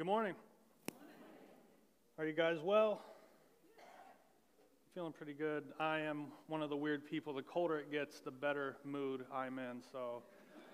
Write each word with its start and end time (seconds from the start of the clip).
Good 0.00 0.06
morning. 0.06 0.34
Are 2.16 2.24
you 2.24 2.32
guys 2.32 2.56
well? 2.64 3.02
Feeling 4.94 5.12
pretty 5.12 5.34
good. 5.34 5.62
I 5.78 5.98
am 5.98 6.28
one 6.46 6.62
of 6.62 6.70
the 6.70 6.76
weird 6.76 7.04
people. 7.04 7.34
The 7.34 7.42
colder 7.42 7.76
it 7.76 7.92
gets, 7.92 8.20
the 8.20 8.30
better 8.30 8.78
mood 8.82 9.26
I'm 9.30 9.58
in. 9.58 9.82
So 9.92 10.22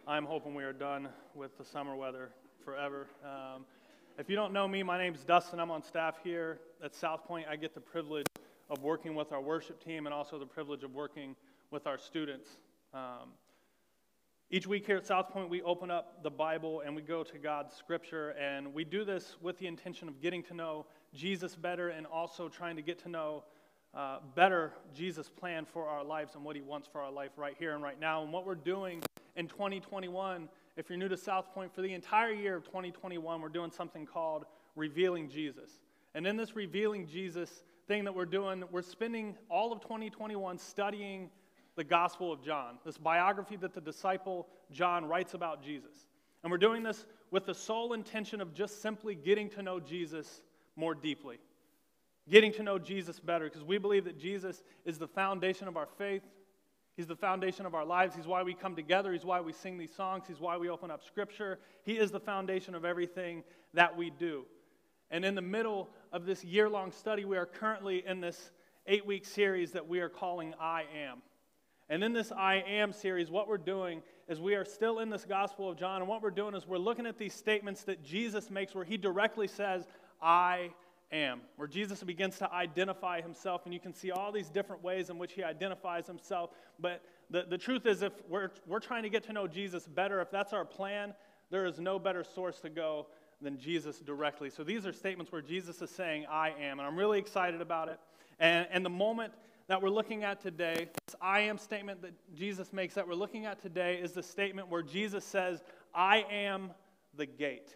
I'm 0.07 0.27
hoping 0.27 0.54
we 0.54 0.62
are 0.62 0.73
done 0.73 1.09
with 1.35 1.59
the 1.59 1.65
summer 1.65 1.97
weather 1.97 2.31
forever. 2.65 3.09
Um, 3.25 3.64
if 4.16 4.30
you 4.30 4.36
don't 4.36 4.52
know 4.52 4.68
me, 4.68 4.84
my 4.84 4.96
name 4.96 5.12
is 5.12 5.25
Dustin. 5.25 5.58
I'm 5.58 5.72
on 5.72 5.82
staff 5.82 6.20
here 6.22 6.61
at 6.80 6.95
South 6.95 7.24
Point. 7.24 7.48
I 7.50 7.56
get 7.56 7.74
the 7.74 7.80
privilege 7.80 8.29
of 8.70 8.80
working 8.84 9.16
with 9.16 9.32
our 9.32 9.40
worship 9.40 9.84
team 9.84 10.06
and 10.06 10.14
also 10.14 10.38
the 10.38 10.46
privilege 10.46 10.84
of 10.84 10.95
working 10.95 11.34
with 11.72 11.88
our 11.88 11.98
students. 11.98 12.48
Um, 12.95 13.30
each 14.49 14.67
week 14.67 14.87
here 14.87 14.97
at 14.97 15.05
South 15.05 15.31
Point, 15.31 15.51
we 15.51 15.61
open 15.63 15.91
up 15.91 16.23
the 16.23 16.31
Bible 16.31 16.83
and 16.83 16.95
we 16.95 17.03
go 17.03 17.25
to 17.25 17.39
God's 17.39 17.75
scripture, 17.75 18.31
and 18.41 18.73
we 18.73 18.85
do 18.85 19.05
this 19.05 19.37
with 19.41 19.59
the 19.59 19.67
intention 19.67 20.07
of 20.07 20.21
getting 20.21 20.41
to 20.45 20.54
know 20.54 20.87
Jesus 21.13 21.57
better 21.57 21.89
and 21.89 22.07
also 22.07 22.49
trying 22.49 22.77
to 22.77 22.82
get 22.82 23.03
to 23.03 23.09
know 23.09 23.43
uh, 23.93 24.18
better 24.37 24.73
Jesus' 24.95 25.29
plan 25.29 25.64
for 25.64 25.89
our 25.89 26.04
lives 26.04 26.37
and 26.37 26.45
what 26.45 26.54
He 26.54 26.63
wants 26.63 26.87
for 26.87 27.01
our 27.01 27.11
life 27.11 27.32
right 27.37 27.57
here 27.59 27.75
and 27.75 27.82
right 27.82 27.99
now. 27.99 28.23
And 28.23 28.32
what 28.32 28.46
we're 28.46 28.54
doing 28.54 29.03
in 29.35 29.49
2021, 29.49 30.49
if 30.76 30.89
you're 30.89 30.99
new 30.99 31.09
to 31.09 31.17
South 31.17 31.53
Point, 31.53 31.75
for 31.75 31.82
the 31.82 31.93
entire 31.93 32.33
year 32.33 32.55
of 32.55 32.65
2021, 32.65 33.41
we're 33.41 33.48
doing 33.48 33.73
something 33.73 34.06
called 34.06 34.45
Revealing 34.77 35.28
Jesus. 35.28 35.81
And 36.15 36.25
in 36.25 36.37
this 36.37 36.55
Revealing 36.55 37.09
Jesus 37.09 37.65
thing 37.89 38.05
that 38.05 38.15
we're 38.15 38.25
doing, 38.25 38.62
we're 38.70 38.83
spending 38.83 39.37
all 39.48 39.73
of 39.73 39.81
2021 39.81 40.56
studying 40.59 41.31
the 41.77 41.84
Gospel 41.84 42.33
of 42.33 42.42
John, 42.42 42.78
this 42.84 42.98
biography 42.98 43.56
that 43.56 43.75
the 43.75 43.80
disciple 43.80 44.48
John 44.72 45.05
writes 45.05 45.34
about 45.34 45.62
Jesus. 45.62 46.06
And 46.42 46.50
we're 46.50 46.58
doing 46.58 46.83
this 46.83 47.06
with 47.30 47.47
the 47.47 47.55
sole 47.55 47.92
intention 47.92 48.41
of 48.41 48.55
just 48.55 48.83
simply 48.83 49.14
getting 49.14 49.50
to 49.50 49.62
know 49.62 49.78
Jesus 49.78 50.42
more 50.75 50.94
deeply, 50.94 51.39
getting 52.31 52.53
to 52.55 52.62
know 52.62 52.78
Jesus 52.78 53.20
better, 53.20 53.45
because 53.45 53.64
we 53.64 53.78
believe 53.78 54.05
that 54.05 54.19
Jesus 54.19 54.62
is 54.84 54.98
the 54.98 55.09
foundation 55.09 55.69
of 55.69 55.77
our 55.77 55.89
faith. 55.98 56.23
He's 56.97 57.06
the 57.06 57.17
foundation 57.17 57.67
of 57.67 57.75
our 57.75 57.84
lives. 57.84 58.17
He's 58.17 58.27
why 58.27 58.42
we 58.42 58.55
come 58.55 58.75
together. 58.75 59.12
He's 59.12 59.25
why 59.25 59.41
we 59.42 59.53
sing 59.53 59.77
these 59.77 59.95
songs. 59.95 60.25
He's 60.27 60.41
why 60.41 60.56
we 60.56 60.70
open 60.70 60.91
up 60.91 61.05
Scripture. 61.05 61.58
He 61.84 61.98
is 61.98 62.11
the 62.11 62.20
foundation 62.20 62.75
of 62.75 62.86
everything 62.86 63.45
that 63.75 63.95
we 63.95 64.08
do. 64.11 64.47
And 65.11 65.25
in 65.25 65.34
the 65.34 65.42
middle 65.42 65.91
of 66.12 66.25
this 66.25 66.42
year 66.42 66.70
long 66.70 66.91
study, 66.91 67.25
we 67.25 67.36
are 67.36 67.47
currently 67.47 68.03
in 68.06 68.20
this 68.20 68.51
eight 68.86 69.05
week 69.05 69.25
series 69.27 69.73
that 69.73 69.86
we 69.86 70.01
are 70.01 70.08
calling 70.08 70.55
I 70.58 70.84
Am. 70.97 71.19
And 71.89 72.03
in 72.03 72.12
this 72.12 72.33
I 72.33 72.56
Am 72.67 72.92
series, 72.92 73.31
what 73.31 73.47
we're 73.47 73.59
doing 73.59 74.03
is 74.29 74.41
we 74.41 74.55
are 74.56 74.65
still 74.65 74.98
in 74.98 75.09
this 75.09 75.25
Gospel 75.25 75.70
of 75.70 75.79
John, 75.79 76.03
and 76.03 76.09
what 76.09 76.20
we're 76.20 76.31
doing 76.31 76.55
is 76.55 76.67
we're 76.67 76.79
looking 76.79 77.06
at 77.06 77.17
these 77.17 77.33
statements 77.33 77.84
that 77.84 78.03
Jesus 78.03 78.51
makes 78.51 78.75
where 78.75 78.84
he 78.84 78.97
directly 78.97 79.47
says, 79.47 79.87
I 80.20 80.70
am, 81.12 81.42
where 81.55 81.69
Jesus 81.69 82.03
begins 82.03 82.39
to 82.39 82.53
identify 82.53 83.20
himself, 83.20 83.62
and 83.64 83.73
you 83.73 83.79
can 83.79 83.92
see 83.92 84.11
all 84.11 84.33
these 84.33 84.48
different 84.48 84.83
ways 84.83 85.11
in 85.11 85.19
which 85.19 85.34
he 85.34 85.45
identifies 85.45 86.09
himself. 86.09 86.51
But 86.81 87.03
the, 87.31 87.47
the 87.48 87.59
truth 87.59 87.87
is, 87.87 88.03
if 88.03 88.12
we're, 88.29 88.51
we're 88.67 88.81
trying 88.81 89.05
to 89.05 89.09
get 89.11 89.23
to 89.25 89.33
know 89.33 89.47
Jesus 89.47 89.87
better, 89.87 90.20
if 90.20 90.31
that's 90.31 90.53
our 90.53 90.64
plan, 90.64 91.14
there 91.51 91.67
is 91.67 91.79
no 91.79 92.01
better 92.01 92.25
source 92.25 92.59
to 92.61 92.69
go 92.69 93.07
than 93.41 93.59
Jesus 93.59 94.01
directly. 94.01 94.51
So 94.51 94.64
these 94.64 94.87
are 94.87 94.92
statements 94.92 95.31
where 95.31 95.42
Jesus 95.42 95.81
is 95.83 95.91
saying, 95.91 96.27
I 96.29 96.51
am, 96.61 96.81
and 96.81 96.89
I'm 96.89 96.97
really 96.97 97.20
excited 97.20 97.61
about 97.61 97.89
it. 97.89 98.01
And, 98.41 98.67
and 98.73 98.84
the 98.84 98.91
moment 98.91 99.33
that 99.69 99.83
we're 99.83 99.91
looking 99.91 100.22
at 100.22 100.41
today, 100.41 100.89
this 101.06 101.17
I 101.20 101.41
am 101.41 101.59
statement 101.59 102.03
that 102.03 102.12
Jesus 102.34 102.72
makes 102.72 102.95
that 102.95 103.06
we're 103.06 103.14
looking 103.14 103.47
at 103.47 103.61
today, 103.61 103.97
is 103.97 104.12
the 104.12 104.23
statement 104.23 104.69
where 104.69 104.83
Jesus 104.83 105.25
says, 105.25 105.62
I 105.95 106.25
am 106.31 106.70
the 107.17 107.27
gate. 107.27 107.75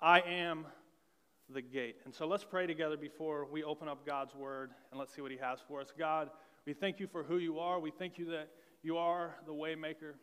I 0.00 0.20
am 0.20 0.66
the 1.48 1.62
gate. 1.62 1.96
And 2.04 2.14
so 2.14 2.26
let's 2.26 2.44
pray 2.44 2.66
together 2.66 2.96
before 2.96 3.46
we 3.50 3.62
open 3.62 3.88
up 3.88 4.04
God's 4.04 4.34
word 4.34 4.72
and 4.90 4.98
let's 4.98 5.14
see 5.14 5.22
what 5.22 5.30
he 5.30 5.38
has 5.38 5.58
for 5.68 5.80
us. 5.80 5.92
God, 5.96 6.30
we 6.66 6.72
thank 6.72 6.98
you 6.98 7.06
for 7.06 7.22
who 7.22 7.38
you 7.38 7.58
are. 7.58 7.78
We 7.78 7.90
thank 7.90 8.18
you 8.18 8.26
that 8.30 8.48
you 8.82 8.96
are 8.96 9.36
the 9.46 9.52
waymaker 9.52 10.14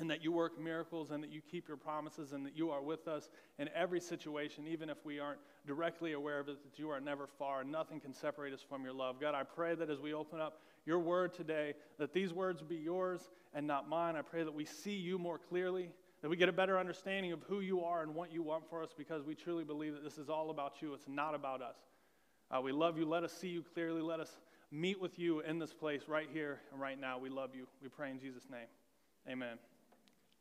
and 0.00 0.10
that 0.10 0.22
you 0.22 0.32
work 0.32 0.60
miracles 0.60 1.10
and 1.10 1.22
that 1.22 1.30
you 1.30 1.40
keep 1.40 1.68
your 1.68 1.76
promises 1.76 2.32
and 2.32 2.44
that 2.44 2.56
you 2.56 2.70
are 2.70 2.82
with 2.82 3.06
us 3.06 3.28
in 3.58 3.68
every 3.74 4.00
situation, 4.00 4.66
even 4.66 4.90
if 4.90 4.98
we 5.04 5.20
aren't 5.20 5.38
directly 5.66 6.12
aware 6.12 6.40
of 6.40 6.48
it, 6.48 6.62
that 6.64 6.78
you 6.78 6.90
are 6.90 7.00
never 7.00 7.26
far 7.26 7.60
and 7.60 7.70
nothing 7.70 8.00
can 8.00 8.12
separate 8.12 8.52
us 8.52 8.64
from 8.68 8.82
your 8.82 8.92
love. 8.92 9.20
God, 9.20 9.34
I 9.34 9.44
pray 9.44 9.74
that 9.76 9.90
as 9.90 10.00
we 10.00 10.12
open 10.12 10.40
up 10.40 10.62
your 10.84 10.98
word 10.98 11.32
today, 11.32 11.74
that 11.98 12.12
these 12.12 12.32
words 12.32 12.60
be 12.60 12.76
yours 12.76 13.30
and 13.54 13.66
not 13.66 13.88
mine. 13.88 14.16
I 14.16 14.22
pray 14.22 14.42
that 14.42 14.52
we 14.52 14.64
see 14.64 14.96
you 14.96 15.18
more 15.18 15.38
clearly, 15.38 15.90
that 16.22 16.28
we 16.28 16.36
get 16.36 16.48
a 16.48 16.52
better 16.52 16.78
understanding 16.78 17.32
of 17.32 17.42
who 17.48 17.60
you 17.60 17.84
are 17.84 18.02
and 18.02 18.14
what 18.14 18.32
you 18.32 18.42
want 18.42 18.68
for 18.68 18.82
us 18.82 18.90
because 18.96 19.22
we 19.22 19.34
truly 19.34 19.64
believe 19.64 19.94
that 19.94 20.02
this 20.02 20.18
is 20.18 20.28
all 20.28 20.50
about 20.50 20.82
you. 20.82 20.92
It's 20.94 21.08
not 21.08 21.34
about 21.34 21.62
us. 21.62 21.76
Uh, 22.50 22.60
we 22.60 22.72
love 22.72 22.98
you. 22.98 23.06
Let 23.06 23.22
us 23.22 23.32
see 23.32 23.48
you 23.48 23.64
clearly. 23.74 24.02
Let 24.02 24.20
us 24.20 24.30
meet 24.72 25.00
with 25.00 25.18
you 25.18 25.40
in 25.40 25.58
this 25.60 25.72
place 25.72 26.02
right 26.08 26.28
here 26.32 26.60
and 26.72 26.80
right 26.80 27.00
now. 27.00 27.18
We 27.18 27.28
love 27.28 27.50
you. 27.54 27.66
We 27.80 27.88
pray 27.88 28.10
in 28.10 28.18
Jesus' 28.18 28.50
name. 28.50 28.66
Amen. 29.28 29.56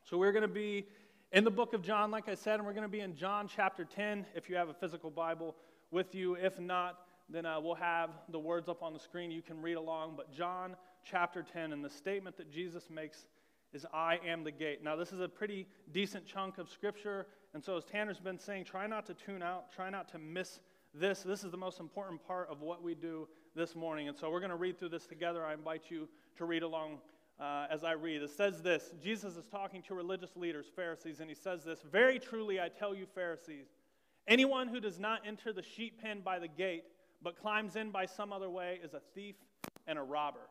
So 0.05 0.17
we're 0.17 0.33
going 0.33 0.41
to 0.41 0.49
be 0.49 0.85
in 1.31 1.45
the 1.45 1.51
book 1.51 1.73
of 1.73 1.81
John, 1.81 2.11
like 2.11 2.27
I 2.27 2.35
said, 2.35 2.55
and 2.55 2.65
we're 2.65 2.73
going 2.73 2.83
to 2.83 2.89
be 2.89 2.99
in 2.99 3.15
John 3.15 3.47
chapter 3.47 3.85
10 3.85 4.25
if 4.35 4.49
you 4.49 4.57
have 4.57 4.67
a 4.67 4.73
physical 4.73 5.09
Bible 5.09 5.55
with 5.91 6.13
you. 6.13 6.35
If 6.35 6.59
not, 6.59 6.99
then 7.29 7.45
uh, 7.45 7.61
we'll 7.61 7.75
have 7.75 8.09
the 8.29 8.37
words 8.37 8.67
up 8.67 8.83
on 8.83 8.91
the 8.91 8.99
screen. 8.99 9.31
You 9.31 9.41
can 9.41 9.61
read 9.61 9.75
along. 9.75 10.15
But 10.17 10.29
John 10.33 10.75
chapter 11.09 11.41
10, 11.41 11.71
and 11.71 11.83
the 11.83 11.89
statement 11.89 12.35
that 12.35 12.51
Jesus 12.51 12.89
makes 12.89 13.27
is, 13.71 13.85
I 13.93 14.19
am 14.27 14.43
the 14.43 14.51
gate. 14.51 14.83
Now, 14.83 14.97
this 14.97 15.13
is 15.13 15.21
a 15.21 15.29
pretty 15.29 15.67
decent 15.93 16.25
chunk 16.25 16.57
of 16.57 16.69
scripture. 16.69 17.27
And 17.53 17.63
so, 17.63 17.77
as 17.77 17.85
Tanner's 17.85 18.19
been 18.19 18.37
saying, 18.37 18.65
try 18.65 18.85
not 18.85 19.05
to 19.05 19.13
tune 19.13 19.41
out, 19.41 19.71
try 19.71 19.89
not 19.89 20.09
to 20.09 20.19
miss 20.19 20.59
this. 20.93 21.23
This 21.23 21.45
is 21.45 21.51
the 21.51 21.57
most 21.57 21.79
important 21.79 22.27
part 22.27 22.49
of 22.49 22.61
what 22.61 22.83
we 22.83 22.93
do 22.93 23.29
this 23.55 23.73
morning. 23.73 24.09
And 24.09 24.17
so, 24.17 24.29
we're 24.29 24.41
going 24.41 24.49
to 24.49 24.57
read 24.57 24.77
through 24.77 24.89
this 24.89 25.07
together. 25.07 25.45
I 25.45 25.53
invite 25.53 25.83
you 25.87 26.09
to 26.37 26.45
read 26.45 26.61
along 26.61 26.99
uh, 27.39 27.67
as 27.69 27.83
I 27.83 27.93
read. 27.93 28.21
It 28.21 28.29
says 28.29 28.61
this 28.61 28.91
Jesus 29.01 29.35
is 29.35 29.47
talking 29.47 29.81
to 29.83 29.95
religious 29.95 30.35
leaders, 30.35 30.65
Pharisees, 30.75 31.19
and 31.19 31.29
he 31.29 31.35
says 31.35 31.63
this 31.63 31.81
Very 31.91 32.19
truly, 32.19 32.59
I 32.59 32.69
tell 32.69 32.93
you, 32.93 33.05
Pharisees, 33.13 33.67
anyone 34.27 34.67
who 34.67 34.79
does 34.79 34.99
not 34.99 35.21
enter 35.25 35.53
the 35.53 35.63
sheep 35.63 36.01
pen 36.01 36.21
by 36.21 36.39
the 36.39 36.47
gate, 36.47 36.83
but 37.21 37.39
climbs 37.39 37.75
in 37.75 37.91
by 37.91 38.05
some 38.05 38.31
other 38.31 38.49
way, 38.49 38.79
is 38.83 38.93
a 38.93 39.01
thief 39.13 39.35
and 39.87 39.97
a 39.97 40.03
robber. 40.03 40.49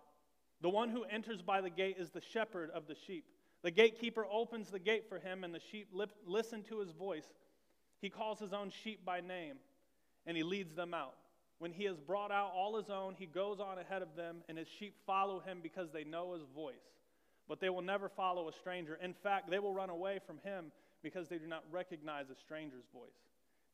The 0.61 0.69
one 0.69 0.91
who 0.91 1.05
enters 1.05 1.43
by 1.43 1.61
the 1.61 1.71
gate 1.71 1.97
is 1.99 2.11
the 2.11 2.21
shepherd 2.21 2.71
of 2.71 2.87
the 2.87 2.95
sheep. 3.07 3.25
The 3.63 3.71
gatekeeper 3.71 4.27
opens 4.31 4.71
the 4.71 4.79
gate 4.79 5.09
for 5.09 5.19
him, 5.19 5.45
and 5.45 5.55
the 5.55 5.61
sheep 5.61 5.89
lip, 5.93 6.11
listen 6.27 6.63
to 6.65 6.81
his 6.81 6.91
voice. 6.91 7.27
He 8.01 8.11
calls 8.11 8.39
his 8.39 8.53
own 8.53 8.71
sheep 8.71 9.05
by 9.05 9.21
name, 9.21 9.57
and 10.27 10.37
he 10.37 10.43
leads 10.43 10.75
them 10.75 10.95
out. 10.95 11.15
When 11.63 11.71
he 11.71 11.85
has 11.85 11.97
brought 11.97 12.33
out 12.33 12.51
all 12.57 12.77
his 12.77 12.91
own, 12.91 13.15
he 13.17 13.25
goes 13.25 13.61
on 13.61 13.79
ahead 13.79 14.03
of 14.03 14.17
them, 14.17 14.39
and 14.49 14.59
his 14.59 14.67
sheep 14.67 14.97
follow 15.07 15.39
him 15.39 15.61
because 15.63 15.93
they 15.93 16.03
know 16.03 16.33
his 16.33 16.43
voice. 16.53 16.91
But 17.49 17.61
they 17.61 17.69
will 17.69 17.83
never 17.83 18.09
follow 18.09 18.49
a 18.49 18.53
stranger. 18.53 18.99
In 19.01 19.15
fact, 19.15 19.49
they 19.49 19.61
will 19.61 19.73
run 19.73 19.89
away 19.89 20.19
from 20.27 20.39
him 20.43 20.73
because 21.05 21.29
they 21.29 21.39
do 21.39 21.47
not 21.47 21.63
recognize 21.71 22.31
a 22.31 22.35
stranger's 22.35 22.87
voice. 22.93 23.15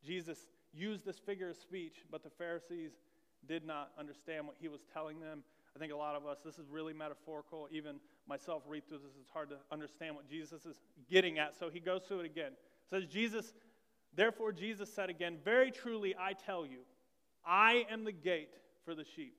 Jesus 0.04 0.37
used 0.75 1.06
this 1.06 1.19
figure 1.19 1.48
of 1.48 1.56
speech, 1.56 2.04
but 2.10 2.22
the 2.22 2.28
Pharisees 2.28 2.91
did 3.48 3.65
not 3.65 3.93
understand 3.98 4.47
what 4.47 4.56
he 4.60 4.69
was 4.69 4.82
telling 4.93 5.19
them. 5.19 5.43
I 5.75 5.78
think 5.78 5.91
a 5.91 5.97
lot 5.97 6.15
of 6.15 6.27
us, 6.27 6.41
this 6.44 6.59
is 6.59 6.69
really 6.69 6.93
metaphorical. 6.93 7.69
Even 7.72 8.00
myself 8.28 8.65
read 8.69 8.87
through 8.87 8.98
this, 8.98 9.12
it's 9.19 9.31
hard 9.31 9.48
to 9.48 9.56
understand 9.72 10.15
what 10.15 10.28
Jesus 10.28 10.66
is 10.66 10.78
getting 11.10 11.38
at. 11.38 11.59
So 11.59 11.71
he 11.71 11.81
goes 11.81 12.03
through 12.06 12.21
it 12.21 12.27
again. 12.27 12.53
It 12.53 12.91
says, 12.91 13.06
Jesus, 13.06 13.54
therefore 14.15 14.53
Jesus 14.53 14.93
said 14.93 15.09
again, 15.09 15.38
Very 15.43 15.71
truly 15.71 16.15
I 16.21 16.34
tell 16.34 16.66
you, 16.66 16.81
I 17.48 17.86
am 17.91 18.04
the 18.04 18.12
gate 18.12 18.54
for 18.84 18.94
the 18.94 19.04
sheep. 19.16 19.34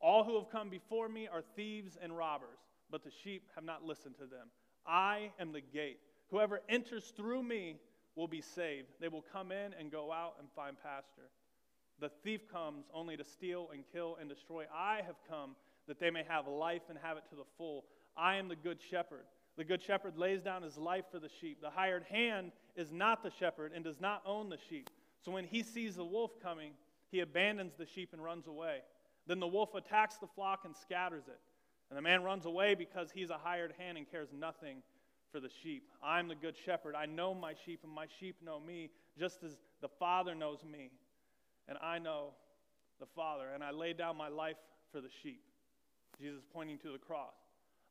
All 0.00 0.24
who 0.24 0.36
have 0.38 0.50
come 0.50 0.70
before 0.70 1.08
me 1.08 1.28
are 1.28 1.42
thieves 1.56 1.98
and 2.00 2.16
robbers, 2.16 2.60
but 2.90 3.02
the 3.02 3.10
sheep 3.24 3.50
have 3.54 3.64
not 3.64 3.84
listened 3.84 4.14
to 4.18 4.26
them. 4.26 4.48
I 4.86 5.32
am 5.38 5.52
the 5.52 5.60
gate. 5.60 5.98
Whoever 6.30 6.60
enters 6.68 7.12
through 7.16 7.42
me 7.42 7.76
will 8.14 8.28
be 8.28 8.40
saved. 8.40 8.88
They 9.00 9.08
will 9.08 9.24
come 9.32 9.50
in 9.50 9.74
and 9.78 9.90
go 9.90 10.12
out 10.12 10.36
and 10.38 10.48
find 10.54 10.76
pasture. 10.80 11.28
The 12.00 12.10
thief 12.22 12.50
comes 12.50 12.86
only 12.94 13.16
to 13.16 13.24
steal 13.24 13.70
and 13.72 13.84
kill 13.92 14.16
and 14.20 14.28
destroy. 14.28 14.64
I 14.74 15.02
have 15.06 15.16
come 15.28 15.56
that 15.86 15.98
they 15.98 16.10
may 16.10 16.22
have 16.28 16.46
life 16.46 16.82
and 16.88 16.96
have 17.02 17.16
it 17.16 17.24
to 17.30 17.36
the 17.36 17.44
full. 17.58 17.84
I 18.16 18.36
am 18.36 18.48
the 18.48 18.56
good 18.56 18.78
shepherd. 18.80 19.24
The 19.56 19.64
good 19.64 19.82
shepherd 19.82 20.16
lays 20.16 20.40
down 20.40 20.62
his 20.62 20.78
life 20.78 21.04
for 21.10 21.18
the 21.18 21.28
sheep. 21.40 21.60
The 21.60 21.70
hired 21.70 22.04
hand 22.04 22.52
is 22.76 22.90
not 22.90 23.22
the 23.22 23.30
shepherd 23.38 23.72
and 23.74 23.84
does 23.84 24.00
not 24.00 24.22
own 24.24 24.48
the 24.48 24.58
sheep. 24.68 24.88
So 25.20 25.32
when 25.32 25.44
he 25.44 25.62
sees 25.62 25.96
the 25.96 26.04
wolf 26.04 26.30
coming, 26.42 26.72
he 27.10 27.20
abandons 27.20 27.74
the 27.78 27.86
sheep 27.86 28.10
and 28.12 28.22
runs 28.22 28.46
away. 28.46 28.78
Then 29.26 29.40
the 29.40 29.46
wolf 29.46 29.74
attacks 29.74 30.16
the 30.16 30.26
flock 30.26 30.62
and 30.64 30.76
scatters 30.76 31.24
it. 31.28 31.40
And 31.90 31.96
the 31.96 32.02
man 32.02 32.22
runs 32.22 32.46
away 32.46 32.74
because 32.74 33.10
he's 33.10 33.30
a 33.30 33.38
hired 33.38 33.74
hand 33.78 33.98
and 33.98 34.10
cares 34.10 34.28
nothing 34.32 34.82
for 35.32 35.40
the 35.40 35.50
sheep. 35.62 35.88
I'm 36.02 36.28
the 36.28 36.34
good 36.34 36.56
shepherd. 36.56 36.94
I 36.94 37.06
know 37.06 37.34
my 37.34 37.54
sheep, 37.64 37.80
and 37.82 37.92
my 37.92 38.06
sheep 38.18 38.36
know 38.44 38.60
me, 38.60 38.90
just 39.18 39.42
as 39.42 39.56
the 39.80 39.88
Father 39.88 40.34
knows 40.34 40.64
me. 40.64 40.90
And 41.68 41.78
I 41.82 41.98
know 41.98 42.30
the 42.98 43.06
Father, 43.06 43.48
and 43.54 43.62
I 43.62 43.70
lay 43.70 43.92
down 43.92 44.16
my 44.16 44.28
life 44.28 44.56
for 44.92 45.00
the 45.00 45.08
sheep. 45.22 45.42
Jesus 46.20 46.42
pointing 46.52 46.78
to 46.78 46.92
the 46.92 46.98
cross. 46.98 47.34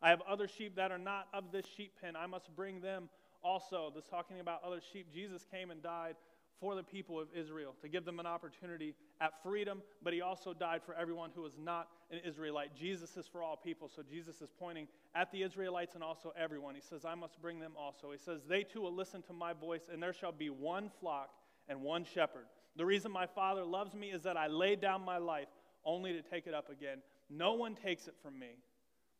I 0.01 0.09
have 0.09 0.21
other 0.27 0.47
sheep 0.47 0.75
that 0.75 0.91
are 0.91 0.97
not 0.97 1.27
of 1.33 1.51
this 1.51 1.65
sheep 1.75 1.93
pen. 2.01 2.15
I 2.15 2.25
must 2.25 2.55
bring 2.55 2.79
them 2.79 3.09
also. 3.43 3.91
This 3.93 4.05
talking 4.07 4.39
about 4.39 4.61
other 4.63 4.79
sheep. 4.93 5.07
Jesus 5.13 5.45
came 5.51 5.71
and 5.71 5.81
died 5.81 6.15
for 6.59 6.75
the 6.75 6.83
people 6.83 7.19
of 7.19 7.27
Israel, 7.35 7.75
to 7.81 7.87
give 7.87 8.05
them 8.05 8.19
an 8.19 8.25
opportunity 8.25 8.95
at 9.21 9.41
freedom, 9.43 9.81
but 10.03 10.13
he 10.13 10.21
also 10.21 10.53
died 10.53 10.81
for 10.83 10.93
everyone 10.93 11.31
who 11.33 11.41
was 11.41 11.57
not 11.57 11.87
an 12.11 12.19
Israelite. 12.25 12.75
Jesus 12.75 13.15
is 13.17 13.27
for 13.27 13.41
all 13.41 13.55
people, 13.55 13.89
so 13.93 14.01
Jesus 14.01 14.41
is 14.41 14.49
pointing 14.59 14.87
at 15.15 15.31
the 15.31 15.43
Israelites 15.43 15.95
and 15.95 16.03
also 16.03 16.33
everyone. 16.37 16.75
He 16.75 16.81
says, 16.81 17.05
I 17.05 17.15
must 17.15 17.41
bring 17.41 17.59
them 17.59 17.73
also. 17.77 18.11
He 18.11 18.17
says, 18.17 18.41
They 18.47 18.63
too 18.63 18.81
will 18.81 18.95
listen 18.95 19.21
to 19.23 19.33
my 19.33 19.53
voice, 19.53 19.89
and 19.91 20.01
there 20.01 20.13
shall 20.13 20.31
be 20.31 20.49
one 20.49 20.91
flock 20.99 21.29
and 21.67 21.81
one 21.81 22.03
shepherd. 22.03 22.45
The 22.75 22.85
reason 22.85 23.11
my 23.11 23.25
Father 23.25 23.63
loves 23.63 23.93
me 23.93 24.11
is 24.11 24.23
that 24.23 24.37
I 24.37 24.47
lay 24.47 24.75
down 24.75 25.03
my 25.03 25.17
life 25.17 25.47
only 25.85 26.13
to 26.13 26.21
take 26.21 26.47
it 26.47 26.53
up 26.53 26.69
again. 26.69 26.99
No 27.29 27.53
one 27.53 27.75
takes 27.75 28.07
it 28.07 28.15
from 28.21 28.37
me, 28.39 28.57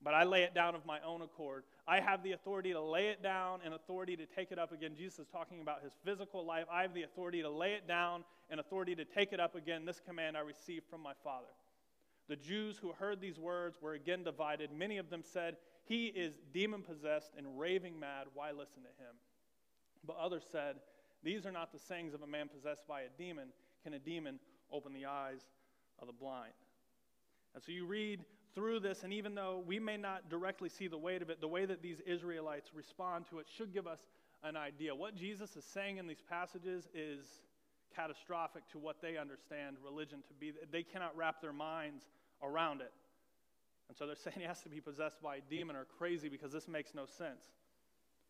but 0.03 0.13
I 0.13 0.23
lay 0.23 0.43
it 0.43 0.53
down 0.53 0.75
of 0.75 0.85
my 0.85 0.99
own 1.05 1.21
accord. 1.21 1.63
I 1.87 1.99
have 1.99 2.23
the 2.23 2.31
authority 2.31 2.71
to 2.71 2.81
lay 2.81 3.07
it 3.07 3.21
down 3.21 3.59
and 3.65 3.73
authority 3.73 4.15
to 4.15 4.25
take 4.25 4.51
it 4.51 4.59
up 4.59 4.71
again. 4.71 4.93
Jesus 4.95 5.19
is 5.19 5.27
talking 5.27 5.61
about 5.61 5.83
his 5.83 5.91
physical 6.05 6.45
life. 6.45 6.65
I 6.71 6.83
have 6.83 6.93
the 6.93 7.03
authority 7.03 7.41
to 7.41 7.49
lay 7.49 7.73
it 7.73 7.87
down 7.87 8.23
and 8.49 8.59
authority 8.59 8.95
to 8.95 9.05
take 9.05 9.33
it 9.33 9.39
up 9.39 9.55
again. 9.55 9.85
This 9.85 9.99
command 9.99 10.37
I 10.37 10.41
received 10.41 10.85
from 10.89 11.01
my 11.01 11.13
Father. 11.23 11.47
The 12.29 12.37
Jews 12.37 12.77
who 12.77 12.93
heard 12.93 13.19
these 13.19 13.39
words 13.39 13.77
were 13.81 13.93
again 13.93 14.23
divided. 14.23 14.71
Many 14.71 14.97
of 14.99 15.09
them 15.09 15.23
said, 15.23 15.57
He 15.85 16.07
is 16.07 16.33
demon 16.53 16.83
possessed 16.83 17.31
and 17.37 17.59
raving 17.59 17.99
mad. 17.99 18.27
Why 18.33 18.51
listen 18.51 18.83
to 18.83 19.03
him? 19.03 19.15
But 20.05 20.17
others 20.17 20.43
said, 20.49 20.75
These 21.23 21.45
are 21.45 21.51
not 21.51 21.73
the 21.73 21.79
sayings 21.79 22.13
of 22.13 22.21
a 22.21 22.27
man 22.27 22.47
possessed 22.47 22.87
by 22.87 23.01
a 23.01 23.09
demon. 23.17 23.49
Can 23.83 23.95
a 23.95 23.99
demon 23.99 24.39
open 24.71 24.93
the 24.93 25.07
eyes 25.07 25.41
of 25.99 26.07
the 26.07 26.13
blind? 26.13 26.53
And 27.55 27.63
so 27.63 27.71
you 27.71 27.85
read 27.85 28.23
through 28.55 28.79
this, 28.79 29.03
and 29.03 29.13
even 29.13 29.35
though 29.35 29.63
we 29.65 29.79
may 29.79 29.97
not 29.97 30.29
directly 30.29 30.69
see 30.69 30.87
the 30.87 30.97
weight 30.97 31.21
of 31.21 31.29
it, 31.29 31.41
the 31.41 31.47
way 31.47 31.65
that 31.65 31.81
these 31.81 31.99
Israelites 32.01 32.71
respond 32.73 33.25
to 33.29 33.39
it 33.39 33.47
should 33.55 33.73
give 33.73 33.87
us 33.87 33.99
an 34.43 34.55
idea. 34.55 34.95
What 34.95 35.15
Jesus 35.15 35.55
is 35.55 35.65
saying 35.65 35.97
in 35.97 36.07
these 36.07 36.23
passages 36.29 36.87
is 36.93 37.25
catastrophic 37.95 38.67
to 38.71 38.77
what 38.77 39.01
they 39.01 39.17
understand 39.17 39.77
religion 39.83 40.23
to 40.27 40.33
be. 40.33 40.53
They 40.71 40.83
cannot 40.83 41.15
wrap 41.15 41.41
their 41.41 41.53
minds 41.53 42.03
around 42.41 42.81
it. 42.81 42.91
And 43.87 43.97
so 43.97 44.05
they're 44.05 44.15
saying 44.23 44.37
he 44.39 44.45
has 44.45 44.61
to 44.61 44.69
be 44.69 44.79
possessed 44.79 45.21
by 45.21 45.37
a 45.37 45.41
demon 45.49 45.75
or 45.75 45.85
crazy 45.97 46.29
because 46.29 46.51
this 46.51 46.67
makes 46.67 46.93
no 46.95 47.05
sense. 47.05 47.45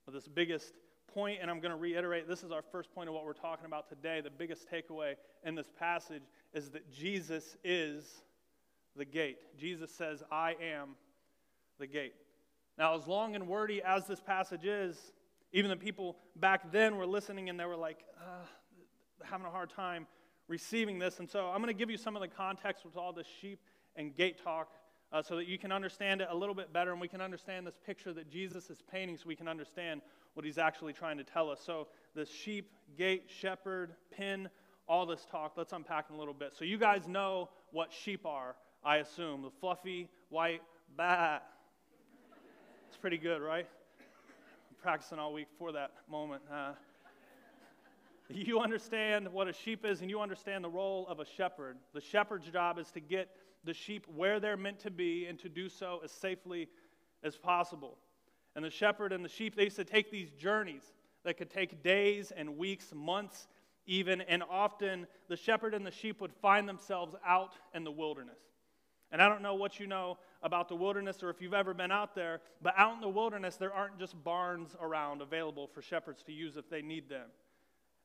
But 0.06 0.14
this 0.14 0.28
biggest 0.28 0.74
point, 1.14 1.40
and 1.42 1.50
I'm 1.50 1.60
going 1.60 1.72
to 1.72 1.78
reiterate 1.78 2.28
this 2.28 2.44
is 2.44 2.52
our 2.52 2.62
first 2.62 2.94
point 2.94 3.10
of 3.10 3.16
what 3.16 3.26
we're 3.26 3.34
talking 3.34 3.66
about 3.66 3.90
today. 3.90 4.22
The 4.22 4.30
biggest 4.30 4.68
takeaway 4.70 5.16
in 5.44 5.56
this 5.56 5.70
passage 5.78 6.24
is 6.54 6.70
that 6.72 6.92
Jesus 6.92 7.58
is 7.64 8.24
the 9.00 9.06
gate. 9.06 9.38
Jesus 9.58 9.90
says, 9.90 10.22
I 10.32 10.56
am 10.62 10.90
the 11.80 11.88
gate. 11.88 12.14
Now, 12.78 12.96
as 12.96 13.08
long 13.08 13.36
and 13.36 13.48
wordy 13.48 13.82
as 13.82 14.06
this 14.06 14.20
passage 14.20 14.66
is, 14.66 14.96
even 15.52 15.72
the 15.72 15.78
people 15.78 16.18
back 16.36 16.72
then 16.72 16.98
were 16.98 17.08
listening 17.08 17.50
and 17.50 17.60
they 17.60 17.66
were 17.66 17.76
like, 17.76 18.06
uh, 18.20 18.46
having 19.24 19.48
a 19.48 19.50
hard 19.50 19.70
time 19.70 20.06
receiving 20.48 21.00
this. 21.00 21.20
And 21.20 21.30
so 21.30 21.48
I'm 21.48 21.62
going 21.62 21.68
to 21.68 21.78
give 21.78 21.90
you 21.90 21.98
some 21.98 22.16
of 22.16 22.22
the 22.22 22.28
context 22.28 22.86
with 22.86 22.98
all 22.98 23.14
this 23.14 23.28
sheep 23.42 23.60
and 23.96 24.16
gate 24.16 24.44
talk 24.44 24.70
uh, 25.12 25.22
so 25.22 25.36
that 25.38 25.48
you 25.48 25.58
can 25.58 25.72
understand 25.72 26.22
it 26.22 26.28
a 26.30 26.36
little 26.36 26.56
bit 26.56 26.72
better 26.72 26.92
and 26.92 27.02
we 27.02 27.08
can 27.08 27.22
understand 27.22 27.66
this 27.66 27.78
picture 27.86 28.14
that 28.14 28.30
Jesus 28.30 28.70
is 28.70 28.80
painting 28.92 29.18
so 29.18 29.24
we 29.28 29.36
can 29.36 29.48
understand 29.48 30.02
what 30.34 30.46
he's 30.46 30.58
actually 30.58 30.94
trying 30.94 31.18
to 31.18 31.24
tell 31.24 31.50
us. 31.50 31.62
So, 31.66 31.88
the 32.16 32.26
sheep, 32.26 32.72
gate, 32.98 33.24
shepherd, 33.28 33.94
pin, 34.12 34.50
all 34.88 35.06
this 35.06 35.26
talk, 35.30 35.54
let's 35.58 35.74
unpack 35.74 36.06
in 36.10 36.16
a 36.16 36.20
little 36.20 36.34
bit. 36.34 36.54
So, 36.58 36.66
you 36.66 36.78
guys 36.78 37.08
know 37.08 37.50
what 37.72 37.92
sheep 37.92 38.26
are. 38.26 38.56
I 38.84 38.98
assume. 38.98 39.42
The 39.42 39.50
fluffy, 39.60 40.10
white, 40.30 40.62
bat. 40.96 41.46
It's 42.88 42.98
pretty 42.98 43.18
good, 43.18 43.42
right? 43.42 43.68
I'm 44.00 44.76
practicing 44.82 45.20
all 45.20 45.34
week 45.34 45.48
for 45.58 45.72
that 45.74 45.92
moment. 46.10 46.42
Uh, 46.52 46.72
you 48.30 48.60
understand 48.60 49.28
what 49.32 49.48
a 49.48 49.54
sheep 49.54 49.86
is, 49.86 50.02
and 50.02 50.10
you 50.10 50.22
understand 50.22 50.64
the 50.64 50.70
role 50.70 51.08
of 51.08 51.20
a 51.20 51.26
shepherd. 51.26 51.78
The 51.94 52.02
shepherd's 52.02 52.48
job 52.50 52.78
is 52.80 52.90
to 52.92 53.00
get 53.00 53.30
the 53.66 53.74
sheep 53.74 54.06
where 54.16 54.40
they're 54.40 54.58
meant 54.58 54.80
to 54.80 54.92
be 54.92 55.26
and 55.26 55.38
to 55.40 55.50
do 55.50 55.68
so 55.68 56.00
as 56.04 56.12
safely 56.12 56.70
as 57.24 57.36
possible. 57.36 57.98
And 58.56 58.64
the 58.64 58.70
shepherd 58.70 59.12
and 59.12 59.26
the 59.26 59.30
sheep, 59.30 59.56
they 59.56 59.66
used 59.66 59.76
to 59.76 59.84
take 59.84 60.10
these 60.10 60.32
journeys 60.32 60.94
that 61.26 61.38
could 61.38 61.50
take 61.50 61.84
days 61.84 62.32
and 62.36 62.58
weeks, 62.58 62.94
months 62.96 63.48
even, 63.86 64.22
and 64.22 64.44
often 64.50 65.08
the 65.28 65.36
shepherd 65.36 65.74
and 65.74 65.86
the 65.86 65.92
sheep 65.92 66.22
would 66.22 66.34
find 66.34 66.70
themselves 66.70 67.16
out 67.26 67.56
in 67.74 67.84
the 67.84 67.92
wilderness. 67.92 68.40
And 69.12 69.22
I 69.22 69.30
don't 69.30 69.42
know 69.42 69.56
what 69.56 69.80
you 69.80 69.88
know 69.88 70.18
about 70.44 70.70
the 70.70 70.76
wilderness 70.76 71.24
or 71.24 71.30
if 71.30 71.42
you've 71.42 71.54
ever 71.54 71.74
been 71.74 71.92
out 71.92 72.16
there, 72.16 72.42
but 72.62 72.74
out 72.78 72.94
in 72.94 73.02
the 73.02 73.10
wilderness, 73.10 73.56
there 73.56 73.74
aren't 73.74 73.98
just 73.98 74.22
barns 74.24 74.76
around 74.80 75.22
available 75.22 75.68
for 75.68 75.82
shepherds 75.82 76.24
to 76.24 76.32
use 76.32 76.58
if 76.58 76.70
they 76.70 76.82
need 76.82 77.10
them. 77.10 77.28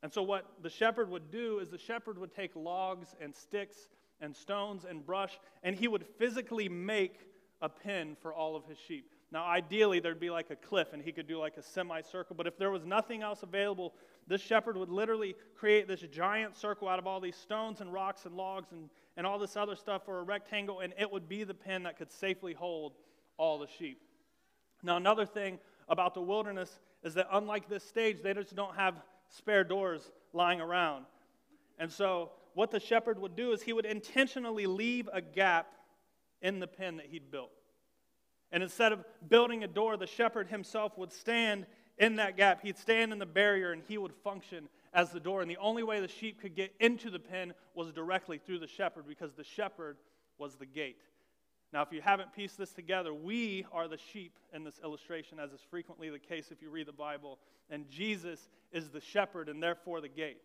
And 0.03 0.11
so, 0.11 0.21
what 0.21 0.45
the 0.61 0.69
shepherd 0.69 1.09
would 1.09 1.31
do 1.31 1.59
is 1.59 1.69
the 1.69 1.77
shepherd 1.77 2.17
would 2.17 2.33
take 2.33 2.55
logs 2.55 3.15
and 3.21 3.35
sticks 3.35 3.89
and 4.21 4.35
stones 4.35 4.85
and 4.85 5.05
brush, 5.05 5.39
and 5.63 5.75
he 5.75 5.87
would 5.87 6.05
physically 6.17 6.69
make 6.69 7.27
a 7.61 7.69
pen 7.69 8.15
for 8.21 8.33
all 8.33 8.55
of 8.55 8.65
his 8.65 8.77
sheep. 8.77 9.09
Now, 9.31 9.45
ideally, 9.45 9.99
there'd 9.99 10.19
be 10.19 10.29
like 10.29 10.49
a 10.51 10.55
cliff 10.55 10.93
and 10.93 11.01
he 11.01 11.11
could 11.11 11.27
do 11.27 11.39
like 11.39 11.57
a 11.57 11.61
semicircle, 11.61 12.35
but 12.35 12.47
if 12.47 12.57
there 12.57 12.71
was 12.71 12.85
nothing 12.85 13.21
else 13.21 13.43
available, 13.43 13.93
this 14.27 14.41
shepherd 14.41 14.77
would 14.77 14.89
literally 14.89 15.35
create 15.55 15.87
this 15.87 16.01
giant 16.11 16.55
circle 16.55 16.87
out 16.87 16.99
of 16.99 17.07
all 17.07 17.19
these 17.19 17.35
stones 17.35 17.81
and 17.81 17.91
rocks 17.91 18.25
and 18.25 18.35
logs 18.35 18.71
and, 18.71 18.89
and 19.17 19.25
all 19.25 19.39
this 19.39 19.55
other 19.55 19.75
stuff 19.75 20.05
for 20.05 20.19
a 20.19 20.23
rectangle, 20.23 20.81
and 20.81 20.93
it 20.99 21.11
would 21.11 21.29
be 21.29 21.43
the 21.43 21.53
pen 21.53 21.83
that 21.83 21.97
could 21.97 22.11
safely 22.11 22.53
hold 22.53 22.93
all 23.37 23.59
the 23.59 23.67
sheep. 23.79 24.01
Now, 24.83 24.97
another 24.97 25.25
thing 25.25 25.59
about 25.87 26.13
the 26.13 26.21
wilderness 26.21 26.79
is 27.03 27.13
that 27.15 27.27
unlike 27.31 27.69
this 27.69 27.83
stage, 27.83 28.21
they 28.21 28.33
just 28.33 28.55
don't 28.55 28.75
have 28.75 28.95
spare 29.29 29.63
doors 29.63 30.11
lying 30.33 30.61
around. 30.61 31.05
And 31.79 31.91
so, 31.91 32.31
what 32.53 32.71
the 32.71 32.79
shepherd 32.79 33.19
would 33.19 33.35
do 33.35 33.51
is 33.51 33.61
he 33.61 33.73
would 33.73 33.85
intentionally 33.85 34.65
leave 34.65 35.09
a 35.11 35.21
gap 35.21 35.73
in 36.41 36.59
the 36.59 36.67
pen 36.67 36.97
that 36.97 37.07
he'd 37.07 37.31
built. 37.31 37.51
And 38.51 38.63
instead 38.63 38.93
of 38.93 39.03
building 39.27 39.63
a 39.63 39.67
door, 39.67 39.97
the 39.97 40.07
shepherd 40.07 40.47
himself 40.47 40.97
would 40.97 41.11
stand 41.11 41.65
in 41.97 42.17
that 42.17 42.37
gap. 42.37 42.61
He'd 42.61 42.77
stand 42.77 43.11
in 43.11 43.19
the 43.19 43.25
barrier 43.25 43.71
and 43.71 43.81
he 43.87 43.97
would 43.97 44.13
function 44.23 44.69
as 44.95 45.11
the 45.11 45.19
door. 45.19 45.41
And 45.41 45.51
the 45.51 45.57
only 45.57 45.83
way 45.83 45.99
the 45.99 46.07
sheep 46.07 46.41
could 46.41 46.55
get 46.55 46.73
into 46.79 47.11
the 47.11 47.19
pen 47.19 47.53
was 47.75 47.91
directly 47.91 48.39
through 48.39 48.59
the 48.59 48.67
shepherd 48.67 49.05
because 49.07 49.33
the 49.33 49.43
shepherd 49.43 49.97
was 50.39 50.55
the 50.55 50.65
gate. 50.65 51.01
Now, 51.73 51.81
if 51.81 51.91
you 51.91 52.01
haven't 52.01 52.33
pieced 52.33 52.57
this 52.57 52.71
together, 52.71 53.13
we 53.13 53.65
are 53.73 53.87
the 53.87 53.97
sheep 53.97 54.37
in 54.53 54.63
this 54.63 54.79
illustration, 54.81 55.39
as 55.39 55.51
is 55.51 55.59
frequently 55.69 56.09
the 56.09 56.19
case 56.19 56.49
if 56.49 56.61
you 56.61 56.69
read 56.69 56.87
the 56.87 56.93
Bible. 56.93 57.37
And 57.69 57.89
Jesus 57.89 58.47
is 58.71 58.89
the 58.89 59.01
shepherd 59.01 59.49
and 59.49 59.61
therefore 59.61 59.99
the 59.99 60.07
gate. 60.07 60.37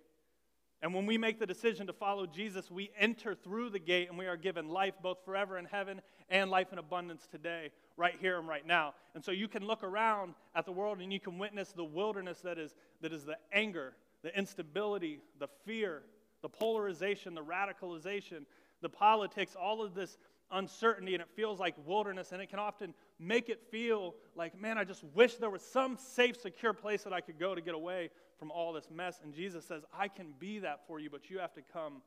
And 0.82 0.94
when 0.94 1.04
we 1.04 1.18
make 1.18 1.38
the 1.38 1.46
decision 1.46 1.86
to 1.88 1.92
follow 1.92 2.26
Jesus, 2.26 2.70
we 2.70 2.90
enter 2.98 3.34
through 3.34 3.68
the 3.70 3.78
gate 3.78 4.08
and 4.08 4.18
we 4.18 4.26
are 4.26 4.36
given 4.36 4.68
life 4.68 4.94
both 5.02 5.18
forever 5.24 5.58
in 5.58 5.66
heaven 5.66 6.00
and 6.30 6.50
life 6.50 6.72
in 6.72 6.78
abundance 6.78 7.28
today, 7.30 7.70
right 7.98 8.16
here 8.18 8.38
and 8.38 8.48
right 8.48 8.66
now. 8.66 8.94
And 9.14 9.22
so 9.22 9.30
you 9.30 9.46
can 9.46 9.64
look 9.64 9.84
around 9.84 10.34
at 10.54 10.64
the 10.64 10.72
world 10.72 11.00
and 11.00 11.12
you 11.12 11.20
can 11.20 11.38
witness 11.38 11.72
the 11.72 11.84
wilderness 11.84 12.40
that 12.40 12.58
is, 12.58 12.74
that 13.02 13.12
is 13.12 13.24
the 13.24 13.36
anger, 13.52 13.92
the 14.22 14.36
instability, 14.36 15.20
the 15.38 15.48
fear, 15.64 16.02
the 16.42 16.48
polarization, 16.48 17.34
the 17.34 17.42
radicalization, 17.42 18.44
the 18.80 18.88
politics, 18.88 19.56
all 19.60 19.82
of 19.82 19.94
this 19.94 20.18
uncertainty, 20.52 21.14
and 21.14 21.22
it 21.22 21.28
feels 21.36 21.60
like 21.60 21.74
wilderness, 21.86 22.32
and 22.32 22.42
it 22.42 22.48
can 22.48 22.58
often 22.58 22.94
make 23.18 23.48
it 23.48 23.62
feel 23.70 24.14
like, 24.34 24.58
man, 24.58 24.78
I 24.78 24.84
just 24.84 25.04
wish 25.14 25.36
there 25.36 25.50
was 25.50 25.62
some 25.62 25.96
safe, 25.96 26.40
secure 26.40 26.72
place 26.72 27.04
that 27.04 27.12
I 27.12 27.20
could 27.20 27.38
go 27.38 27.54
to 27.54 27.60
get 27.60 27.74
away 27.74 28.10
from 28.38 28.50
all 28.50 28.72
this 28.72 28.88
mess. 28.90 29.20
And 29.22 29.32
Jesus 29.32 29.64
says, 29.64 29.82
I 29.96 30.08
can 30.08 30.34
be 30.38 30.58
that 30.60 30.80
for 30.86 30.98
you, 30.98 31.10
but 31.10 31.30
you 31.30 31.38
have 31.38 31.52
to 31.54 31.62
come 31.72 32.02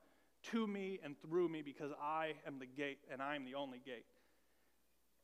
to 0.51 0.67
me 0.67 0.99
and 1.03 1.15
through 1.21 1.47
me 1.47 1.61
because 1.61 1.91
I 2.01 2.33
am 2.45 2.59
the 2.59 2.65
gate 2.65 2.99
and 3.11 3.21
I 3.21 3.35
am 3.35 3.45
the 3.45 3.55
only 3.55 3.79
gate. 3.85 4.05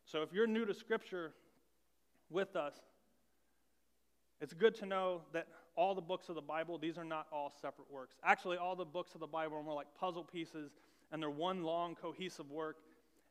So 0.06 0.22
if 0.22 0.32
you're 0.32 0.48
new 0.48 0.66
to 0.66 0.74
Scripture 0.74 1.34
with 2.30 2.56
us, 2.56 2.76
it's 4.40 4.54
good 4.54 4.76
to 4.76 4.86
know 4.86 5.22
that 5.34 5.48
all 5.80 5.96
the 5.96 6.02
books 6.02 6.28
of 6.28 6.36
the 6.36 6.42
Bible, 6.42 6.78
these 6.78 6.98
are 6.98 7.06
not 7.06 7.28
all 7.32 7.54
separate 7.62 7.90
works. 7.90 8.18
Actually, 8.22 8.58
all 8.58 8.76
the 8.76 8.84
books 8.84 9.14
of 9.14 9.22
the 9.22 9.28
Bible 9.28 9.56
are 9.56 9.64
more 9.64 9.74
like 9.74 9.88
puzzle 9.98 10.26
pieces, 10.26 10.72
and 11.10 11.24
they're 11.24 11.30
one 11.30 11.64
long, 11.64 11.96
cohesive 11.96 12.52
work. 12.52 12.80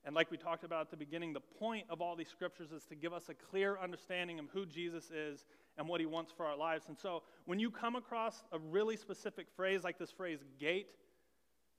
And 0.07 0.15
like 0.15 0.31
we 0.31 0.39
talked 0.39 0.65
about 0.65 0.81
at 0.81 0.91
the 0.91 0.97
beginning, 0.97 1.35
the 1.35 1.41
point 1.41 1.85
of 1.91 2.01
all 2.01 2.17
these 2.17 2.31
scriptures 2.31 2.73
is 2.73 2.85
to 2.87 2.95
give 2.95 3.13
us 3.13 3.29
a 3.29 3.35
clear 3.35 3.77
understanding 3.79 4.39
of 4.39 4.47
who 4.51 4.65
Jesus 4.65 5.11
is 5.11 5.45
and 5.77 5.87
what 5.87 6.01
he 6.01 6.07
wants 6.07 6.33
for 6.35 6.47
our 6.47 6.57
lives. 6.57 6.87
And 6.89 6.97
so 6.97 7.23
when 7.45 7.59
you 7.59 7.71
come 7.71 7.97
across 7.97 8.43
a 8.51 8.59
really 8.59 8.97
specific 8.97 9.49
phrase 9.55 9.85
like 9.85 9.99
this 9.99 10.11
phrase, 10.11 10.39
gate, 10.59 10.87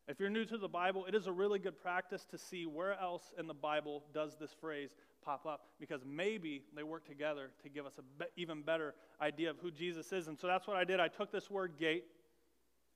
if 0.08 0.20
you're 0.20 0.30
new 0.30 0.46
to 0.46 0.58
the 0.60 0.68
Bible, 0.68 1.06
it 1.08 1.16
is 1.16 1.26
a 1.26 1.32
really 1.32 1.58
good 1.58 1.82
practice 1.82 2.26
to 2.30 2.38
see 2.38 2.68
where 2.68 3.00
else 3.00 3.34
in 3.40 3.48
the 3.48 3.56
Bible 3.56 4.04
does 4.14 4.38
this 4.40 4.56
phrase 4.62 4.92
pop 5.24 5.46
up 5.46 5.68
because 5.80 6.02
maybe 6.06 6.64
they 6.76 6.84
work 6.84 7.06
together 7.06 7.52
to 7.64 7.70
give 7.70 7.86
us 7.86 7.94
a 7.98 8.02
be- 8.02 8.42
even 8.42 8.62
better 8.62 8.96
idea 9.22 9.50
of 9.50 9.58
who 9.60 9.72
Jesus 9.72 10.12
is. 10.12 10.28
And 10.28 10.38
so 10.38 10.48
that's 10.48 10.68
what 10.68 10.78
I 10.78 10.84
did. 10.84 11.00
I 11.00 11.08
took 11.08 11.32
this 11.32 11.50
word 11.50 11.74
gate, 11.80 12.06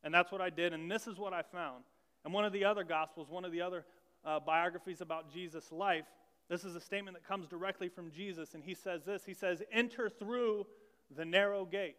and 0.03 0.13
that's 0.13 0.31
what 0.31 0.41
I 0.41 0.49
did, 0.49 0.73
and 0.73 0.89
this 0.89 1.07
is 1.07 1.17
what 1.17 1.33
I 1.33 1.41
found. 1.41 1.83
And 2.25 2.33
one 2.33 2.45
of 2.45 2.53
the 2.53 2.65
other 2.65 2.83
gospels, 2.83 3.29
one 3.29 3.45
of 3.45 3.51
the 3.51 3.61
other 3.61 3.85
uh, 4.25 4.39
biographies 4.39 5.01
about 5.01 5.31
Jesus' 5.31 5.71
life, 5.71 6.05
this 6.49 6.65
is 6.65 6.75
a 6.75 6.81
statement 6.81 7.17
that 7.17 7.27
comes 7.27 7.47
directly 7.47 7.89
from 7.89 8.11
Jesus, 8.11 8.53
and 8.53 8.63
he 8.63 8.73
says 8.73 9.03
this 9.03 9.23
He 9.25 9.33
says, 9.33 9.61
Enter 9.71 10.09
through 10.09 10.67
the 11.15 11.25
narrow 11.25 11.65
gate. 11.65 11.95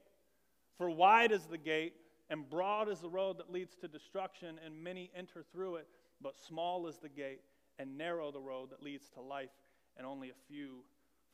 For 0.79 0.91
wide 0.91 1.33
is 1.33 1.47
the 1.47 1.59
gate, 1.59 1.95
And 2.31 2.49
broad 2.49 2.89
is 2.89 3.01
the 3.01 3.09
road 3.09 3.39
that 3.39 3.53
leads 3.53 3.75
to 3.77 3.89
destruction, 3.89 4.59
and 4.65 4.83
many 4.83 5.11
enter 5.15 5.45
through 5.53 5.77
it. 5.77 5.89
But 6.21 6.39
small 6.39 6.87
is 6.87 6.99
the 6.99 7.09
gate, 7.09 7.41
and 7.79 7.99
narrow 7.99 8.31
the 8.31 8.41
road 8.41 8.71
that 8.71 8.83
leads 8.83 9.09
to 9.11 9.21
life, 9.21 9.51
and 9.97 10.07
only 10.07 10.31
a 10.31 10.35
few 10.49 10.85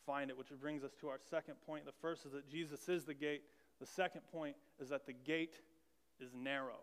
find 0.06 0.30
it. 0.30 0.38
Which 0.38 0.48
brings 0.60 0.84
us 0.84 0.92
to 1.00 1.08
our 1.08 1.18
second 1.30 1.54
point. 1.66 1.86
The 1.86 1.92
first 2.00 2.26
is 2.26 2.32
that 2.32 2.48
Jesus 2.48 2.88
is 2.88 3.04
the 3.04 3.14
gate. 3.14 3.42
The 3.80 3.86
second 3.86 4.22
point 4.32 4.56
is 4.80 4.88
that 4.90 5.06
the 5.06 5.12
gate 5.12 5.56
is 6.20 6.30
narrow. 6.34 6.80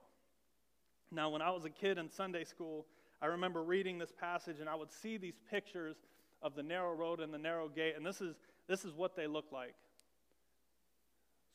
Now, 1.11 1.29
when 1.29 1.41
I 1.41 1.51
was 1.51 1.65
a 1.65 1.69
kid 1.69 1.97
in 1.97 2.09
Sunday 2.09 2.43
school, 2.43 2.85
I 3.21 3.27
remember 3.27 3.63
reading 3.63 3.97
this 3.97 4.11
passage, 4.11 4.59
and 4.59 4.69
I 4.69 4.75
would 4.75 4.91
see 4.91 5.17
these 5.17 5.39
pictures 5.49 5.95
of 6.41 6.55
the 6.55 6.63
narrow 6.63 6.93
road 6.93 7.19
and 7.19 7.33
the 7.33 7.37
narrow 7.37 7.67
gate, 7.67 7.93
and 7.95 8.05
this 8.05 8.21
is, 8.21 8.35
this 8.67 8.85
is 8.85 8.93
what 8.93 9.15
they 9.15 9.25
look 9.25 9.51
like. 9.51 9.73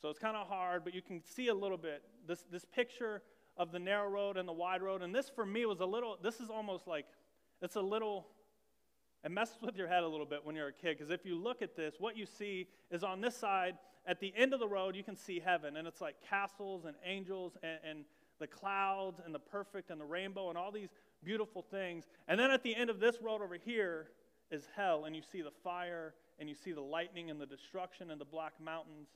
So 0.01 0.09
it's 0.09 0.19
kind 0.19 0.35
of 0.35 0.47
hard, 0.47 0.83
but 0.83 0.93
you 0.93 1.01
can 1.01 1.23
see 1.23 1.47
a 1.47 1.53
little 1.53 1.77
bit. 1.77 2.03
This, 2.27 2.45
this 2.51 2.65
picture 2.65 3.21
of 3.55 3.71
the 3.71 3.79
narrow 3.79 4.09
road 4.09 4.35
and 4.35 4.47
the 4.47 4.53
wide 4.53 4.81
road, 4.81 5.01
and 5.01 5.15
this 5.15 5.29
for 5.29 5.45
me 5.45 5.65
was 5.65 5.79
a 5.79 5.85
little, 5.85 6.17
this 6.21 6.41
is 6.41 6.49
almost 6.49 6.87
like, 6.87 7.05
it's 7.61 7.75
a 7.75 7.81
little, 7.81 8.27
it 9.23 9.31
messes 9.31 9.57
with 9.61 9.77
your 9.77 9.87
head 9.87 10.03
a 10.03 10.07
little 10.07 10.25
bit 10.25 10.39
when 10.43 10.55
you're 10.55 10.67
a 10.67 10.73
kid, 10.73 10.97
because 10.97 11.11
if 11.11 11.25
you 11.25 11.37
look 11.37 11.61
at 11.61 11.75
this, 11.75 11.95
what 11.99 12.17
you 12.17 12.25
see 12.25 12.67
is 12.91 13.03
on 13.03 13.21
this 13.21 13.37
side, 13.37 13.75
at 14.05 14.19
the 14.19 14.33
end 14.35 14.53
of 14.53 14.59
the 14.59 14.67
road, 14.67 14.95
you 14.95 15.03
can 15.03 15.15
see 15.15 15.39
heaven, 15.39 15.77
and 15.77 15.87
it's 15.87 16.01
like 16.01 16.15
castles 16.29 16.85
and 16.85 16.95
angels 17.05 17.57
and, 17.63 17.79
and 17.89 18.05
the 18.39 18.47
clouds 18.47 19.21
and 19.23 19.33
the 19.33 19.39
perfect 19.39 19.89
and 19.89 20.01
the 20.01 20.05
rainbow 20.05 20.49
and 20.49 20.57
all 20.57 20.71
these 20.71 20.89
beautiful 21.23 21.61
things. 21.61 22.03
And 22.27 22.37
then 22.37 22.51
at 22.51 22.63
the 22.63 22.75
end 22.75 22.89
of 22.89 22.99
this 22.99 23.21
road 23.21 23.41
over 23.41 23.55
here 23.55 24.07
is 24.51 24.67
hell, 24.75 25.05
and 25.05 25.15
you 25.15 25.21
see 25.21 25.41
the 25.41 25.53
fire, 25.63 26.13
and 26.39 26.49
you 26.49 26.55
see 26.55 26.73
the 26.73 26.81
lightning 26.81 27.29
and 27.29 27.39
the 27.39 27.45
destruction 27.45 28.11
and 28.11 28.19
the 28.19 28.25
black 28.25 28.53
mountains. 28.61 29.07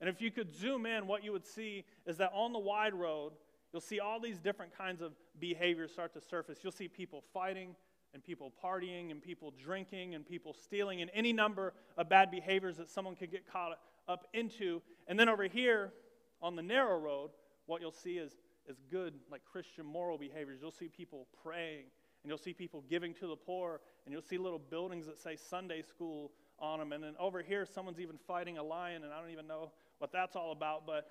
And 0.00 0.08
if 0.08 0.20
you 0.20 0.30
could 0.30 0.54
zoom 0.54 0.86
in, 0.86 1.06
what 1.06 1.24
you 1.24 1.32
would 1.32 1.46
see 1.46 1.84
is 2.06 2.16
that 2.18 2.30
on 2.34 2.52
the 2.52 2.58
wide 2.58 2.94
road, 2.94 3.32
you'll 3.72 3.80
see 3.80 3.98
all 4.00 4.20
these 4.20 4.38
different 4.38 4.76
kinds 4.76 5.00
of 5.00 5.12
behaviors 5.40 5.90
start 5.90 6.12
to 6.14 6.20
surface. 6.20 6.58
You'll 6.62 6.72
see 6.72 6.88
people 6.88 7.24
fighting, 7.32 7.74
and 8.14 8.22
people 8.22 8.52
partying, 8.62 9.10
and 9.10 9.22
people 9.22 9.52
drinking, 9.62 10.14
and 10.14 10.26
people 10.26 10.54
stealing, 10.54 11.00
and 11.00 11.10
any 11.14 11.32
number 11.32 11.72
of 11.96 12.08
bad 12.08 12.30
behaviors 12.30 12.76
that 12.76 12.90
someone 12.90 13.14
could 13.14 13.30
get 13.30 13.50
caught 13.50 13.78
up 14.08 14.26
into. 14.34 14.82
And 15.06 15.18
then 15.18 15.28
over 15.28 15.44
here 15.44 15.92
on 16.40 16.56
the 16.56 16.62
narrow 16.62 16.98
road, 16.98 17.30
what 17.66 17.80
you'll 17.80 17.92
see 17.92 18.18
is, 18.18 18.32
is 18.68 18.76
good, 18.90 19.14
like 19.30 19.42
Christian 19.50 19.86
moral 19.86 20.18
behaviors. 20.18 20.58
You'll 20.60 20.70
see 20.70 20.88
people 20.88 21.26
praying, 21.42 21.84
and 22.22 22.28
you'll 22.28 22.38
see 22.38 22.52
people 22.52 22.84
giving 22.88 23.14
to 23.14 23.26
the 23.26 23.36
poor, 23.36 23.80
and 24.04 24.12
you'll 24.12 24.22
see 24.22 24.38
little 24.38 24.58
buildings 24.58 25.06
that 25.06 25.18
say 25.18 25.36
Sunday 25.36 25.82
school 25.82 26.32
on 26.58 26.78
them. 26.78 26.92
And 26.92 27.02
then 27.02 27.14
over 27.18 27.42
here, 27.42 27.66
someone's 27.66 28.00
even 28.00 28.18
fighting 28.26 28.58
a 28.58 28.62
lion, 28.62 29.04
and 29.04 29.12
I 29.12 29.20
don't 29.20 29.30
even 29.30 29.46
know 29.46 29.72
what 29.98 30.12
that's 30.12 30.36
all 30.36 30.52
about. 30.52 30.86
But, 30.86 31.10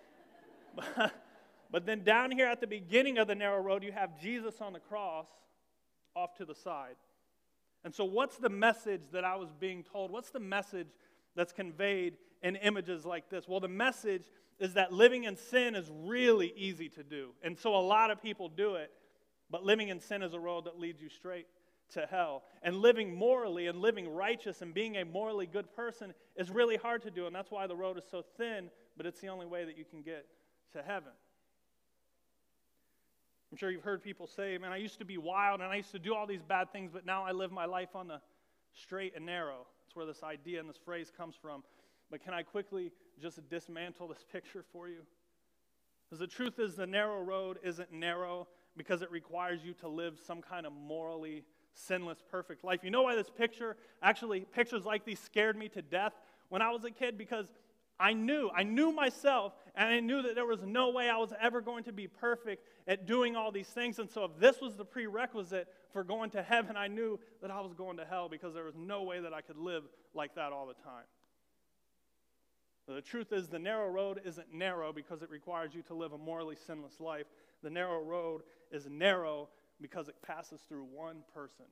but, 0.75 1.13
but 1.71 1.85
then 1.85 2.03
down 2.03 2.31
here 2.31 2.47
at 2.47 2.61
the 2.61 2.67
beginning 2.67 3.17
of 3.17 3.27
the 3.27 3.35
narrow 3.35 3.61
road, 3.61 3.83
you 3.83 3.91
have 3.91 4.19
Jesus 4.21 4.61
on 4.61 4.73
the 4.73 4.79
cross 4.79 5.27
off 6.15 6.35
to 6.35 6.45
the 6.45 6.55
side. 6.55 6.95
And 7.83 7.93
so, 7.93 8.05
what's 8.05 8.37
the 8.37 8.49
message 8.49 9.01
that 9.11 9.23
I 9.23 9.35
was 9.35 9.49
being 9.59 9.83
told? 9.83 10.11
What's 10.11 10.29
the 10.29 10.39
message 10.39 10.89
that's 11.35 11.51
conveyed 11.51 12.17
in 12.43 12.55
images 12.57 13.05
like 13.05 13.29
this? 13.29 13.47
Well, 13.47 13.59
the 13.59 13.67
message 13.67 14.25
is 14.59 14.75
that 14.75 14.93
living 14.93 15.23
in 15.23 15.35
sin 15.35 15.75
is 15.75 15.89
really 16.03 16.53
easy 16.55 16.89
to 16.89 17.03
do. 17.03 17.31
And 17.41 17.57
so 17.57 17.75
a 17.75 17.81
lot 17.81 18.11
of 18.11 18.21
people 18.21 18.49
do 18.49 18.75
it, 18.75 18.91
but 19.49 19.63
living 19.63 19.89
in 19.89 19.99
sin 19.99 20.21
is 20.21 20.33
a 20.33 20.39
road 20.39 20.65
that 20.65 20.79
leads 20.79 21.01
you 21.01 21.09
straight 21.09 21.47
to 21.93 22.05
hell. 22.09 22.43
And 22.61 22.77
living 22.77 23.15
morally 23.15 23.67
and 23.67 23.79
living 23.79 24.13
righteous 24.13 24.61
and 24.61 24.73
being 24.73 24.97
a 24.97 25.05
morally 25.05 25.47
good 25.47 25.75
person 25.75 26.13
is 26.35 26.51
really 26.51 26.77
hard 26.77 27.01
to 27.03 27.11
do. 27.11 27.25
And 27.25 27.35
that's 27.35 27.49
why 27.49 27.65
the 27.65 27.75
road 27.75 27.97
is 27.97 28.03
so 28.09 28.23
thin, 28.37 28.69
but 28.97 29.05
it's 29.05 29.19
the 29.19 29.29
only 29.29 29.47
way 29.47 29.65
that 29.65 29.77
you 29.77 29.85
can 29.85 30.03
get 30.03 30.27
to 30.73 30.83
heaven. 30.83 31.11
I'm 33.51 33.57
sure 33.57 33.69
you've 33.69 33.83
heard 33.83 34.01
people 34.01 34.27
say, 34.27 34.57
man, 34.57 34.71
I 34.71 34.77
used 34.77 34.97
to 34.99 35.05
be 35.05 35.17
wild 35.17 35.59
and 35.59 35.69
I 35.69 35.75
used 35.75 35.91
to 35.91 35.99
do 35.99 36.15
all 36.15 36.25
these 36.25 36.41
bad 36.41 36.71
things, 36.71 36.91
but 36.93 37.05
now 37.05 37.25
I 37.25 37.31
live 37.31 37.51
my 37.51 37.65
life 37.65 37.95
on 37.95 38.07
the 38.07 38.21
straight 38.73 39.13
and 39.15 39.25
narrow. 39.25 39.67
That's 39.83 39.95
where 39.95 40.05
this 40.05 40.23
idea 40.23 40.61
and 40.61 40.69
this 40.69 40.79
phrase 40.83 41.11
comes 41.15 41.35
from. 41.35 41.63
But 42.09 42.23
can 42.23 42.33
I 42.33 42.43
quickly 42.43 42.91
just 43.21 43.39
dismantle 43.49 44.07
this 44.07 44.23
picture 44.31 44.63
for 44.71 44.87
you? 44.87 45.01
Because 46.09 46.19
the 46.19 46.27
truth 46.27 46.59
is, 46.59 46.75
the 46.75 46.87
narrow 46.87 47.21
road 47.21 47.59
isn't 47.63 47.91
narrow 47.91 48.47
because 48.77 49.01
it 49.01 49.11
requires 49.11 49.63
you 49.63 49.73
to 49.75 49.87
live 49.87 50.17
some 50.25 50.41
kind 50.41 50.65
of 50.65 50.71
morally 50.71 51.43
sinless, 51.73 52.23
perfect 52.29 52.63
life. 52.63 52.81
You 52.83 52.91
know 52.91 53.03
why 53.03 53.15
this 53.15 53.29
picture, 53.29 53.75
actually, 54.01 54.41
pictures 54.41 54.85
like 54.85 55.05
these 55.05 55.19
scared 55.19 55.57
me 55.57 55.67
to 55.69 55.81
death 55.81 56.13
when 56.49 56.61
I 56.61 56.71
was 56.71 56.83
a 56.85 56.91
kid? 56.91 57.17
Because 57.17 57.47
I 58.01 58.13
knew, 58.13 58.49
I 58.53 58.63
knew 58.63 58.91
myself, 58.91 59.53
and 59.75 59.89
I 59.89 59.99
knew 59.99 60.23
that 60.23 60.33
there 60.33 60.47
was 60.47 60.63
no 60.63 60.89
way 60.89 61.07
I 61.07 61.17
was 61.17 61.33
ever 61.39 61.61
going 61.61 61.83
to 61.83 61.93
be 61.93 62.07
perfect 62.07 62.65
at 62.87 63.05
doing 63.05 63.35
all 63.35 63.51
these 63.51 63.67
things. 63.67 63.99
And 63.99 64.09
so, 64.09 64.25
if 64.25 64.31
this 64.39 64.59
was 64.59 64.75
the 64.75 64.83
prerequisite 64.83 65.67
for 65.93 66.03
going 66.03 66.31
to 66.31 66.41
heaven, 66.41 66.75
I 66.75 66.87
knew 66.87 67.19
that 67.43 67.51
I 67.51 67.61
was 67.61 67.75
going 67.75 67.97
to 67.97 68.05
hell 68.05 68.27
because 68.27 68.55
there 68.55 68.63
was 68.63 68.75
no 68.75 69.03
way 69.03 69.19
that 69.19 69.33
I 69.33 69.41
could 69.41 69.57
live 69.57 69.83
like 70.15 70.33
that 70.33 70.51
all 70.51 70.65
the 70.65 70.73
time. 70.73 71.05
The 72.87 73.01
truth 73.01 73.31
is, 73.31 73.47
the 73.47 73.59
narrow 73.59 73.87
road 73.87 74.19
isn't 74.25 74.51
narrow 74.51 74.91
because 74.91 75.21
it 75.21 75.29
requires 75.29 75.73
you 75.75 75.83
to 75.83 75.93
live 75.93 76.11
a 76.11 76.17
morally 76.17 76.57
sinless 76.67 76.99
life. 76.99 77.27
The 77.63 77.69
narrow 77.69 78.01
road 78.03 78.41
is 78.71 78.87
narrow 78.89 79.47
because 79.79 80.09
it 80.09 80.15
passes 80.25 80.59
through 80.67 80.85
one 80.91 81.17
person. 81.33 81.65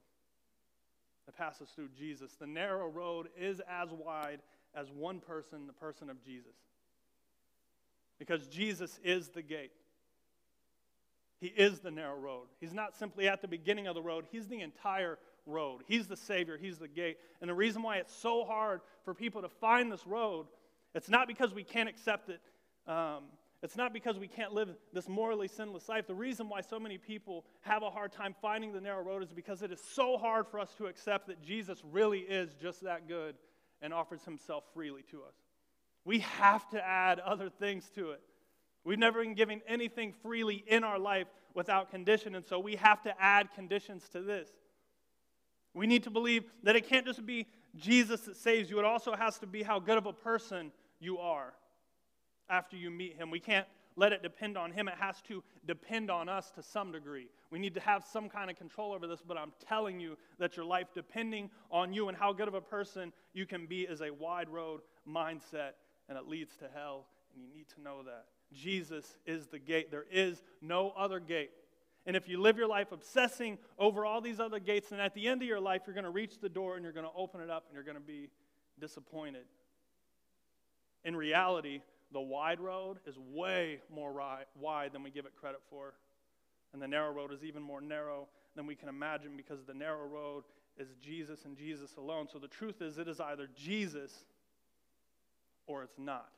It 1.28 1.36
passes 1.36 1.70
through 1.76 1.90
Jesus. 1.98 2.36
The 2.40 2.48
narrow 2.48 2.88
road 2.88 3.30
is 3.38 3.62
as 3.68 3.90
wide 3.90 4.40
as 4.76 4.92
one 4.92 5.20
person, 5.20 5.68
the 5.68 5.74
person 5.74 6.10
of 6.10 6.24
Jesus. 6.24 6.56
Because 8.18 8.48
Jesus 8.48 9.00
is 9.04 9.30
the 9.30 9.42
gate. 9.42 9.72
He 11.40 11.48
is 11.48 11.80
the 11.80 11.92
narrow 11.92 12.18
road. 12.18 12.48
He's 12.60 12.74
not 12.74 12.96
simply 12.98 13.28
at 13.30 13.42
the 13.42 13.48
beginning 13.48 13.88
of 13.88 13.96
the 13.96 14.02
road, 14.02 14.26
He's 14.32 14.48
the 14.48 14.62
entire 14.62 15.18
road. 15.46 15.84
He's 15.88 16.08
the 16.08 16.18
Savior, 16.18 16.58
He's 16.58 16.78
the 16.78 16.88
gate. 16.88 17.18
And 17.40 17.50
the 17.50 17.54
reason 17.54 17.82
why 17.82 17.98
it's 17.98 18.14
so 18.14 18.44
hard 18.44 18.82
for 19.06 19.14
people 19.14 19.42
to 19.42 19.50
find 19.50 19.92
this 19.92 20.06
road 20.06 20.48
it's 20.94 21.10
not 21.10 21.28
because 21.28 21.54
we 21.54 21.64
can't 21.64 21.90
accept 21.90 22.30
it. 22.30 22.42
Um, 22.88 23.26
it's 23.62 23.76
not 23.76 23.94
because 23.94 24.18
we 24.18 24.28
can't 24.28 24.54
live 24.54 24.70
this 24.94 25.10
morally 25.10 25.48
sinless 25.48 25.90
life. 25.90 26.08
The 26.08 26.16
reason 26.16 26.48
why 26.48 26.62
so 26.62 26.80
many 26.80 26.98
people 26.98 27.46
have 27.62 27.84
a 27.84 27.90
hard 27.90 28.14
time 28.14 28.34
finding 28.42 28.72
the 28.72 28.82
narrow 28.82 29.04
road 29.04 29.22
is 29.22 29.34
because 29.34 29.62
it 29.62 29.72
is 29.72 29.82
so 29.94 30.18
hard 30.18 30.48
for 30.48 30.60
us 30.60 30.74
to 30.78 30.86
accept 30.86 31.28
that 31.28 31.42
Jesus 31.42 31.82
really 31.92 32.20
is 32.20 32.56
just 32.56 32.82
that 32.84 33.08
good 33.08 33.36
and 33.82 33.94
offers 33.94 34.24
himself 34.24 34.64
freely 34.74 35.04
to 35.12 35.24
us. 35.24 35.36
We 36.06 36.20
have 36.20 36.68
to 36.70 36.86
add 36.86 37.20
other 37.20 37.50
things 37.50 37.90
to 37.96 38.12
it. 38.12 38.22
We've 38.84 39.00
never 39.00 39.22
been 39.22 39.36
giving 39.36 39.62
anything 39.68 40.14
freely 40.24 40.64
in 40.68 40.84
our 40.84 40.98
life 40.98 41.28
without 41.54 41.92
condition, 41.92 42.36
and 42.36 42.46
so 42.46 42.60
we 42.60 42.76
have 42.78 43.02
to 43.04 43.22
add 43.22 43.54
conditions 43.54 44.08
to 44.10 44.22
this. 44.22 44.50
We 45.74 45.88
need 45.88 46.04
to 46.04 46.10
believe 46.10 46.46
that 46.64 46.76
it 46.76 46.88
can't 46.88 47.06
just 47.06 47.26
be 47.26 47.48
Jesus 47.76 48.22
that 48.22 48.38
saves 48.38 48.70
you, 48.70 48.80
it 48.80 48.86
also 48.86 49.16
has 49.16 49.38
to 49.40 49.48
be 49.48 49.62
how 49.62 49.80
good 49.80 49.98
of 49.98 50.06
a 50.06 50.14
person 50.14 50.72
you 51.00 51.20
are 51.20 51.54
after 52.50 52.76
you 52.76 52.90
meet 52.90 53.16
him. 53.16 53.30
We 53.30 53.40
can't 53.40 53.68
let 54.00 54.14
it 54.14 54.24
depend 54.24 54.58
on 54.58 54.72
him. 54.72 54.88
It 54.88 54.96
has 55.00 55.22
to 55.28 55.44
depend 55.68 56.10
on 56.10 56.30
us 56.30 56.52
to 56.52 56.64
some 56.64 56.92
degree. 56.92 57.28
We 57.52 57.60
need 57.60 57.74
to 57.76 57.82
have 57.82 58.06
some 58.06 58.30
kind 58.30 58.50
of 58.50 58.58
control 58.58 58.94
over 58.94 59.06
this, 59.06 59.22
but 59.26 59.38
I'm 59.38 59.52
telling 59.68 60.00
you 60.00 60.18
that 60.40 60.56
your 60.56 60.66
life 60.66 60.88
depending 60.94 61.50
on 61.70 61.94
you 61.94 62.08
and 62.08 62.18
how 62.18 62.32
good 62.32 62.48
of 62.48 62.54
a 62.54 62.62
person 62.62 63.12
you 63.34 63.46
can 63.46 63.66
be 63.66 63.82
is 63.82 64.02
a 64.02 64.12
wide 64.12 64.50
road 64.50 64.82
mindset, 65.08 65.74
and 66.08 66.18
it 66.18 66.28
leads 66.28 66.56
to 66.58 66.66
hell, 66.74 67.06
and 67.34 67.44
you 67.44 67.50
need 67.54 67.68
to 67.76 67.82
know 67.82 68.02
that. 68.04 68.26
Jesus 68.54 69.18
is 69.26 69.48
the 69.48 69.60
gate. 69.60 69.92
There 69.92 70.06
is 70.10 70.42
no 70.62 70.94
other 70.98 71.20
gate. 71.20 71.52
And 72.06 72.16
if 72.16 72.28
you 72.28 72.42
live 72.42 72.58
your 72.58 72.68
life 72.68 72.92
obsessing 72.92 73.60
over 73.78 74.06
all 74.06 74.22
these 74.22 74.40
other 74.40 74.60
gates, 74.60 74.90
then 74.90 75.00
at 75.00 75.14
the 75.14 75.28
end 75.28 75.42
of 75.42 75.48
your 75.48 75.60
life, 75.60 75.84
you're 75.86 75.94
going 75.94 76.06
to 76.06 76.10
reach 76.10 76.40
the 76.40 76.50
door 76.50 76.76
and 76.76 76.84
you're 76.84 76.94
going 76.94 77.06
to 77.06 77.12
open 77.16 77.42
it 77.42 77.50
up 77.50 77.66
and 77.68 77.76
you're 77.76 77.84
going 77.84 77.98
to 77.98 78.02
be 78.02 78.30
disappointed. 78.80 79.44
In 81.04 81.16
reality, 81.16 81.82
the 82.12 82.22
wide 82.22 82.60
road 82.60 82.98
is 83.06 83.16
way 83.18 83.80
more 83.94 84.14
wide 84.60 84.94
than 84.94 85.04
we 85.04 85.12
give 85.12 85.26
it 85.26 85.34
credit 85.40 85.62
for. 85.70 85.94
And 86.74 86.82
the 86.82 86.88
narrow 86.88 87.12
road 87.12 87.34
is 87.34 87.44
even 87.44 87.62
more 87.62 87.82
narrow 87.82 88.28
than 88.56 88.66
we 88.66 88.76
can 88.76 88.90
imagine 88.90 89.38
because 89.38 89.64
the 89.64 89.74
narrow 89.74 90.06
road 90.06 90.44
is 90.78 90.90
Jesus 91.02 91.46
and 91.46 91.58
Jesus 91.58 91.96
alone. 91.98 92.28
So 92.32 92.40
the 92.40 92.48
truth 92.48 92.82
is, 92.82 92.98
it 92.98 93.08
is 93.08 93.20
either 93.20 93.48
Jesus 93.56 94.12
or 95.68 95.84
it's 95.84 95.98
not. 95.98 96.30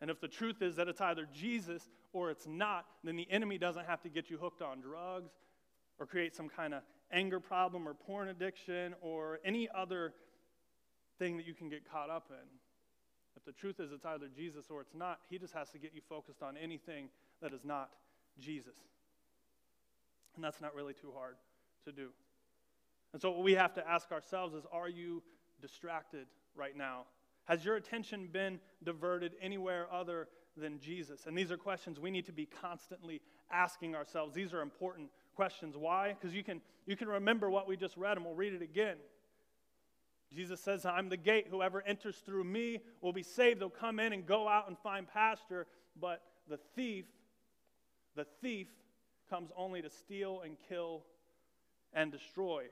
And 0.00 0.10
if 0.10 0.20
the 0.20 0.28
truth 0.28 0.62
is 0.62 0.76
that 0.76 0.86
it's 0.86 1.00
either 1.00 1.26
Jesus 1.32 1.88
or 2.12 2.30
it's 2.30 2.46
not, 2.46 2.86
then 3.02 3.16
the 3.16 3.26
enemy 3.30 3.58
doesn't 3.58 3.86
have 3.86 4.00
to 4.02 4.08
get 4.08 4.30
you 4.30 4.38
hooked 4.38 4.62
on 4.62 4.80
drugs 4.80 5.32
or 5.98 6.06
create 6.06 6.36
some 6.36 6.48
kind 6.48 6.74
of 6.74 6.82
anger 7.10 7.40
problem 7.40 7.88
or 7.88 7.94
porn 7.94 8.28
addiction 8.28 8.94
or 9.00 9.40
any 9.44 9.68
other 9.74 10.12
thing 11.18 11.36
that 11.36 11.46
you 11.46 11.54
can 11.54 11.68
get 11.68 11.90
caught 11.90 12.10
up 12.10 12.30
in. 12.30 12.46
The 13.48 13.54
truth 13.54 13.80
is 13.80 13.92
it's 13.92 14.04
either 14.04 14.26
Jesus 14.28 14.66
or 14.68 14.82
it's 14.82 14.94
not, 14.94 15.20
he 15.30 15.38
just 15.38 15.54
has 15.54 15.70
to 15.70 15.78
get 15.78 15.92
you 15.94 16.02
focused 16.06 16.42
on 16.42 16.58
anything 16.58 17.08
that 17.40 17.54
is 17.54 17.64
not 17.64 17.88
Jesus. 18.38 18.76
And 20.34 20.44
that's 20.44 20.60
not 20.60 20.74
really 20.74 20.92
too 20.92 21.12
hard 21.16 21.36
to 21.86 21.92
do. 21.92 22.10
And 23.14 23.22
so, 23.22 23.30
what 23.30 23.42
we 23.42 23.54
have 23.54 23.72
to 23.76 23.88
ask 23.88 24.12
ourselves 24.12 24.54
is 24.54 24.64
are 24.70 24.90
you 24.90 25.22
distracted 25.62 26.26
right 26.54 26.76
now? 26.76 27.04
Has 27.46 27.64
your 27.64 27.76
attention 27.76 28.28
been 28.30 28.60
diverted 28.84 29.32
anywhere 29.40 29.86
other 29.90 30.28
than 30.54 30.78
Jesus? 30.78 31.24
And 31.24 31.36
these 31.36 31.50
are 31.50 31.56
questions 31.56 31.98
we 31.98 32.10
need 32.10 32.26
to 32.26 32.32
be 32.32 32.44
constantly 32.44 33.22
asking 33.50 33.94
ourselves. 33.94 34.34
These 34.34 34.52
are 34.52 34.60
important 34.60 35.08
questions. 35.34 35.74
Why? 35.74 36.10
Because 36.12 36.34
you 36.34 36.44
can, 36.44 36.60
you 36.84 36.98
can 36.98 37.08
remember 37.08 37.48
what 37.48 37.66
we 37.66 37.78
just 37.78 37.96
read, 37.96 38.18
and 38.18 38.26
we'll 38.26 38.34
read 38.34 38.52
it 38.52 38.60
again. 38.60 38.98
Jesus 40.34 40.60
says, 40.60 40.84
I'm 40.84 41.08
the 41.08 41.16
gate. 41.16 41.46
Whoever 41.50 41.82
enters 41.82 42.16
through 42.18 42.44
me 42.44 42.80
will 43.00 43.12
be 43.12 43.22
saved. 43.22 43.60
They'll 43.60 43.70
come 43.70 43.98
in 43.98 44.12
and 44.12 44.26
go 44.26 44.46
out 44.46 44.68
and 44.68 44.76
find 44.78 45.08
pasture. 45.08 45.66
But 45.98 46.22
the 46.48 46.58
thief, 46.76 47.06
the 48.14 48.26
thief 48.42 48.68
comes 49.30 49.50
only 49.56 49.80
to 49.82 49.90
steal 49.90 50.42
and 50.44 50.56
kill 50.68 51.04
and 51.94 52.12
destroy. 52.12 52.64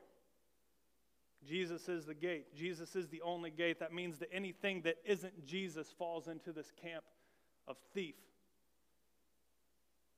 Jesus 1.47 1.89
is 1.89 2.05
the 2.05 2.15
gate. 2.15 2.55
Jesus 2.55 2.97
is 2.97 3.09
the 3.09 3.23
only 3.23 3.51
gate. 3.51 3.81
That 3.81 3.93
means 3.93 4.19
that 4.19 4.29
anything 4.33 4.83
that 4.83 4.97
isn't 5.05 5.47
Jesus 5.47 5.89
falls 5.99 6.29
into 6.29 6.53
this 6.53 6.71
camp 6.83 7.05
of 7.69 7.77
thief. 7.95 8.17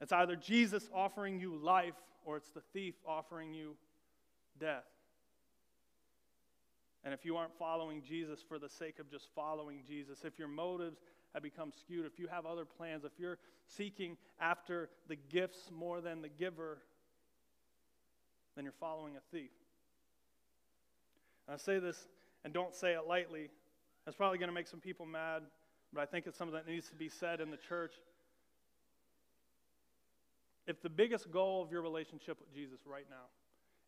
It's 0.00 0.12
either 0.12 0.36
Jesus 0.36 0.88
offering 0.94 1.40
you 1.40 1.56
life 1.56 1.94
or 2.24 2.36
it's 2.36 2.50
the 2.50 2.62
thief 2.72 2.94
offering 3.06 3.52
you 3.52 3.76
death. 4.58 4.84
And 7.08 7.14
if 7.14 7.24
you 7.24 7.38
aren't 7.38 7.56
following 7.58 8.02
Jesus 8.06 8.40
for 8.46 8.58
the 8.58 8.68
sake 8.68 8.98
of 8.98 9.10
just 9.10 9.28
following 9.34 9.82
Jesus, 9.88 10.26
if 10.26 10.38
your 10.38 10.46
motives 10.46 10.98
have 11.32 11.42
become 11.42 11.72
skewed, 11.72 12.04
if 12.04 12.18
you 12.18 12.26
have 12.26 12.44
other 12.44 12.66
plans, 12.66 13.02
if 13.02 13.12
you're 13.16 13.38
seeking 13.66 14.18
after 14.38 14.90
the 15.08 15.16
gifts 15.16 15.70
more 15.74 16.02
than 16.02 16.20
the 16.20 16.28
giver, 16.28 16.76
then 18.54 18.64
you're 18.66 18.74
following 18.78 19.16
a 19.16 19.20
thief. 19.32 19.48
And 21.46 21.54
I 21.54 21.56
say 21.56 21.78
this 21.78 22.08
and 22.44 22.52
don't 22.52 22.74
say 22.74 22.92
it 22.92 23.06
lightly. 23.08 23.48
That's 24.04 24.14
probably 24.14 24.36
going 24.36 24.50
to 24.50 24.54
make 24.54 24.68
some 24.68 24.80
people 24.80 25.06
mad, 25.06 25.44
but 25.94 26.02
I 26.02 26.04
think 26.04 26.26
it's 26.26 26.36
something 26.36 26.56
that 26.56 26.68
needs 26.68 26.90
to 26.90 26.94
be 26.94 27.08
said 27.08 27.40
in 27.40 27.50
the 27.50 27.56
church. 27.56 27.94
If 30.66 30.82
the 30.82 30.90
biggest 30.90 31.30
goal 31.30 31.62
of 31.62 31.72
your 31.72 31.80
relationship 31.80 32.38
with 32.38 32.52
Jesus 32.52 32.80
right 32.84 33.06
now, 33.08 33.28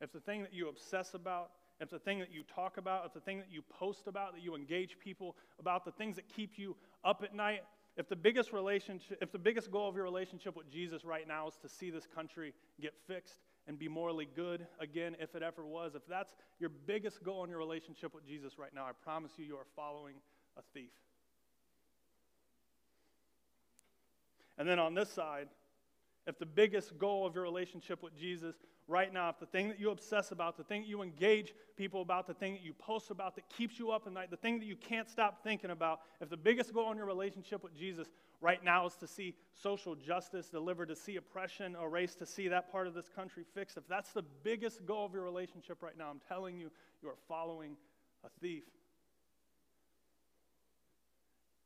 if 0.00 0.10
the 0.10 0.20
thing 0.20 0.40
that 0.40 0.54
you 0.54 0.70
obsess 0.70 1.12
about, 1.12 1.50
if 1.80 1.88
the 1.90 1.98
thing 1.98 2.18
that 2.18 2.32
you 2.32 2.42
talk 2.54 2.76
about, 2.76 3.06
It's 3.06 3.14
the 3.14 3.20
thing 3.20 3.38
that 3.38 3.50
you 3.50 3.62
post 3.62 4.06
about, 4.06 4.34
that 4.34 4.42
you 4.42 4.54
engage 4.54 4.98
people 4.98 5.36
about, 5.58 5.84
the 5.84 5.92
things 5.92 6.16
that 6.16 6.28
keep 6.28 6.58
you 6.58 6.76
up 7.04 7.22
at 7.24 7.34
night, 7.34 7.62
if 7.96 8.08
the 8.08 8.16
biggest 8.16 8.52
relationship, 8.52 9.18
if 9.20 9.32
the 9.32 9.38
biggest 9.38 9.70
goal 9.70 9.88
of 9.88 9.94
your 9.94 10.04
relationship 10.04 10.56
with 10.56 10.70
Jesus 10.70 11.04
right 11.04 11.26
now 11.26 11.48
is 11.48 11.56
to 11.62 11.68
see 11.68 11.90
this 11.90 12.06
country 12.06 12.54
get 12.80 12.94
fixed 13.06 13.40
and 13.66 13.78
be 13.78 13.88
morally 13.88 14.28
good 14.36 14.66
again, 14.78 15.16
if 15.20 15.34
it 15.34 15.42
ever 15.42 15.66
was, 15.66 15.94
if 15.94 16.06
that's 16.06 16.34
your 16.58 16.70
biggest 16.86 17.22
goal 17.22 17.44
in 17.44 17.50
your 17.50 17.58
relationship 17.58 18.14
with 18.14 18.26
Jesus 18.26 18.58
right 18.58 18.74
now, 18.74 18.84
I 18.84 18.92
promise 19.02 19.32
you, 19.36 19.44
you 19.44 19.56
are 19.56 19.66
following 19.74 20.14
a 20.56 20.62
thief. 20.74 20.92
And 24.58 24.68
then 24.68 24.78
on 24.78 24.94
this 24.94 25.10
side, 25.10 25.48
if 26.26 26.38
the 26.38 26.46
biggest 26.46 26.98
goal 26.98 27.26
of 27.26 27.34
your 27.34 27.44
relationship 27.44 28.02
with 28.02 28.16
Jesus 28.16 28.56
right 28.86 29.12
now, 29.12 29.28
if 29.30 29.38
the 29.38 29.46
thing 29.46 29.68
that 29.68 29.80
you 29.80 29.90
obsess 29.90 30.32
about, 30.32 30.56
the 30.56 30.64
thing 30.64 30.82
that 30.82 30.88
you 30.88 31.02
engage 31.02 31.54
people 31.76 32.02
about, 32.02 32.26
the 32.26 32.34
thing 32.34 32.52
that 32.52 32.62
you 32.62 32.72
post 32.74 33.10
about 33.10 33.34
that 33.36 33.48
keeps 33.48 33.78
you 33.78 33.90
up 33.90 34.06
at 34.06 34.12
night, 34.12 34.30
the 34.30 34.36
thing 34.36 34.58
that 34.58 34.66
you 34.66 34.76
can't 34.76 35.08
stop 35.08 35.42
thinking 35.42 35.70
about, 35.70 36.00
if 36.20 36.28
the 36.28 36.36
biggest 36.36 36.74
goal 36.74 36.90
in 36.90 36.96
your 36.96 37.06
relationship 37.06 37.62
with 37.62 37.74
Jesus 37.74 38.08
right 38.40 38.62
now 38.62 38.86
is 38.86 38.96
to 38.96 39.06
see 39.06 39.34
social 39.54 39.94
justice 39.94 40.48
delivered, 40.48 40.88
to 40.88 40.96
see 40.96 41.16
oppression 41.16 41.76
erased, 41.80 42.18
to 42.18 42.26
see 42.26 42.48
that 42.48 42.70
part 42.70 42.86
of 42.86 42.94
this 42.94 43.08
country 43.08 43.44
fixed, 43.54 43.76
if 43.76 43.86
that's 43.88 44.12
the 44.12 44.24
biggest 44.42 44.84
goal 44.84 45.06
of 45.06 45.14
your 45.14 45.22
relationship 45.22 45.82
right 45.82 45.96
now, 45.96 46.10
I'm 46.10 46.20
telling 46.28 46.58
you, 46.58 46.70
you 47.02 47.08
are 47.08 47.16
following 47.28 47.76
a 48.24 48.28
thief. 48.40 48.64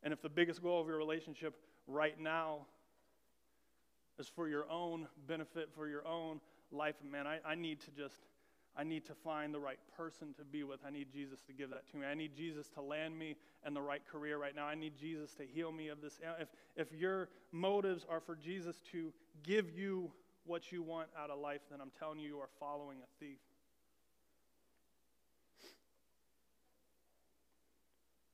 And 0.03 0.13
if 0.13 0.21
the 0.21 0.29
biggest 0.29 0.63
goal 0.63 0.81
of 0.81 0.87
your 0.87 0.99
relationship 0.99 1.55
right 1.87 2.21
now 2.21 2.67
is 4.19 4.29
for 4.29 4.49
your 4.49 4.71
own 4.71 5.09
benefit, 5.27 5.71
for 5.75 5.89
your 5.89 6.07
own 6.07 6.41
life, 6.71 6.97
man, 7.11 7.27
I, 7.27 7.39
I 7.47 7.55
need 7.55 7.81
to 7.81 7.91
just, 7.91 8.27
I 8.77 8.85
need 8.85 9.05
to 9.07 9.15
find 9.15 9.53
the 9.55 9.61
right 9.61 9.79
person 9.97 10.35
to 10.35 10.45
be 10.45 10.63
with. 10.65 10.81
I 10.87 10.91
need 10.91 11.13
Jesus 11.13 11.41
to 11.43 11.53
give 11.53 11.71
that 11.71 11.89
to 11.91 11.97
me. 11.97 12.07
I 12.07 12.15
need 12.15 12.35
Jesus 12.37 12.69
to 12.71 12.81
land 12.81 13.19
me 13.19 13.37
in 13.67 13.75
the 13.75 13.83
right 13.83 14.03
career 14.07 14.39
right 14.39 14.55
now. 14.55 14.67
I 14.67 14.75
need 14.75 14.97
Jesus 14.97 15.35
to 15.35 15.45
heal 15.45 15.73
me 15.73 15.89
of 15.89 16.01
this. 16.01 16.19
If, 16.41 16.49
if 16.77 16.93
your 16.93 17.29
motives 17.53 18.05
are 18.09 18.21
for 18.21 18.37
Jesus 18.37 18.81
to 18.93 19.13
give 19.43 19.71
you 19.77 20.11
what 20.45 20.71
you 20.71 20.83
want 20.83 21.09
out 21.19 21.31
of 21.31 21.39
life, 21.39 21.61
then 21.71 21.81
I'm 21.81 21.93
telling 21.99 22.19
you, 22.19 22.29
you 22.29 22.39
are 22.39 22.51
following 22.61 22.99
a 22.99 23.25
thief. 23.25 23.39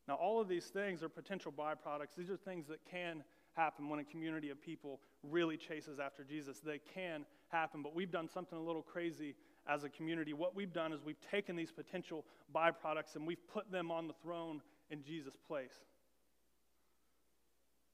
Now, 0.09 0.16
all 0.16 0.40
of 0.40 0.49
these 0.49 0.64
things 0.64 1.05
are 1.05 1.09
potential 1.09 1.53
byproducts. 1.53 2.16
These 2.19 2.31
are 2.31 2.37
things 2.37 2.66
that 2.66 2.81
can 2.90 3.23
happen 3.61 3.90
when 3.90 4.01
a 4.01 4.05
community 4.05 4.49
of 4.49 4.61
people 4.61 5.01
really 5.23 5.59
chases 5.59 5.99
after 5.99 6.25
Jesus. 6.25 6.61
They 6.61 6.81
can 6.94 7.27
happen, 7.49 7.83
but 7.83 7.94
we've 7.94 8.11
done 8.11 8.29
something 8.29 8.59
a 8.59 8.62
little 8.62 8.83
crazy 8.83 9.35
as 9.68 9.85
a 9.85 9.90
community. 9.90 10.33
What 10.33 10.57
we've 10.57 10.73
done 10.73 10.94
is 10.94 11.01
we've 11.05 11.20
taken 11.31 11.57
these 11.57 11.70
potential 11.70 12.25
byproducts 12.55 13.16
and 13.16 13.27
we've 13.27 13.46
put 13.53 13.70
them 13.70 13.90
on 13.90 14.07
the 14.07 14.14
throne 14.23 14.62
in 14.90 15.03
Jesus' 15.03 15.37
place. 15.46 15.75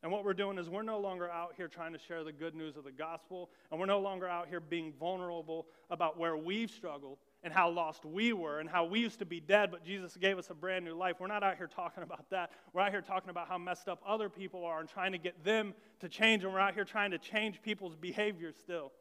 And 0.02 0.12
what 0.12 0.24
we're 0.24 0.34
doing 0.34 0.56
is 0.56 0.68
we're 0.68 0.82
no 0.82 1.00
longer 1.00 1.28
out 1.28 1.54
here 1.56 1.66
trying 1.66 1.92
to 1.92 1.98
share 1.98 2.22
the 2.22 2.32
good 2.32 2.54
news 2.54 2.76
of 2.76 2.84
the 2.84 2.92
gospel, 2.92 3.50
and 3.70 3.80
we're 3.80 3.86
no 3.86 3.98
longer 3.98 4.28
out 4.28 4.46
here 4.46 4.60
being 4.60 4.92
vulnerable 5.00 5.66
about 5.90 6.16
where 6.16 6.36
we've 6.36 6.70
struggled 6.70 7.18
and 7.42 7.52
how 7.52 7.70
lost 7.70 8.04
we 8.04 8.32
were 8.32 8.60
and 8.60 8.68
how 8.68 8.84
we 8.84 9.00
used 9.00 9.18
to 9.20 9.24
be 9.24 9.40
dead, 9.40 9.70
but 9.70 9.84
Jesus 9.84 10.16
gave 10.16 10.38
us 10.38 10.50
a 10.50 10.54
brand 10.54 10.84
new 10.84 10.94
life. 10.94 11.16
We're 11.20 11.26
not 11.26 11.42
out 11.42 11.56
here 11.56 11.68
talking 11.68 12.02
about 12.02 12.28
that. 12.30 12.50
We're 12.72 12.82
out 12.82 12.90
here 12.90 13.02
talking 13.02 13.30
about 13.30 13.48
how 13.48 13.58
messed 13.58 13.88
up 13.88 14.02
other 14.06 14.28
people 14.28 14.64
are 14.64 14.80
and 14.80 14.88
trying 14.88 15.12
to 15.12 15.18
get 15.18 15.44
them 15.44 15.74
to 16.00 16.08
change, 16.08 16.44
and 16.44 16.52
we're 16.52 16.60
out 16.60 16.74
here 16.74 16.84
trying 16.84 17.12
to 17.12 17.18
change 17.18 17.62
people's 17.62 17.94
behavior 17.94 18.52
still. 18.52 18.92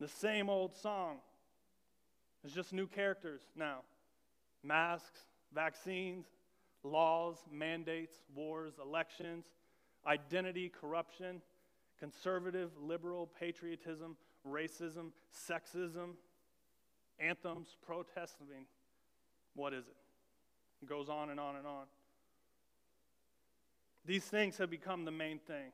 The 0.00 0.08
same 0.08 0.48
old 0.48 0.74
song. 0.74 1.18
It's 2.44 2.54
just 2.54 2.72
new 2.72 2.86
characters 2.86 3.42
now 3.56 3.78
masks, 4.62 5.20
vaccines, 5.52 6.26
laws, 6.82 7.36
mandates, 7.52 8.16
wars, 8.34 8.74
elections, 8.82 9.44
identity, 10.06 10.68
corruption, 10.68 11.42
conservative, 11.98 12.70
liberal, 12.80 13.28
patriotism, 13.38 14.16
racism, 14.48 15.10
sexism, 15.48 16.14
anthems, 17.18 17.76
mean, 17.88 18.66
what 19.54 19.72
is 19.72 19.86
it? 19.86 19.96
It 20.82 20.88
goes 20.88 21.08
on 21.08 21.30
and 21.30 21.40
on 21.40 21.56
and 21.56 21.66
on. 21.66 21.84
These 24.04 24.24
things 24.24 24.58
have 24.58 24.70
become 24.70 25.04
the 25.04 25.10
main 25.10 25.38
thing. 25.38 25.72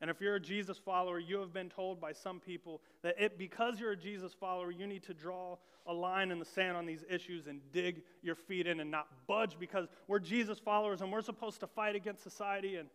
And 0.00 0.10
if 0.10 0.20
you're 0.20 0.34
a 0.34 0.40
Jesus 0.40 0.76
follower, 0.76 1.18
you 1.18 1.38
have 1.38 1.52
been 1.52 1.70
told 1.70 2.00
by 2.00 2.12
some 2.12 2.40
people 2.40 2.82
that 3.02 3.14
it, 3.18 3.38
because 3.38 3.78
you're 3.78 3.92
a 3.92 3.96
Jesus 3.96 4.34
follower, 4.34 4.70
you 4.70 4.86
need 4.86 5.04
to 5.04 5.14
draw 5.14 5.56
a 5.86 5.92
line 5.92 6.30
in 6.30 6.38
the 6.38 6.44
sand 6.44 6.76
on 6.76 6.84
these 6.84 7.04
issues 7.08 7.46
and 7.46 7.60
dig 7.72 8.02
your 8.22 8.34
feet 8.34 8.66
in 8.66 8.80
and 8.80 8.90
not 8.90 9.06
budge 9.26 9.56
because 9.58 9.86
we're 10.08 10.18
Jesus 10.18 10.58
followers 10.58 11.00
and 11.00 11.12
we're 11.12 11.22
supposed 11.22 11.60
to 11.60 11.66
fight 11.66 11.94
against 11.94 12.22
society. 12.22 12.76
And 12.76 12.88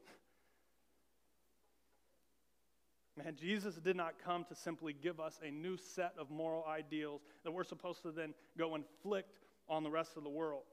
Man, 3.23 3.35
Jesus 3.35 3.75
did 3.75 3.97
not 3.97 4.13
come 4.23 4.45
to 4.45 4.55
simply 4.55 4.93
give 4.93 5.19
us 5.19 5.41
a 5.45 5.51
new 5.51 5.75
set 5.75 6.13
of 6.17 6.31
moral 6.31 6.65
ideals 6.65 7.21
that 7.43 7.51
we're 7.51 7.65
supposed 7.65 8.01
to 8.03 8.11
then 8.11 8.33
go 8.57 8.75
inflict 8.75 9.39
on 9.67 9.83
the 9.83 9.89
rest 9.89 10.15
of 10.15 10.23
the 10.23 10.29
world. 10.29 10.63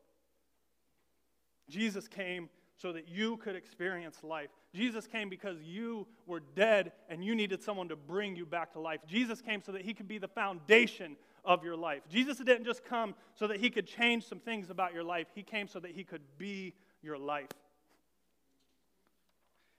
Jesus 1.68 2.06
came 2.06 2.48
so 2.76 2.92
that 2.92 3.08
you 3.08 3.36
could 3.38 3.56
experience 3.56 4.22
life. 4.22 4.50
Jesus 4.72 5.08
came 5.08 5.28
because 5.28 5.60
you 5.60 6.06
were 6.24 6.40
dead 6.54 6.92
and 7.08 7.24
you 7.24 7.34
needed 7.34 7.64
someone 7.64 7.88
to 7.88 7.96
bring 7.96 8.36
you 8.36 8.46
back 8.46 8.72
to 8.74 8.80
life. 8.80 9.00
Jesus 9.08 9.40
came 9.40 9.60
so 9.60 9.72
that 9.72 9.82
he 9.82 9.92
could 9.92 10.06
be 10.06 10.18
the 10.18 10.28
foundation 10.28 11.16
of 11.44 11.64
your 11.64 11.76
life. 11.76 12.02
Jesus 12.08 12.38
didn't 12.38 12.64
just 12.64 12.84
come 12.84 13.16
so 13.34 13.48
that 13.48 13.58
he 13.58 13.70
could 13.70 13.88
change 13.88 14.24
some 14.24 14.38
things 14.38 14.70
about 14.70 14.94
your 14.94 15.04
life, 15.04 15.26
he 15.34 15.42
came 15.42 15.66
so 15.66 15.80
that 15.80 15.90
he 15.90 16.04
could 16.04 16.22
be 16.38 16.74
your 17.02 17.18
life. 17.18 17.48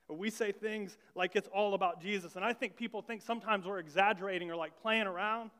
But 0.08 0.18
we 0.18 0.30
say 0.30 0.52
things 0.52 0.98
like 1.16 1.36
it's 1.36 1.50
all 1.54 1.74
about 1.74 2.02
Jesus. 2.02 2.36
And 2.36 2.46
I 2.46 2.54
think 2.54 2.76
people 2.76 3.02
think 3.02 3.22
sometimes 3.22 3.66
we're 3.66 3.80
exaggerating 3.80 4.50
or 4.50 4.56
like 4.56 4.82
playing 4.82 5.08
around. 5.08 5.52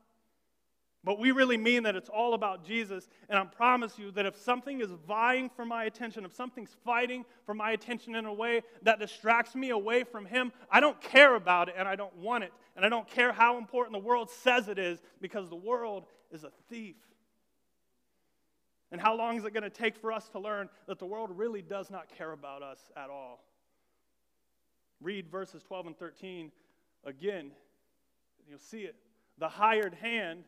But 1.04 1.18
we 1.18 1.30
really 1.30 1.56
mean 1.56 1.84
that 1.84 1.94
it's 1.94 2.08
all 2.08 2.34
about 2.34 2.64
Jesus. 2.64 3.08
And 3.28 3.38
I 3.38 3.44
promise 3.44 3.98
you 3.98 4.10
that 4.12 4.26
if 4.26 4.36
something 4.36 4.80
is 4.80 4.90
vying 5.06 5.48
for 5.48 5.64
my 5.64 5.84
attention, 5.84 6.24
if 6.24 6.34
something's 6.34 6.76
fighting 6.84 7.24
for 7.46 7.54
my 7.54 7.70
attention 7.70 8.14
in 8.14 8.26
a 8.26 8.32
way 8.32 8.62
that 8.82 8.98
distracts 8.98 9.54
me 9.54 9.70
away 9.70 10.02
from 10.02 10.26
Him, 10.26 10.52
I 10.70 10.80
don't 10.80 11.00
care 11.00 11.34
about 11.34 11.68
it 11.68 11.76
and 11.78 11.86
I 11.86 11.94
don't 11.94 12.16
want 12.16 12.44
it. 12.44 12.52
And 12.74 12.84
I 12.84 12.88
don't 12.88 13.08
care 13.08 13.32
how 13.32 13.58
important 13.58 13.92
the 13.92 14.06
world 14.06 14.30
says 14.30 14.68
it 14.68 14.78
is 14.78 15.00
because 15.20 15.48
the 15.48 15.56
world 15.56 16.06
is 16.32 16.44
a 16.44 16.50
thief. 16.68 16.96
And 18.90 19.00
how 19.00 19.16
long 19.16 19.36
is 19.36 19.44
it 19.44 19.52
going 19.52 19.62
to 19.62 19.70
take 19.70 19.96
for 19.96 20.10
us 20.10 20.28
to 20.30 20.38
learn 20.38 20.68
that 20.86 20.98
the 20.98 21.06
world 21.06 21.30
really 21.32 21.62
does 21.62 21.90
not 21.90 22.08
care 22.16 22.32
about 22.32 22.62
us 22.62 22.80
at 22.96 23.10
all? 23.10 23.44
Read 25.00 25.28
verses 25.28 25.62
12 25.62 25.88
and 25.88 25.98
13 25.98 26.50
again. 27.04 27.52
You'll 28.48 28.58
see 28.58 28.82
it. 28.82 28.96
The 29.38 29.48
hired 29.48 29.94
hand 29.94 30.44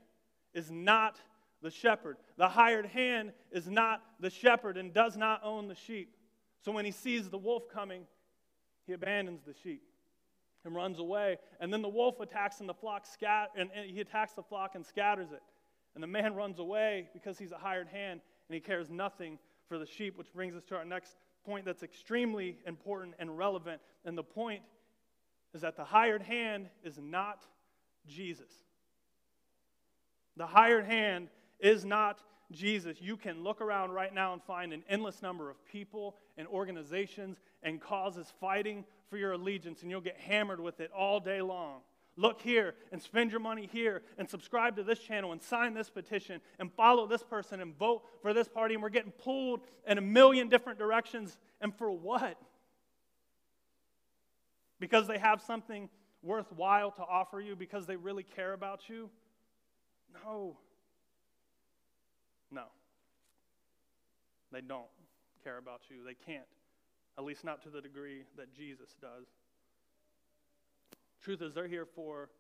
is 0.54 0.70
not 0.70 1.20
the 1.62 1.70
shepherd. 1.70 2.16
The 2.36 2.48
hired 2.48 2.86
hand 2.86 3.32
is 3.52 3.68
not 3.68 4.02
the 4.18 4.30
shepherd 4.30 4.76
and 4.76 4.92
does 4.92 5.16
not 5.16 5.42
own 5.44 5.68
the 5.68 5.74
sheep. 5.74 6.16
So 6.64 6.72
when 6.72 6.84
he 6.84 6.90
sees 6.90 7.28
the 7.28 7.38
wolf 7.38 7.64
coming, 7.72 8.06
he 8.86 8.92
abandons 8.92 9.42
the 9.46 9.54
sheep 9.62 9.82
and 10.64 10.74
runs 10.74 10.98
away. 10.98 11.38
And 11.60 11.72
then 11.72 11.82
the 11.82 11.88
wolf 11.88 12.20
attacks 12.20 12.60
and 12.60 12.68
the 12.68 12.74
flock 12.74 13.06
scat- 13.06 13.50
and, 13.56 13.70
and 13.74 13.90
he 13.90 14.00
attacks 14.00 14.32
the 14.32 14.42
flock 14.42 14.74
and 14.74 14.84
scatters 14.84 15.32
it. 15.32 15.42
And 15.94 16.02
the 16.02 16.08
man 16.08 16.34
runs 16.34 16.58
away 16.58 17.08
because 17.12 17.38
he's 17.38 17.52
a 17.52 17.58
hired 17.58 17.88
hand 17.88 18.20
and 18.48 18.54
he 18.54 18.60
cares 18.60 18.90
nothing 18.90 19.38
for 19.68 19.78
the 19.78 19.86
sheep, 19.86 20.18
which 20.18 20.32
brings 20.32 20.54
us 20.54 20.64
to 20.64 20.76
our 20.76 20.84
next 20.84 21.16
point 21.44 21.64
that's 21.64 21.82
extremely 21.82 22.58
important 22.66 23.14
and 23.18 23.36
relevant. 23.36 23.80
And 24.04 24.16
the 24.16 24.22
point 24.22 24.62
is 25.54 25.62
that 25.62 25.76
the 25.76 25.84
hired 25.84 26.22
hand 26.22 26.68
is 26.84 26.98
not 26.98 27.46
Jesus. 28.06 28.50
The 30.36 30.46
hired 30.46 30.84
hand 30.84 31.28
is 31.58 31.84
not 31.84 32.22
Jesus. 32.52 32.96
You 33.00 33.16
can 33.16 33.42
look 33.42 33.60
around 33.60 33.92
right 33.92 34.12
now 34.12 34.32
and 34.32 34.42
find 34.42 34.72
an 34.72 34.82
endless 34.88 35.22
number 35.22 35.50
of 35.50 35.64
people 35.66 36.16
and 36.36 36.48
organizations 36.48 37.38
and 37.62 37.80
causes 37.80 38.32
fighting 38.40 38.84
for 39.08 39.16
your 39.16 39.32
allegiance, 39.32 39.82
and 39.82 39.90
you'll 39.90 40.00
get 40.00 40.16
hammered 40.16 40.60
with 40.60 40.80
it 40.80 40.90
all 40.92 41.20
day 41.20 41.42
long. 41.42 41.80
Look 42.16 42.42
here 42.42 42.74
and 42.92 43.00
spend 43.00 43.30
your 43.30 43.40
money 43.40 43.68
here 43.72 44.02
and 44.18 44.28
subscribe 44.28 44.76
to 44.76 44.82
this 44.82 44.98
channel 44.98 45.32
and 45.32 45.42
sign 45.42 45.74
this 45.74 45.88
petition 45.88 46.40
and 46.58 46.72
follow 46.72 47.06
this 47.06 47.22
person 47.22 47.60
and 47.60 47.76
vote 47.78 48.02
for 48.20 48.34
this 48.34 48.48
party. 48.48 48.74
And 48.74 48.82
we're 48.82 48.90
getting 48.90 49.12
pulled 49.12 49.60
in 49.86 49.96
a 49.96 50.02
million 50.02 50.48
different 50.48 50.78
directions. 50.78 51.38
And 51.60 51.74
for 51.74 51.90
what? 51.90 52.36
Because 54.78 55.06
they 55.06 55.18
have 55.18 55.40
something 55.40 55.88
worthwhile 56.22 56.90
to 56.92 57.02
offer 57.02 57.40
you? 57.40 57.56
Because 57.56 57.86
they 57.86 57.96
really 57.96 58.24
care 58.24 58.52
about 58.52 58.88
you? 58.88 59.08
No. 60.24 60.56
No. 62.50 62.64
They 64.52 64.60
don't 64.60 64.86
care 65.44 65.58
about 65.58 65.82
you. 65.88 66.04
They 66.04 66.14
can't, 66.14 66.44
at 67.16 67.24
least 67.24 67.44
not 67.44 67.62
to 67.62 67.70
the 67.70 67.80
degree 67.80 68.24
that 68.36 68.52
Jesus 68.54 68.94
does. 69.00 69.26
Truth 71.22 71.42
is, 71.42 71.54
they're 71.54 71.68
here 71.68 71.86
for 71.86 72.30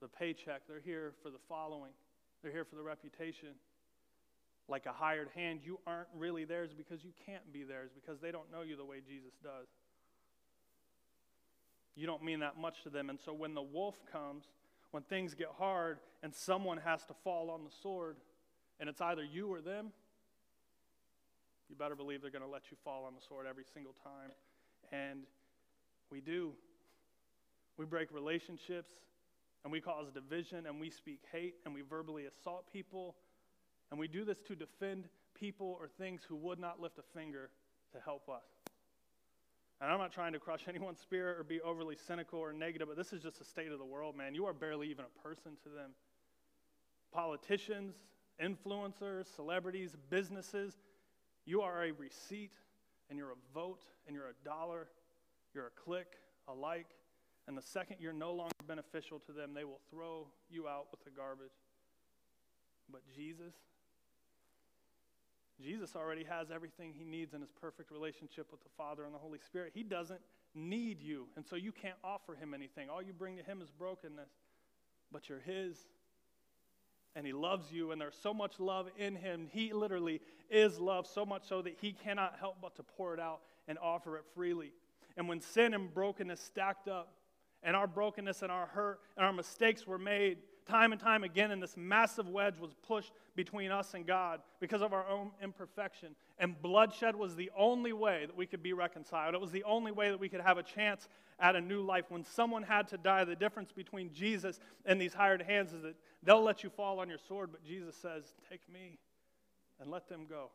the 0.00 0.08
paycheck, 0.08 0.62
they're 0.68 0.80
here 0.80 1.14
for 1.22 1.30
the 1.30 1.38
following, 1.48 1.92
they're 2.42 2.52
here 2.52 2.64
for 2.64 2.76
the 2.76 2.82
reputation. 2.82 3.50
Like 4.68 4.86
a 4.86 4.92
hired 4.92 5.28
hand, 5.34 5.60
you 5.64 5.78
aren't 5.86 6.08
really 6.14 6.44
theirs 6.44 6.70
because 6.76 7.04
you 7.04 7.12
can't 7.24 7.52
be 7.52 7.62
theirs 7.62 7.90
because 7.94 8.20
they 8.20 8.32
don't 8.32 8.50
know 8.50 8.62
you 8.62 8.76
the 8.76 8.84
way 8.84 8.96
Jesus 9.06 9.32
does. 9.42 9.68
You 11.94 12.06
don't 12.06 12.22
mean 12.22 12.40
that 12.40 12.58
much 12.58 12.82
to 12.82 12.90
them. 12.90 13.08
And 13.08 13.18
so 13.18 13.32
when 13.32 13.54
the 13.54 13.62
wolf 13.62 13.94
comes, 14.10 14.44
when 14.90 15.04
things 15.04 15.34
get 15.34 15.48
hard 15.56 15.98
and 16.22 16.34
someone 16.34 16.78
has 16.78 17.04
to 17.04 17.14
fall 17.24 17.48
on 17.48 17.62
the 17.64 17.70
sword, 17.82 18.16
and 18.80 18.88
it's 18.88 19.00
either 19.00 19.24
you 19.24 19.52
or 19.52 19.60
them, 19.60 19.92
you 21.68 21.76
better 21.76 21.96
believe 21.96 22.20
they're 22.20 22.30
going 22.30 22.44
to 22.44 22.50
let 22.50 22.70
you 22.70 22.76
fall 22.84 23.04
on 23.04 23.14
the 23.14 23.20
sword 23.26 23.46
every 23.48 23.64
single 23.72 23.94
time. 24.04 24.30
And 24.92 25.20
we 26.10 26.20
do. 26.20 26.52
We 27.76 27.84
break 27.84 28.12
relationships, 28.12 28.92
and 29.64 29.72
we 29.72 29.80
cause 29.80 30.10
division, 30.10 30.66
and 30.66 30.80
we 30.80 30.90
speak 30.90 31.20
hate, 31.32 31.54
and 31.64 31.74
we 31.74 31.82
verbally 31.82 32.24
assault 32.24 32.72
people. 32.72 33.16
And 33.90 34.00
we 34.00 34.08
do 34.08 34.24
this 34.24 34.40
to 34.42 34.54
defend 34.54 35.08
people 35.34 35.76
or 35.80 35.88
things 35.88 36.22
who 36.26 36.36
would 36.36 36.58
not 36.58 36.80
lift 36.80 36.98
a 36.98 37.18
finger 37.18 37.50
to 37.92 37.98
help 38.00 38.28
us. 38.28 38.44
And 39.80 39.90
I'm 39.90 39.98
not 39.98 40.12
trying 40.12 40.32
to 40.32 40.38
crush 40.38 40.62
anyone's 40.68 41.00
spirit 41.00 41.38
or 41.38 41.44
be 41.44 41.60
overly 41.60 41.96
cynical 41.96 42.38
or 42.38 42.52
negative, 42.52 42.88
but 42.88 42.96
this 42.96 43.12
is 43.12 43.22
just 43.22 43.38
the 43.38 43.44
state 43.44 43.72
of 43.72 43.78
the 43.78 43.84
world, 43.84 44.16
man. 44.16 44.34
You 44.34 44.46
are 44.46 44.54
barely 44.54 44.88
even 44.88 45.04
a 45.04 45.22
person 45.22 45.52
to 45.64 45.68
them. 45.68 45.90
Politicians, 47.12 47.94
influencers, 48.42 49.26
celebrities, 49.34 49.96
businesses, 50.10 50.74
you 51.44 51.62
are 51.62 51.84
a 51.84 51.92
receipt 51.92 52.52
and 53.08 53.18
you're 53.18 53.30
a 53.30 53.54
vote 53.54 53.82
and 54.06 54.16
you're 54.16 54.28
a 54.28 54.44
dollar, 54.44 54.88
you're 55.54 55.68
a 55.68 55.82
click, 55.84 56.08
a 56.48 56.52
like, 56.52 56.88
and 57.48 57.56
the 57.56 57.62
second 57.62 57.96
you're 58.00 58.12
no 58.12 58.32
longer 58.32 58.54
beneficial 58.66 59.20
to 59.20 59.32
them, 59.32 59.54
they 59.54 59.64
will 59.64 59.80
throw 59.90 60.26
you 60.50 60.66
out 60.66 60.86
with 60.90 61.04
the 61.04 61.10
garbage. 61.10 61.52
But 62.90 63.02
Jesus, 63.14 63.54
Jesus 65.60 65.96
already 65.96 66.24
has 66.24 66.50
everything 66.50 66.92
he 66.92 67.04
needs 67.04 67.34
in 67.34 67.40
his 67.40 67.50
perfect 67.50 67.90
relationship 67.90 68.50
with 68.50 68.62
the 68.62 68.68
Father 68.76 69.04
and 69.04 69.14
the 69.14 69.18
Holy 69.18 69.38
Spirit. 69.38 69.72
He 69.74 69.82
doesn't 69.82 70.20
need 70.54 71.00
you, 71.00 71.28
and 71.36 71.46
so 71.46 71.56
you 71.56 71.72
can't 71.72 71.96
offer 72.04 72.34
him 72.34 72.52
anything. 72.52 72.90
All 72.90 73.02
you 73.02 73.12
bring 73.12 73.36
to 73.36 73.42
him 73.42 73.62
is 73.62 73.70
brokenness, 73.70 74.30
but 75.12 75.28
you're 75.28 75.40
his. 75.40 75.76
And 77.14 77.26
he 77.26 77.32
loves 77.32 77.72
you, 77.72 77.92
and 77.92 78.00
there's 78.00 78.18
so 78.22 78.34
much 78.34 78.60
love 78.60 78.88
in 78.98 79.16
him. 79.16 79.48
He 79.50 79.72
literally 79.72 80.20
is 80.50 80.78
love, 80.78 81.06
so 81.06 81.24
much 81.24 81.48
so 81.48 81.62
that 81.62 81.76
he 81.80 81.92
cannot 81.92 82.34
help 82.38 82.56
but 82.60 82.76
to 82.76 82.82
pour 82.82 83.14
it 83.14 83.20
out 83.20 83.40
and 83.68 83.78
offer 83.78 84.18
it 84.18 84.24
freely. 84.34 84.72
And 85.16 85.26
when 85.28 85.40
sin 85.40 85.72
and 85.72 85.92
brokenness 85.92 86.40
stacked 86.40 86.88
up, 86.88 87.14
and 87.62 87.76
our 87.76 87.86
brokenness 87.86 88.42
and 88.42 88.52
our 88.52 88.66
hurt 88.66 89.00
and 89.16 89.26
our 89.26 89.32
mistakes 89.32 89.86
were 89.86 89.98
made 89.98 90.38
time 90.66 90.92
and 90.92 91.00
time 91.00 91.24
again, 91.24 91.50
and 91.50 91.62
this 91.62 91.76
massive 91.76 92.28
wedge 92.28 92.58
was 92.58 92.74
pushed 92.86 93.12
between 93.34 93.70
us 93.70 93.94
and 93.94 94.06
God 94.06 94.40
because 94.60 94.82
of 94.82 94.92
our 94.92 95.06
own 95.08 95.30
imperfection. 95.42 96.14
And 96.38 96.60
bloodshed 96.60 97.14
was 97.14 97.36
the 97.36 97.50
only 97.56 97.92
way 97.92 98.26
that 98.26 98.36
we 98.36 98.46
could 98.46 98.62
be 98.62 98.72
reconciled. 98.72 99.34
It 99.34 99.40
was 99.40 99.52
the 99.52 99.64
only 99.64 99.92
way 99.92 100.10
that 100.10 100.18
we 100.18 100.28
could 100.28 100.40
have 100.40 100.58
a 100.58 100.62
chance 100.62 101.08
at 101.38 101.54
a 101.54 101.60
new 101.60 101.82
life. 101.82 102.06
When 102.08 102.24
someone 102.24 102.62
had 102.62 102.88
to 102.88 102.98
die, 102.98 103.24
the 103.24 103.36
difference 103.36 103.72
between 103.72 104.12
Jesus 104.12 104.58
and 104.84 105.00
these 105.00 105.14
hired 105.14 105.42
hands 105.42 105.72
is 105.72 105.82
that 105.82 105.94
they'll 106.22 106.42
let 106.42 106.64
you 106.64 106.70
fall 106.70 106.98
on 106.98 107.08
your 107.08 107.18
sword, 107.28 107.50
but 107.52 107.64
Jesus 107.64 107.94
says, 107.96 108.34
Take 108.50 108.68
me 108.72 108.98
and 109.80 109.90
let 109.90 110.08
them 110.08 110.26
go. 110.28 110.50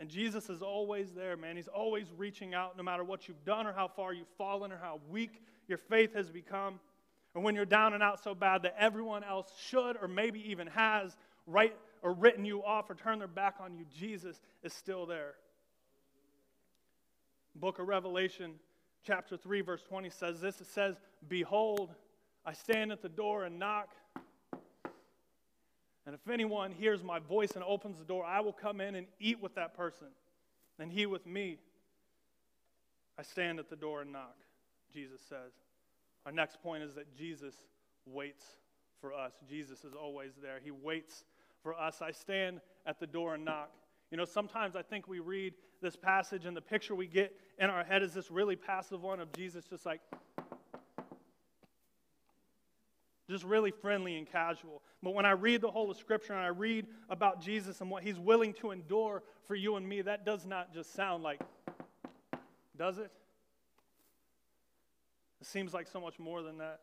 And 0.00 0.08
Jesus 0.08 0.48
is 0.48 0.62
always 0.62 1.12
there, 1.12 1.36
man. 1.36 1.56
He's 1.56 1.68
always 1.68 2.06
reaching 2.16 2.54
out 2.54 2.74
no 2.74 2.82
matter 2.82 3.04
what 3.04 3.28
you've 3.28 3.44
done 3.44 3.66
or 3.66 3.74
how 3.74 3.86
far 3.86 4.14
you've 4.14 4.32
fallen 4.38 4.72
or 4.72 4.78
how 4.78 4.98
weak 5.10 5.42
your 5.68 5.76
faith 5.76 6.14
has 6.14 6.30
become. 6.30 6.80
Or 7.34 7.42
when 7.42 7.54
you're 7.54 7.66
down 7.66 7.92
and 7.92 8.02
out 8.02 8.24
so 8.24 8.34
bad 8.34 8.62
that 8.62 8.74
everyone 8.78 9.22
else 9.22 9.52
should 9.68 9.98
or 10.00 10.08
maybe 10.08 10.50
even 10.50 10.68
has 10.68 11.18
right 11.46 11.76
or 12.02 12.14
written 12.14 12.46
you 12.46 12.64
off 12.64 12.88
or 12.88 12.94
turned 12.94 13.20
their 13.20 13.28
back 13.28 13.56
on 13.60 13.74
you, 13.74 13.84
Jesus 13.94 14.40
is 14.62 14.72
still 14.72 15.04
there. 15.04 15.34
Book 17.54 17.78
of 17.78 17.86
Revelation, 17.86 18.54
chapter 19.04 19.36
3, 19.36 19.60
verse 19.60 19.82
20 19.82 20.08
says 20.08 20.40
this 20.40 20.62
it 20.62 20.66
says, 20.66 20.96
Behold, 21.28 21.90
I 22.46 22.54
stand 22.54 22.90
at 22.90 23.02
the 23.02 23.08
door 23.10 23.44
and 23.44 23.58
knock. 23.58 23.90
And 26.06 26.14
if 26.14 26.28
anyone 26.32 26.72
hears 26.72 27.02
my 27.02 27.18
voice 27.18 27.52
and 27.52 27.64
opens 27.64 27.98
the 27.98 28.04
door, 28.04 28.24
I 28.24 28.40
will 28.40 28.52
come 28.52 28.80
in 28.80 28.94
and 28.94 29.06
eat 29.18 29.40
with 29.40 29.54
that 29.54 29.76
person, 29.76 30.08
and 30.78 30.90
he 30.90 31.06
with 31.06 31.26
me. 31.26 31.58
I 33.18 33.22
stand 33.22 33.58
at 33.58 33.68
the 33.68 33.76
door 33.76 34.00
and 34.00 34.12
knock, 34.12 34.36
Jesus 34.92 35.20
says. 35.28 35.52
Our 36.24 36.32
next 36.32 36.62
point 36.62 36.82
is 36.82 36.94
that 36.94 37.14
Jesus 37.14 37.54
waits 38.06 38.44
for 39.00 39.12
us. 39.12 39.32
Jesus 39.48 39.84
is 39.84 39.94
always 39.94 40.32
there. 40.42 40.58
He 40.62 40.70
waits 40.70 41.24
for 41.62 41.74
us. 41.74 42.00
I 42.02 42.10
stand 42.12 42.60
at 42.86 42.98
the 42.98 43.06
door 43.06 43.34
and 43.34 43.44
knock. 43.44 43.70
You 44.10 44.16
know, 44.16 44.24
sometimes 44.24 44.76
I 44.76 44.82
think 44.82 45.06
we 45.06 45.20
read 45.20 45.54
this 45.80 45.96
passage 45.96 46.44
and 46.44 46.56
the 46.56 46.60
picture 46.62 46.94
we 46.94 47.06
get 47.06 47.34
in 47.58 47.70
our 47.70 47.84
head 47.84 48.02
is 48.02 48.12
this 48.12 48.30
really 48.30 48.56
passive 48.56 49.02
one 49.02 49.20
of 49.20 49.32
Jesus 49.32 49.64
just 49.64 49.86
like, 49.86 50.00
just 53.30 53.44
really 53.44 53.70
friendly 53.70 54.18
and 54.18 54.30
casual. 54.30 54.82
But 55.02 55.14
when 55.14 55.24
I 55.24 55.30
read 55.30 55.60
the 55.60 55.70
whole 55.70 55.90
of 55.90 55.96
Scripture 55.96 56.32
and 56.32 56.42
I 56.42 56.48
read 56.48 56.86
about 57.08 57.40
Jesus 57.40 57.80
and 57.80 57.90
what 57.90 58.02
he's 58.02 58.18
willing 58.18 58.52
to 58.54 58.72
endure 58.72 59.22
for 59.46 59.54
you 59.54 59.76
and 59.76 59.88
me, 59.88 60.02
that 60.02 60.26
does 60.26 60.44
not 60.44 60.74
just 60.74 60.94
sound 60.94 61.22
like, 61.22 61.40
does 62.76 62.98
it? 62.98 63.10
It 65.40 65.46
seems 65.46 65.72
like 65.72 65.86
so 65.86 66.00
much 66.00 66.18
more 66.18 66.42
than 66.42 66.58
that. 66.58 66.80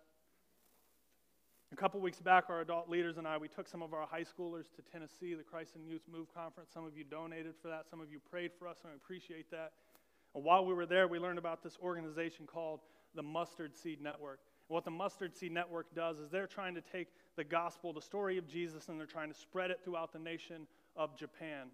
A 1.73 1.75
couple 1.75 1.99
weeks 1.99 2.21
back, 2.21 2.45
our 2.49 2.61
adult 2.61 2.89
leaders 2.89 3.17
and 3.17 3.27
I, 3.27 3.37
we 3.37 3.49
took 3.49 3.67
some 3.67 3.81
of 3.81 3.93
our 3.93 4.07
high 4.07 4.23
schoolers 4.23 4.71
to 4.75 4.81
Tennessee, 4.89 5.33
the 5.33 5.43
Christ 5.43 5.75
in 5.75 5.85
Youth 5.85 6.03
Move 6.09 6.33
Conference. 6.33 6.69
Some 6.73 6.85
of 6.85 6.97
you 6.97 7.03
donated 7.03 7.55
for 7.61 7.67
that, 7.67 7.89
some 7.89 7.99
of 7.99 8.09
you 8.09 8.19
prayed 8.31 8.51
for 8.57 8.67
us, 8.67 8.77
and 8.83 8.93
I 8.93 8.95
appreciate 8.95 9.51
that. 9.51 9.73
And 10.33 10.45
while 10.45 10.65
we 10.65 10.73
were 10.73 10.85
there, 10.85 11.07
we 11.09 11.19
learned 11.19 11.39
about 11.39 11.61
this 11.61 11.77
organization 11.83 12.45
called 12.47 12.79
the 13.15 13.23
Mustard 13.23 13.75
Seed 13.75 14.01
Network. 14.01 14.39
What 14.67 14.83
the 14.83 14.91
Mustard 14.91 15.35
Seed 15.35 15.51
Network 15.53 15.93
does 15.95 16.19
is 16.19 16.29
they're 16.29 16.47
trying 16.47 16.75
to 16.75 16.81
take 16.81 17.07
the 17.35 17.43
gospel, 17.43 17.93
the 17.93 18.01
story 18.01 18.37
of 18.37 18.47
Jesus, 18.47 18.89
and 18.89 18.99
they're 18.99 19.07
trying 19.07 19.31
to 19.31 19.37
spread 19.37 19.71
it 19.71 19.79
throughout 19.83 20.11
the 20.11 20.19
nation 20.19 20.67
of 20.95 21.15
Japan. 21.15 21.67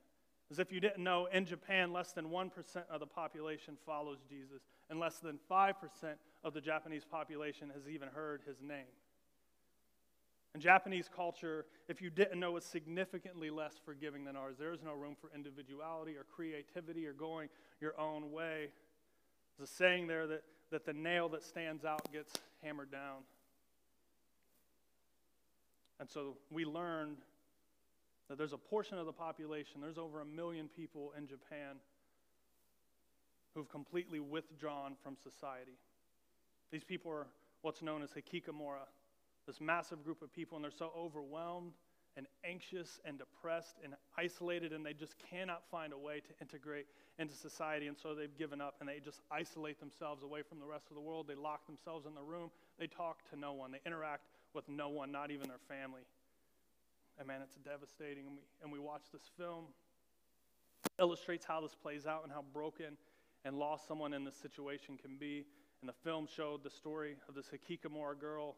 As 0.51 0.59
if 0.59 0.71
you 0.71 0.79
didn't 0.79 1.03
know, 1.03 1.27
in 1.33 1.45
Japan, 1.45 1.91
less 1.91 2.11
than 2.11 2.25
1% 2.25 2.51
of 2.91 2.99
the 2.99 3.07
population 3.07 3.75
follows 3.85 4.19
Jesus, 4.29 4.61
and 4.89 4.99
less 4.99 5.17
than 5.19 5.39
5% 5.49 5.73
of 6.43 6.53
the 6.53 6.61
Japanese 6.61 7.05
population 7.05 7.71
has 7.73 7.87
even 7.87 8.09
heard 8.09 8.41
his 8.45 8.61
name. 8.61 8.91
In 10.53 10.61
Japanese 10.61 11.09
culture, 11.13 11.65
if 11.87 11.99
you 11.99 12.11
didn't 12.11 12.39
know, 12.39 12.55
is 12.57 12.63
significantly 12.63 13.49
less 13.49 13.79
forgiving 13.83 14.23
than 14.25 14.35
ours. 14.35 14.55
There 14.59 14.71
is 14.71 14.83
no 14.83 14.93
room 14.93 15.15
for 15.19 15.31
individuality 15.33 16.15
or 16.15 16.25
creativity 16.35 17.07
or 17.07 17.13
going 17.13 17.49
your 17.81 17.99
own 17.99 18.31
way. 18.31 18.67
There's 19.57 19.69
a 19.69 19.73
saying 19.73 20.05
there 20.05 20.27
that, 20.27 20.43
that 20.73 20.87
the 20.87 20.93
nail 20.93 21.29
that 21.29 21.43
stands 21.43 21.85
out 21.85 22.01
gets 22.11 22.33
hammered 22.63 22.91
down. 22.91 23.21
And 25.99 26.09
so 26.09 26.35
we 26.49 26.65
learned 26.65 27.17
that 28.27 28.39
there's 28.39 28.53
a 28.53 28.57
portion 28.57 28.97
of 28.97 29.05
the 29.05 29.13
population, 29.13 29.81
there's 29.81 29.99
over 29.99 30.21
a 30.21 30.25
million 30.25 30.67
people 30.67 31.13
in 31.15 31.27
Japan 31.27 31.75
who've 33.53 33.69
completely 33.69 34.19
withdrawn 34.19 34.95
from 35.03 35.15
society. 35.15 35.77
These 36.71 36.83
people 36.83 37.11
are 37.11 37.27
what's 37.61 37.83
known 37.83 38.01
as 38.01 38.09
hikikomori, 38.09 38.79
this 39.45 39.61
massive 39.61 40.03
group 40.03 40.23
of 40.23 40.33
people, 40.33 40.55
and 40.55 40.63
they're 40.63 40.71
so 40.71 40.91
overwhelmed 40.97 41.73
and 42.15 42.27
anxious 42.45 42.99
and 43.05 43.17
depressed 43.17 43.77
and 43.83 43.93
isolated, 44.17 44.71
and 44.71 44.85
they 44.85 44.93
just 44.93 45.15
cannot 45.31 45.63
find 45.71 45.93
a 45.93 45.97
way 45.97 46.19
to 46.19 46.29
integrate 46.41 46.85
into 47.17 47.33
society. 47.33 47.87
And 47.87 47.97
so 47.97 48.13
they've 48.13 48.37
given 48.37 48.61
up 48.61 48.75
and 48.79 48.89
they 48.89 48.99
just 48.99 49.21
isolate 49.31 49.79
themselves 49.79 50.23
away 50.23 50.41
from 50.41 50.59
the 50.59 50.65
rest 50.65 50.85
of 50.89 50.95
the 50.95 51.01
world. 51.01 51.27
They 51.27 51.35
lock 51.35 51.65
themselves 51.65 52.05
in 52.05 52.13
the 52.13 52.21
room. 52.21 52.51
They 52.79 52.87
talk 52.87 53.27
to 53.31 53.39
no 53.39 53.53
one. 53.53 53.71
They 53.71 53.81
interact 53.85 54.27
with 54.53 54.67
no 54.69 54.89
one, 54.89 55.11
not 55.11 55.31
even 55.31 55.47
their 55.47 55.63
family. 55.67 56.01
And 57.17 57.27
man, 57.27 57.41
it's 57.41 57.55
devastating. 57.55 58.25
And 58.27 58.35
we, 58.35 58.43
and 58.61 58.71
we 58.71 58.79
watch 58.79 59.03
this 59.11 59.29
film. 59.37 59.65
It 60.85 61.01
illustrates 61.01 61.45
how 61.45 61.61
this 61.61 61.75
plays 61.75 62.05
out 62.05 62.23
and 62.23 62.31
how 62.31 62.43
broken 62.53 62.97
and 63.45 63.57
lost 63.57 63.87
someone 63.87 64.13
in 64.13 64.23
this 64.23 64.35
situation 64.35 64.97
can 64.97 65.17
be. 65.17 65.45
And 65.81 65.89
the 65.89 65.93
film 66.03 66.27
showed 66.33 66.63
the 66.63 66.69
story 66.69 67.15
of 67.27 67.35
this 67.35 67.47
Hikikomori 67.49 68.19
girl. 68.19 68.55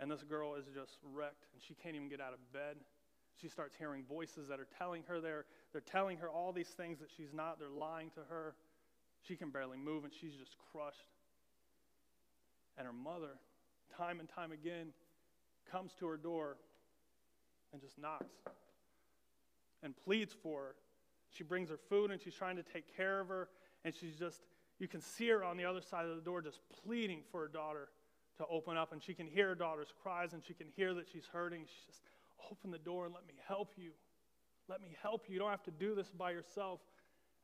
And 0.00 0.10
this 0.10 0.22
girl 0.22 0.54
is 0.54 0.66
just 0.66 0.98
wrecked, 1.02 1.46
and 1.52 1.62
she 1.62 1.74
can't 1.74 1.96
even 1.96 2.08
get 2.08 2.20
out 2.20 2.32
of 2.32 2.52
bed. 2.52 2.76
She 3.40 3.48
starts 3.48 3.74
hearing 3.76 4.04
voices 4.08 4.48
that 4.48 4.60
are 4.60 4.68
telling 4.78 5.02
her 5.08 5.20
they're, 5.20 5.44
they're 5.72 5.80
telling 5.80 6.18
her 6.18 6.28
all 6.28 6.52
these 6.52 6.68
things 6.68 6.98
that 7.00 7.08
she's 7.16 7.32
not. 7.32 7.58
They're 7.58 7.68
lying 7.68 8.10
to 8.10 8.20
her. 8.28 8.54
She 9.26 9.36
can 9.36 9.50
barely 9.50 9.76
move, 9.76 10.04
and 10.04 10.12
she's 10.12 10.34
just 10.34 10.56
crushed. 10.72 11.14
And 12.76 12.86
her 12.86 12.92
mother, 12.92 13.38
time 13.96 14.20
and 14.20 14.28
time 14.28 14.52
again, 14.52 14.88
comes 15.70 15.92
to 15.98 16.06
her 16.06 16.16
door 16.16 16.56
and 17.72 17.82
just 17.82 17.98
knocks 17.98 18.30
and 19.82 19.94
pleads 20.04 20.34
for 20.42 20.60
her. 20.60 20.74
She 21.30 21.44
brings 21.44 21.68
her 21.68 21.78
food 21.88 22.10
and 22.10 22.20
she's 22.20 22.34
trying 22.34 22.56
to 22.56 22.62
take 22.62 22.96
care 22.96 23.20
of 23.20 23.28
her. 23.28 23.48
And 23.84 23.94
she's 23.94 24.16
just, 24.16 24.42
you 24.78 24.88
can 24.88 25.00
see 25.00 25.28
her 25.28 25.44
on 25.44 25.56
the 25.56 25.64
other 25.64 25.80
side 25.80 26.06
of 26.06 26.16
the 26.16 26.22
door 26.22 26.40
just 26.42 26.60
pleading 26.84 27.22
for 27.30 27.40
her 27.40 27.48
daughter 27.48 27.88
to 28.38 28.44
open 28.50 28.76
up. 28.76 28.92
And 28.92 29.02
she 29.02 29.14
can 29.14 29.26
hear 29.26 29.48
her 29.48 29.54
daughter's 29.54 29.92
cries 30.02 30.32
and 30.32 30.42
she 30.46 30.54
can 30.54 30.66
hear 30.76 30.94
that 30.94 31.06
she's 31.12 31.26
hurting. 31.32 31.64
She 31.66 31.86
just, 31.86 32.00
open 32.50 32.70
the 32.70 32.78
door 32.78 33.04
and 33.04 33.14
let 33.14 33.26
me 33.26 33.34
help 33.46 33.72
you. 33.76 33.90
Let 34.68 34.80
me 34.80 34.96
help 35.02 35.24
you. 35.28 35.34
You 35.34 35.40
don't 35.40 35.50
have 35.50 35.64
to 35.64 35.70
do 35.70 35.94
this 35.94 36.10
by 36.10 36.30
yourself. 36.30 36.80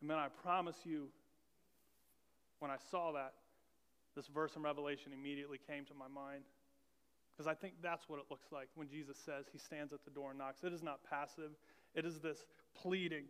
And 0.00 0.08
man, 0.08 0.18
I 0.18 0.28
promise 0.42 0.76
you, 0.84 1.08
when 2.58 2.70
I 2.70 2.76
saw 2.90 3.12
that, 3.12 3.34
this 4.16 4.26
verse 4.28 4.56
in 4.56 4.62
Revelation 4.62 5.12
immediately 5.12 5.58
came 5.66 5.84
to 5.86 5.94
my 5.94 6.08
mind. 6.08 6.44
Because 7.32 7.48
I 7.48 7.54
think 7.54 7.74
that's 7.82 8.08
what 8.08 8.20
it 8.20 8.26
looks 8.30 8.46
like 8.52 8.68
when 8.76 8.88
Jesus 8.88 9.16
says 9.18 9.46
he 9.50 9.58
stands 9.58 9.92
at 9.92 10.04
the 10.04 10.10
door 10.10 10.30
and 10.30 10.38
knocks. 10.38 10.62
It 10.62 10.72
is 10.72 10.82
not 10.82 11.00
passive, 11.08 11.50
it 11.94 12.04
is 12.04 12.20
this 12.20 12.44
pleading 12.80 13.24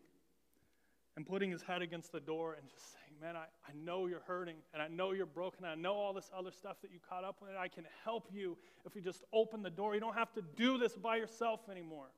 and 1.16 1.26
putting 1.26 1.50
his 1.50 1.62
head 1.62 1.82
against 1.82 2.12
the 2.12 2.20
door 2.20 2.54
and 2.54 2.68
just 2.68 2.92
saying, 2.92 3.04
Man, 3.20 3.36
I, 3.36 3.44
I 3.68 3.72
know 3.84 4.06
you're 4.06 4.22
hurting 4.26 4.56
and 4.72 4.82
I 4.82 4.88
know 4.88 5.12
you're 5.12 5.26
broken. 5.26 5.64
I 5.64 5.74
know 5.74 5.94
all 5.94 6.12
this 6.12 6.30
other 6.36 6.50
stuff 6.50 6.76
that 6.82 6.90
you 6.92 6.98
caught 7.08 7.24
up 7.24 7.36
with. 7.40 7.52
I 7.58 7.68
can 7.68 7.84
help 8.04 8.28
you 8.32 8.56
if 8.84 8.94
you 8.96 9.00
just 9.00 9.22
open 9.32 9.62
the 9.62 9.70
door. 9.70 9.94
You 9.94 10.00
don't 10.00 10.16
have 10.16 10.32
to 10.34 10.42
do 10.56 10.78
this 10.78 10.94
by 10.94 11.16
yourself 11.16 11.60
anymore. 11.70 12.08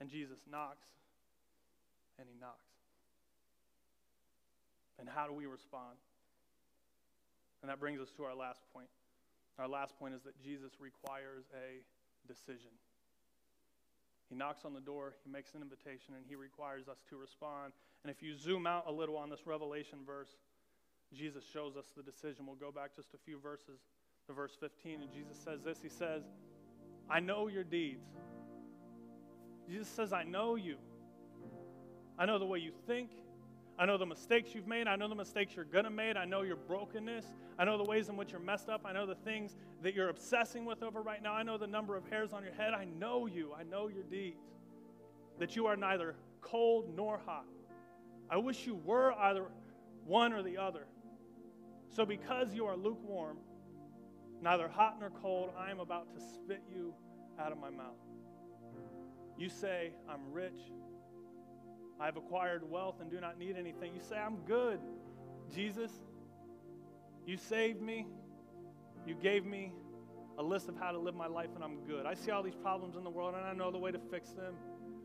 And 0.00 0.10
Jesus 0.10 0.38
knocks 0.50 0.86
and 2.18 2.28
he 2.28 2.38
knocks. 2.38 2.68
And 4.98 5.08
how 5.08 5.26
do 5.26 5.32
we 5.32 5.46
respond? 5.46 5.96
And 7.62 7.70
that 7.70 7.80
brings 7.80 8.00
us 8.00 8.10
to 8.16 8.24
our 8.24 8.34
last 8.34 8.60
point. 8.72 8.88
Our 9.58 9.68
last 9.68 9.98
point 9.98 10.14
is 10.14 10.22
that 10.22 10.40
Jesus 10.42 10.72
requires 10.78 11.44
a 11.54 11.80
decision. 12.28 12.70
He 14.30 14.36
knocks 14.36 14.64
on 14.64 14.72
the 14.72 14.80
door, 14.80 15.14
he 15.24 15.30
makes 15.30 15.54
an 15.54 15.60
invitation, 15.60 16.14
and 16.14 16.24
he 16.26 16.36
requires 16.36 16.86
us 16.88 17.04
to 17.10 17.16
respond. 17.16 17.72
And 18.04 18.10
if 18.10 18.22
you 18.22 18.36
zoom 18.36 18.64
out 18.66 18.84
a 18.86 18.92
little 18.92 19.16
on 19.16 19.28
this 19.28 19.44
Revelation 19.44 19.98
verse, 20.06 20.30
Jesus 21.12 21.42
shows 21.52 21.76
us 21.76 21.86
the 21.96 22.02
decision. 22.02 22.46
We'll 22.46 22.54
go 22.54 22.70
back 22.70 22.94
just 22.94 23.12
a 23.12 23.18
few 23.18 23.40
verses 23.40 23.80
to 24.28 24.32
verse 24.32 24.52
15, 24.60 25.02
and 25.02 25.12
Jesus 25.12 25.36
says 25.44 25.62
this 25.62 25.78
He 25.82 25.88
says, 25.88 26.22
I 27.10 27.18
know 27.18 27.48
your 27.48 27.64
deeds. 27.64 28.06
Jesus 29.68 29.88
says, 29.88 30.12
I 30.12 30.22
know 30.22 30.54
you. 30.54 30.76
I 32.16 32.26
know 32.26 32.38
the 32.38 32.46
way 32.46 32.60
you 32.60 32.72
think. 32.86 33.10
I 33.78 33.86
know 33.86 33.98
the 33.98 34.06
mistakes 34.06 34.54
you've 34.54 34.66
made. 34.66 34.86
I 34.86 34.96
know 34.96 35.08
the 35.08 35.14
mistakes 35.14 35.56
you're 35.56 35.64
going 35.64 35.84
to 35.84 35.90
make. 35.90 36.16
I 36.16 36.24
know 36.24 36.42
your 36.42 36.56
brokenness. 36.56 37.24
I 37.60 37.66
know 37.66 37.76
the 37.76 37.84
ways 37.84 38.08
in 38.08 38.16
which 38.16 38.32
you're 38.32 38.40
messed 38.40 38.70
up. 38.70 38.86
I 38.86 38.92
know 38.92 39.04
the 39.04 39.14
things 39.14 39.54
that 39.82 39.94
you're 39.94 40.08
obsessing 40.08 40.64
with 40.64 40.82
over 40.82 41.02
right 41.02 41.22
now. 41.22 41.34
I 41.34 41.42
know 41.42 41.58
the 41.58 41.66
number 41.66 41.94
of 41.94 42.08
hairs 42.08 42.32
on 42.32 42.42
your 42.42 42.54
head. 42.54 42.72
I 42.72 42.86
know 42.86 43.26
you. 43.26 43.52
I 43.52 43.64
know 43.64 43.88
your 43.88 44.02
deeds. 44.04 44.40
That 45.38 45.54
you 45.56 45.66
are 45.66 45.76
neither 45.76 46.14
cold 46.40 46.96
nor 46.96 47.20
hot. 47.26 47.44
I 48.30 48.38
wish 48.38 48.66
you 48.66 48.76
were 48.76 49.12
either 49.12 49.44
one 50.06 50.32
or 50.32 50.42
the 50.42 50.56
other. 50.56 50.86
So, 51.90 52.06
because 52.06 52.54
you 52.54 52.64
are 52.64 52.76
lukewarm, 52.76 53.36
neither 54.40 54.66
hot 54.66 54.96
nor 54.98 55.10
cold, 55.10 55.50
I 55.58 55.70
am 55.70 55.80
about 55.80 56.08
to 56.14 56.20
spit 56.20 56.62
you 56.72 56.94
out 57.38 57.52
of 57.52 57.58
my 57.58 57.68
mouth. 57.68 57.98
You 59.36 59.50
say, 59.50 59.92
I'm 60.08 60.32
rich, 60.32 60.58
I've 62.00 62.16
acquired 62.16 62.70
wealth 62.70 63.02
and 63.02 63.10
do 63.10 63.20
not 63.20 63.38
need 63.38 63.56
anything. 63.58 63.94
You 63.94 64.00
say, 64.00 64.16
I'm 64.16 64.36
good. 64.46 64.80
Jesus, 65.54 65.90
you 67.26 67.36
saved 67.36 67.80
me. 67.80 68.06
You 69.06 69.14
gave 69.14 69.44
me 69.44 69.72
a 70.38 70.42
list 70.42 70.68
of 70.68 70.76
how 70.76 70.90
to 70.90 70.98
live 70.98 71.14
my 71.14 71.26
life, 71.26 71.50
and 71.54 71.64
I'm 71.64 71.84
good. 71.86 72.06
I 72.06 72.14
see 72.14 72.30
all 72.30 72.42
these 72.42 72.54
problems 72.54 72.96
in 72.96 73.04
the 73.04 73.10
world, 73.10 73.34
and 73.34 73.44
I 73.44 73.52
know 73.52 73.70
the 73.70 73.78
way 73.78 73.90
to 73.90 73.98
fix 74.10 74.30
them. 74.30 74.54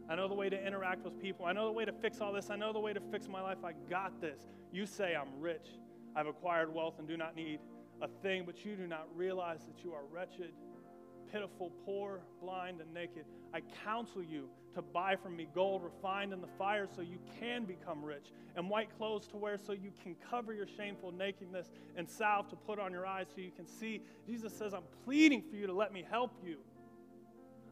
I 0.10 0.16
know 0.16 0.28
the 0.28 0.36
way 0.36 0.50
to 0.50 0.66
interact 0.68 1.04
with 1.04 1.20
people. 1.20 1.46
I 1.46 1.54
know 1.54 1.66
the 1.66 1.72
way 1.72 1.86
to 1.86 1.92
fix 1.92 2.22
all 2.22 2.32
this. 2.32 2.50
I 2.50 2.56
know 2.56 2.72
the 2.72 2.80
way 2.80 2.94
to 2.94 3.02
fix 3.12 3.28
my 3.28 3.42
life. 3.42 3.58
I 3.64 3.74
got 3.90 4.22
this. 4.22 4.48
You 4.72 4.86
say, 4.86 5.16
I'm 5.16 5.40
rich. 5.40 5.68
I've 6.16 6.28
acquired 6.28 6.74
wealth 6.74 7.00
and 7.00 7.08
do 7.08 7.18
not 7.18 7.36
need 7.36 7.60
a 8.02 8.08
thing, 8.08 8.44
but 8.46 8.64
you 8.66 8.76
do 8.76 8.88
not 8.88 9.08
realize 9.16 9.66
that 9.66 9.84
you 9.84 9.94
are 9.94 10.06
wretched 10.12 10.52
pitiful, 11.32 11.72
poor, 11.86 12.22
blind, 12.42 12.82
and 12.82 12.94
naked. 12.94 13.26
I 13.54 13.62
counsel 13.84 14.24
you 14.24 14.50
to 14.74 14.82
buy 14.82 15.16
from 15.16 15.36
me 15.36 15.48
gold 15.56 15.84
refined 15.84 16.34
in 16.34 16.42
the 16.42 16.50
fire 16.58 16.88
so 16.94 17.02
you 17.02 17.20
can 17.40 17.64
become 17.64 18.04
rich, 18.04 18.32
and 18.56 18.70
white 18.70 18.90
clothes 18.98 19.28
to 19.28 19.38
wear 19.38 19.58
so 19.58 19.72
you 19.72 19.92
can 20.04 20.16
cover 20.30 20.54
your 20.54 20.68
shameful 20.68 21.12
nakedness, 21.12 21.72
and 21.96 22.10
salve 22.10 22.50
to 22.50 22.56
put 22.56 22.80
on 22.80 22.92
your 22.92 23.06
eyes 23.06 23.28
so 23.34 23.42
you 23.42 23.52
can 23.52 23.66
see. 23.66 24.02
Jesus 24.28 24.54
says, 24.54 24.74
I'm 24.74 24.84
pleading 25.06 25.42
for 25.50 25.56
you 25.56 25.68
to 25.68 25.74
let 25.74 25.94
me 25.94 26.06
help 26.10 26.32
you. 26.44 26.58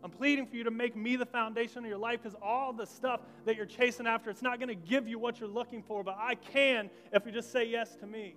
I'm 0.04 0.12
pleading 0.12 0.46
for 0.48 0.58
you 0.58 0.66
to 0.66 0.72
make 0.72 0.98
me 0.98 1.16
the 1.16 1.26
foundation 1.26 1.80
of 1.80 1.86
your 1.86 1.98
life 1.98 2.22
because 2.22 2.38
all 2.42 2.74
the 2.74 2.86
stuff 2.86 3.22
that 3.46 3.56
you're 3.56 3.66
chasing 3.66 4.06
after, 4.06 4.30
it's 4.30 4.42
not 4.42 4.60
going 4.60 4.68
to 4.68 4.76
give 4.76 5.08
you 5.08 5.18
what 5.18 5.40
you're 5.40 5.48
looking 5.48 5.82
for, 5.82 6.04
but 6.04 6.18
I 6.20 6.36
can 6.36 6.90
if 7.14 7.26
you 7.26 7.32
just 7.32 7.54
say 7.54 7.66
yes 7.66 7.96
to 7.98 8.06
me. 8.06 8.36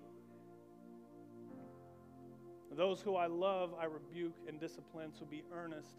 Those 2.76 3.00
who 3.00 3.16
I 3.16 3.26
love, 3.26 3.70
I 3.80 3.86
rebuke 3.86 4.34
and 4.46 4.60
discipline, 4.60 5.10
so 5.18 5.24
be 5.24 5.42
earnest 5.52 5.96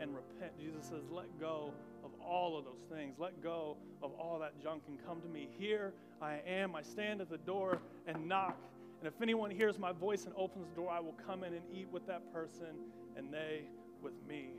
and 0.00 0.14
repent. 0.14 0.56
Jesus 0.58 0.84
says, 0.84 1.02
let 1.10 1.26
go 1.40 1.74
of 2.04 2.10
all 2.24 2.56
of 2.56 2.64
those 2.64 2.84
things. 2.88 3.16
Let 3.18 3.42
go 3.42 3.76
of 4.02 4.12
all 4.14 4.38
that 4.38 4.60
junk 4.62 4.84
and 4.86 4.96
come 5.04 5.20
to 5.22 5.28
me. 5.28 5.48
Here 5.58 5.92
I 6.22 6.40
am. 6.46 6.76
I 6.76 6.82
stand 6.82 7.20
at 7.20 7.28
the 7.28 7.38
door 7.38 7.80
and 8.06 8.28
knock. 8.28 8.56
And 9.00 9.08
if 9.08 9.20
anyone 9.20 9.50
hears 9.50 9.78
my 9.78 9.92
voice 9.92 10.24
and 10.26 10.34
opens 10.36 10.68
the 10.68 10.74
door, 10.76 10.90
I 10.90 11.00
will 11.00 11.16
come 11.26 11.42
in 11.42 11.52
and 11.52 11.62
eat 11.72 11.88
with 11.90 12.06
that 12.06 12.32
person 12.32 12.76
and 13.16 13.32
they 13.32 13.62
with 14.00 14.14
me. 14.28 14.50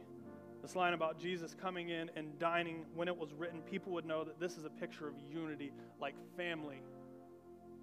This 0.61 0.75
line 0.75 0.93
about 0.93 1.19
Jesus 1.19 1.55
coming 1.59 1.89
in 1.89 2.11
and 2.15 2.37
dining, 2.37 2.85
when 2.93 3.07
it 3.07 3.17
was 3.17 3.33
written, 3.33 3.61
people 3.61 3.93
would 3.93 4.05
know 4.05 4.23
that 4.23 4.39
this 4.39 4.57
is 4.57 4.65
a 4.65 4.69
picture 4.69 5.07
of 5.07 5.15
unity, 5.31 5.71
like 5.99 6.15
family, 6.37 6.81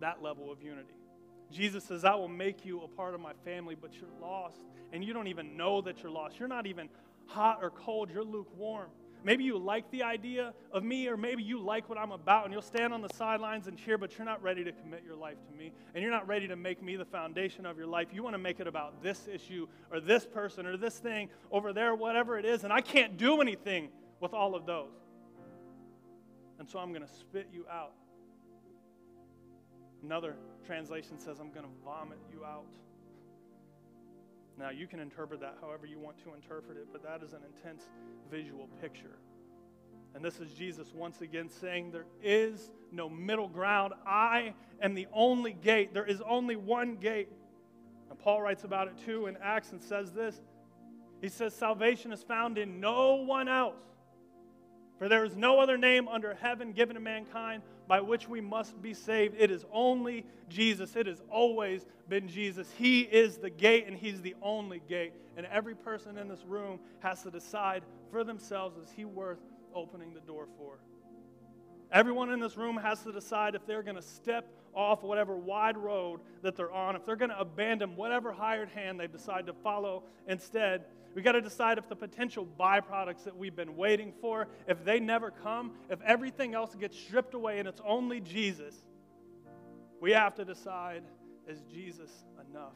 that 0.00 0.22
level 0.22 0.52
of 0.52 0.62
unity. 0.62 0.94
Jesus 1.50 1.84
says, 1.84 2.04
I 2.04 2.14
will 2.14 2.28
make 2.28 2.64
you 2.64 2.82
a 2.82 2.88
part 2.88 3.14
of 3.14 3.20
my 3.20 3.32
family, 3.44 3.74
but 3.74 3.94
you're 3.94 4.10
lost. 4.20 4.60
And 4.92 5.04
you 5.04 5.12
don't 5.12 5.28
even 5.28 5.56
know 5.56 5.80
that 5.82 6.02
you're 6.02 6.12
lost. 6.12 6.38
You're 6.38 6.48
not 6.48 6.66
even 6.66 6.88
hot 7.26 7.58
or 7.62 7.70
cold, 7.70 8.10
you're 8.10 8.24
lukewarm. 8.24 8.88
Maybe 9.24 9.42
you 9.42 9.58
like 9.58 9.90
the 9.90 10.04
idea 10.04 10.54
of 10.72 10.84
me, 10.84 11.08
or 11.08 11.16
maybe 11.16 11.42
you 11.42 11.60
like 11.60 11.88
what 11.88 11.98
I'm 11.98 12.12
about, 12.12 12.44
and 12.44 12.52
you'll 12.52 12.62
stand 12.62 12.94
on 12.94 13.02
the 13.02 13.08
sidelines 13.14 13.66
and 13.66 13.76
cheer, 13.76 13.98
but 13.98 14.16
you're 14.16 14.24
not 14.24 14.42
ready 14.42 14.62
to 14.62 14.70
commit 14.70 15.02
your 15.04 15.16
life 15.16 15.36
to 15.50 15.58
me, 15.58 15.72
and 15.92 16.02
you're 16.02 16.12
not 16.12 16.28
ready 16.28 16.46
to 16.46 16.56
make 16.56 16.82
me 16.82 16.94
the 16.96 17.04
foundation 17.04 17.66
of 17.66 17.76
your 17.76 17.88
life. 17.88 18.08
You 18.12 18.22
want 18.22 18.34
to 18.34 18.38
make 18.38 18.60
it 18.60 18.68
about 18.68 19.02
this 19.02 19.26
issue, 19.26 19.66
or 19.90 20.00
this 20.00 20.24
person, 20.24 20.66
or 20.66 20.76
this 20.76 20.98
thing 20.98 21.30
over 21.50 21.72
there, 21.72 21.94
whatever 21.96 22.38
it 22.38 22.44
is, 22.44 22.62
and 22.62 22.72
I 22.72 22.80
can't 22.80 23.16
do 23.16 23.40
anything 23.40 23.88
with 24.20 24.32
all 24.32 24.54
of 24.54 24.66
those. 24.66 24.94
And 26.60 26.68
so 26.68 26.78
I'm 26.78 26.92
going 26.92 27.06
to 27.06 27.12
spit 27.12 27.48
you 27.52 27.66
out. 27.70 27.92
Another 30.04 30.36
translation 30.68 31.18
says, 31.18 31.38
I'm 31.40 31.50
going 31.50 31.64
to 31.64 31.72
vomit 31.82 32.18
you 32.30 32.44
out. 32.44 32.74
Now, 34.58 34.68
you 34.68 34.86
can 34.86 35.00
interpret 35.00 35.40
that 35.40 35.56
however 35.62 35.86
you 35.86 35.98
want 35.98 36.22
to 36.24 36.34
interpret 36.34 36.76
it, 36.76 36.88
but 36.92 37.02
that 37.02 37.22
is 37.22 37.32
an 37.32 37.40
intense 37.56 37.84
visual 38.30 38.68
picture. 38.78 39.16
And 40.14 40.22
this 40.22 40.40
is 40.40 40.52
Jesus 40.52 40.88
once 40.94 41.22
again 41.22 41.48
saying, 41.48 41.90
There 41.90 42.04
is 42.22 42.70
no 42.92 43.08
middle 43.08 43.48
ground. 43.48 43.94
I 44.06 44.52
am 44.82 44.92
the 44.92 45.06
only 45.10 45.54
gate. 45.54 45.94
There 45.94 46.04
is 46.04 46.20
only 46.20 46.56
one 46.56 46.96
gate. 46.96 47.30
And 48.10 48.18
Paul 48.18 48.42
writes 48.42 48.64
about 48.64 48.88
it 48.88 48.98
too 49.06 49.26
in 49.26 49.38
Acts 49.42 49.72
and 49.72 49.80
says 49.80 50.12
this 50.12 50.38
He 51.22 51.30
says, 51.30 51.54
Salvation 51.54 52.12
is 52.12 52.22
found 52.22 52.58
in 52.58 52.78
no 52.78 53.14
one 53.14 53.48
else. 53.48 53.80
For 54.98 55.08
there 55.08 55.24
is 55.24 55.34
no 55.34 55.60
other 55.60 55.78
name 55.78 56.08
under 56.08 56.34
heaven 56.34 56.72
given 56.72 56.94
to 56.94 57.00
mankind 57.00 57.62
by 57.88 58.00
which 58.02 58.28
we 58.28 58.40
must 58.40 58.80
be 58.80 58.92
saved. 58.94 59.34
It 59.38 59.50
is 59.50 59.64
only 59.72 60.26
Jesus. 60.48 60.94
It 60.94 61.06
has 61.06 61.22
always 61.30 61.86
been 62.08 62.28
Jesus. 62.28 62.70
He 62.76 63.00
is 63.00 63.38
the 63.38 63.50
gate, 63.50 63.86
and 63.88 63.96
He's 63.96 64.20
the 64.20 64.36
only 64.42 64.82
gate. 64.88 65.12
And 65.36 65.46
every 65.46 65.74
person 65.74 66.18
in 66.18 66.28
this 66.28 66.44
room 66.46 66.78
has 67.00 67.22
to 67.22 67.30
decide 67.30 67.82
for 68.12 68.22
themselves 68.22 68.76
is 68.76 68.92
He 68.94 69.06
worth 69.06 69.38
opening 69.74 70.12
the 70.12 70.20
door 70.20 70.46
for? 70.58 70.78
Everyone 71.90 72.30
in 72.30 72.40
this 72.40 72.56
room 72.56 72.76
has 72.76 73.02
to 73.04 73.12
decide 73.12 73.54
if 73.54 73.66
they're 73.66 73.82
going 73.82 73.96
to 73.96 74.02
step 74.02 74.52
off 74.74 75.02
whatever 75.02 75.36
wide 75.36 75.76
road 75.76 76.20
that 76.42 76.54
they're 76.54 76.72
on, 76.72 76.94
if 76.96 77.04
they're 77.04 77.16
going 77.16 77.30
to 77.30 77.38
abandon 77.38 77.96
whatever 77.96 78.32
hired 78.32 78.68
hand 78.68 79.00
they've 79.00 79.10
decided 79.10 79.46
to 79.46 79.52
follow 79.52 80.02
instead. 80.26 80.84
We 81.14 81.22
got 81.22 81.32
to 81.32 81.40
decide 81.40 81.78
if 81.78 81.88
the 81.88 81.96
potential 81.96 82.46
byproducts 82.60 83.24
that 83.24 83.36
we've 83.36 83.56
been 83.56 83.76
waiting 83.76 84.12
for, 84.20 84.46
if 84.68 84.84
they 84.84 85.00
never 85.00 85.30
come, 85.30 85.72
if 85.88 86.00
everything 86.02 86.54
else 86.54 86.74
gets 86.74 86.98
stripped 86.98 87.34
away 87.34 87.58
and 87.58 87.66
it's 87.66 87.80
only 87.84 88.20
Jesus, 88.20 88.74
we 90.00 90.12
have 90.12 90.34
to 90.34 90.44
decide 90.44 91.02
is 91.48 91.62
Jesus 91.72 92.10
enough? 92.50 92.74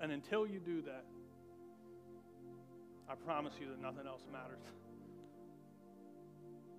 And 0.00 0.12
until 0.12 0.46
you 0.46 0.60
do 0.60 0.82
that, 0.82 1.04
I 3.10 3.16
promise 3.16 3.54
you 3.60 3.66
that 3.68 3.82
nothing 3.82 4.06
else 4.06 4.22
matters. 4.32 4.62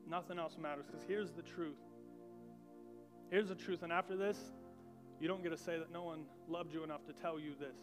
Nothing 0.10 0.40
else 0.40 0.58
matters 0.60 0.86
because 0.88 1.06
here's 1.08 1.32
the 1.32 1.44
truth. 1.44 1.78
Here's 3.30 3.48
the 3.48 3.56
truth. 3.56 3.84
And 3.84 3.92
after 3.92 4.18
this, 4.18 4.38
you 5.20 5.28
don't 5.28 5.44
get 5.44 5.50
to 5.50 5.58
say 5.58 5.78
that 5.78 5.92
no 5.92 6.04
one 6.04 6.24
loved 6.48 6.74
you 6.74 6.84
enough 6.84 7.06
to 7.06 7.14
tell 7.14 7.40
you 7.40 7.54
this. 7.60 7.78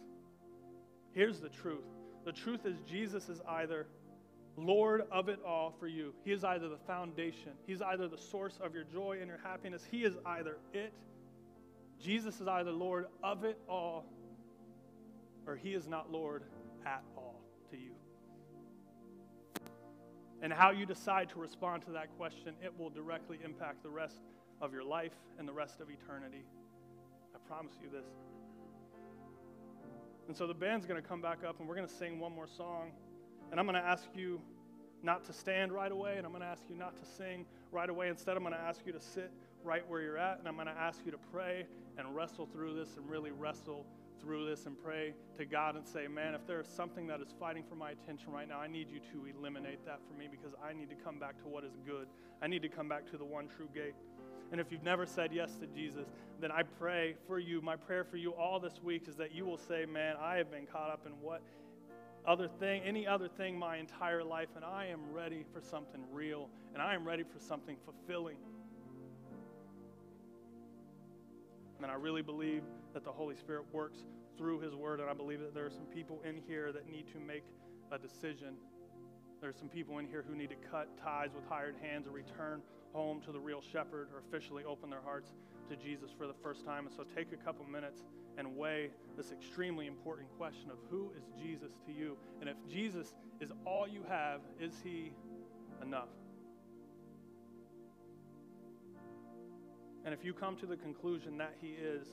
Here's 1.13 1.41
the 1.41 1.49
truth 1.49 1.85
the 2.25 2.33
truth 2.33 2.67
is, 2.67 2.81
Jesus 2.81 3.29
is 3.29 3.41
either 3.49 3.87
Lord 4.57 5.03
of 5.13 5.29
it 5.29 5.39
all 5.47 5.73
for 5.79 5.87
you, 5.87 6.13
He 6.25 6.33
is 6.33 6.43
either 6.43 6.69
the 6.69 6.79
foundation, 6.79 7.53
He's 7.67 7.81
either 7.81 8.09
the 8.09 8.19
source 8.19 8.59
of 8.61 8.75
your 8.75 8.85
joy 8.85 9.19
and 9.21 9.29
your 9.29 9.41
happiness. 9.43 9.83
He 9.89 10.05
is 10.05 10.15
either 10.27 10.59
it. 10.73 10.93
Jesus 12.03 12.41
is 12.41 12.49
either 12.49 12.73
Lord 12.73 13.07
of 13.23 13.45
it 13.45 13.59
all, 13.69 14.05
or 15.47 15.57
He 15.57 15.75
is 15.75 15.87
not 15.87 16.11
Lord 16.11 16.43
at 16.85 17.03
all 17.17 17.41
to 17.71 17.77
you. 17.77 17.93
And 20.43 20.53
how 20.53 20.71
you 20.71 20.87
decide 20.87 21.31
to 21.31 21.39
respond 21.39 21.85
to 21.87 21.93
that 21.93 22.15
question, 22.17 22.55
it 22.63 22.73
will 22.79 22.91
directly 22.91 23.39
impact 23.45 23.83
the 23.83 23.89
rest 23.89 24.21
of 24.61 24.73
your 24.73 24.85
life 24.85 25.15
and 25.39 25.49
the 25.49 25.53
rest 25.53 25.81
of 25.81 25.89
eternity. 25.91 26.45
I 27.35 27.39
promise 27.49 27.75
you 27.83 27.89
this. 27.91 28.07
And 30.29 30.37
so 30.37 30.47
the 30.47 30.55
band's 30.55 30.87
going 30.87 31.01
to 31.01 31.09
come 31.09 31.23
back 31.23 31.45
up 31.47 31.61
and 31.61 31.69
we're 31.69 31.77
going 31.77 31.87
to 31.87 31.95
sing 31.95 32.19
one 32.19 32.35
more 32.35 32.49
song. 32.49 32.91
And 33.51 33.61
I'm 33.61 33.67
going 33.67 33.81
to 33.81 33.89
ask 33.89 34.09
you 34.15 34.41
not 35.03 35.25
to 35.25 35.33
stand 35.33 35.73
right 35.73 35.93
away, 35.93 36.17
and 36.17 36.27
I'm 36.27 36.33
going 36.33 36.43
to 36.43 36.49
ask 36.49 36.63
you 36.69 36.77
not 36.77 36.97
to 36.97 37.05
sing 37.17 37.47
right 37.71 37.89
away. 37.89 38.09
Instead, 38.09 38.37
I'm 38.37 38.43
going 38.43 38.55
to 38.55 38.61
ask 38.61 38.81
you 38.85 38.93
to 38.93 39.01
sit 39.01 39.31
right 39.63 39.89
where 39.89 40.01
you're 40.01 40.19
at, 40.19 40.39
and 40.39 40.49
I'm 40.49 40.55
going 40.55 40.67
to 40.67 40.73
ask 40.73 41.01
you 41.05 41.13
to 41.13 41.19
pray 41.33 41.65
and 41.97 42.15
wrestle 42.15 42.47
through 42.47 42.75
this 42.75 42.97
and 42.97 43.09
really 43.09 43.31
wrestle 43.31 43.87
through 44.21 44.49
this 44.49 44.67
and 44.67 44.77
pray 44.83 45.15
to 45.39 45.45
God 45.45 45.77
and 45.77 45.87
say, 45.87 46.07
Man, 46.09 46.35
if 46.35 46.47
there 46.47 46.61
is 46.61 46.69
something 46.69 47.07
that 47.09 47.21
is 47.21 47.35
fighting 47.39 47.65
for 47.69 47.75
my 47.75 47.91
attention 47.91 48.31
right 48.31 48.49
now, 48.49 48.59
I 48.59 48.67
need 48.67 48.89
you 48.91 49.01
to 49.13 49.39
eliminate 49.39 49.85
that 49.87 50.01
for 50.09 50.19
me 50.19 50.29
because 50.31 50.53
I 50.65 50.73
need 50.73 50.91
to 50.91 50.97
come 50.97 51.19
back 51.19 51.39
to 51.43 51.49
what 51.49 51.65
is 51.65 51.77
good. 51.87 52.09
I 52.43 52.47
need 52.47 52.63
to 52.63 52.69
come 52.69 52.89
back 52.89 53.11
to 53.11 53.19
the 53.19 53.25
one 53.25 53.49
true 53.49 53.69
gate. 53.75 53.95
And 54.53 54.61
if 54.61 54.71
you've 54.71 54.85
never 54.85 55.07
said 55.07 55.31
yes 55.33 55.55
to 55.57 55.67
Jesus, 55.67 56.07
then 56.41 56.53
I 56.53 56.63
pray 56.63 57.17
for 57.27 57.39
you. 57.39 57.61
My 57.61 57.77
prayer 57.77 58.05
for 58.05 58.17
you 58.17 58.33
all 58.33 58.61
this 58.61 58.81
week 58.83 59.09
is 59.09 59.17
that 59.17 59.35
you 59.35 59.45
will 59.45 59.59
say, 59.59 59.87
Man, 59.87 60.17
I 60.21 60.37
have 60.37 60.51
been 60.51 60.67
caught 60.67 60.91
up 60.91 61.07
in 61.07 61.13
what 61.21 61.43
other 62.27 62.49
thing, 62.49 62.83
any 62.83 63.07
other 63.07 63.29
thing 63.29 63.59
my 63.59 63.77
entire 63.77 64.25
life, 64.25 64.49
and 64.57 64.65
I 64.65 64.87
am 64.87 65.01
ready 65.13 65.45
for 65.53 65.61
something 65.61 66.03
real, 66.13 66.49
and 66.75 66.83
I 66.83 66.95
am 66.95 67.07
ready 67.07 67.23
for 67.23 67.39
something 67.39 67.77
fulfilling. 67.85 68.37
And 71.83 71.91
I 71.91 71.95
really 71.95 72.23
believe 72.23 72.63
that 72.97 73.05
the 73.05 73.13
Holy 73.13 73.37
Spirit 73.37 73.65
works 73.75 73.99
through 74.39 74.59
His 74.61 74.75
Word, 74.75 75.01
and 75.01 75.11
I 75.11 75.13
believe 75.13 75.41
that 75.41 75.53
there 75.53 75.67
are 75.67 75.71
some 75.71 75.85
people 75.85 76.23
in 76.27 76.41
here 76.49 76.73
that 76.73 76.89
need 76.91 77.07
to 77.13 77.21
make 77.21 77.45
a 77.93 77.99
decision. 77.99 78.55
There 79.39 79.51
are 79.51 79.53
some 79.53 79.69
people 79.69 79.99
in 79.99 80.07
here 80.07 80.25
who 80.27 80.35
need 80.35 80.49
to 80.49 80.57
cut 80.71 80.89
ties 80.97 81.29
with 81.35 81.45
hired 81.47 81.75
hands 81.83 82.07
or 82.07 82.13
return 82.13 82.63
home 82.95 83.21
to 83.27 83.33
the 83.33 83.39
real 83.39 83.61
shepherd 83.61 84.09
or 84.15 84.23
officially 84.27 84.65
open 84.65 84.89
their 84.89 85.03
hearts 85.03 85.35
to 85.69 85.77
Jesus 85.77 86.09
for 86.17 86.27
the 86.27 86.33
first 86.43 86.65
time. 86.65 86.87
And 86.87 86.97
so 86.97 87.05
take 87.15 87.35
a 87.35 87.37
couple 87.37 87.67
minutes 87.67 88.03
and 88.39 88.57
weigh 88.57 88.89
this 89.15 89.31
extremely 89.31 89.89
important 89.89 90.31
question 90.39 90.71
of 90.71 90.79
who 90.89 91.13
is 91.19 91.25
Jesus 91.39 91.73
to 91.85 91.93
you? 91.93 92.17
And 92.41 92.49
if 92.49 92.57
Jesus 92.67 93.13
is 93.43 93.53
all 93.67 93.87
you 93.87 94.05
have, 94.09 94.41
is 94.59 94.73
he 94.83 95.13
enough? 95.83 96.09
And 100.07 100.15
if 100.15 100.25
you 100.25 100.33
come 100.33 100.57
to 100.57 100.67
the 100.67 100.79
conclusion 100.79 101.37
that 101.37 101.53
he 101.61 101.73
is, 101.73 102.07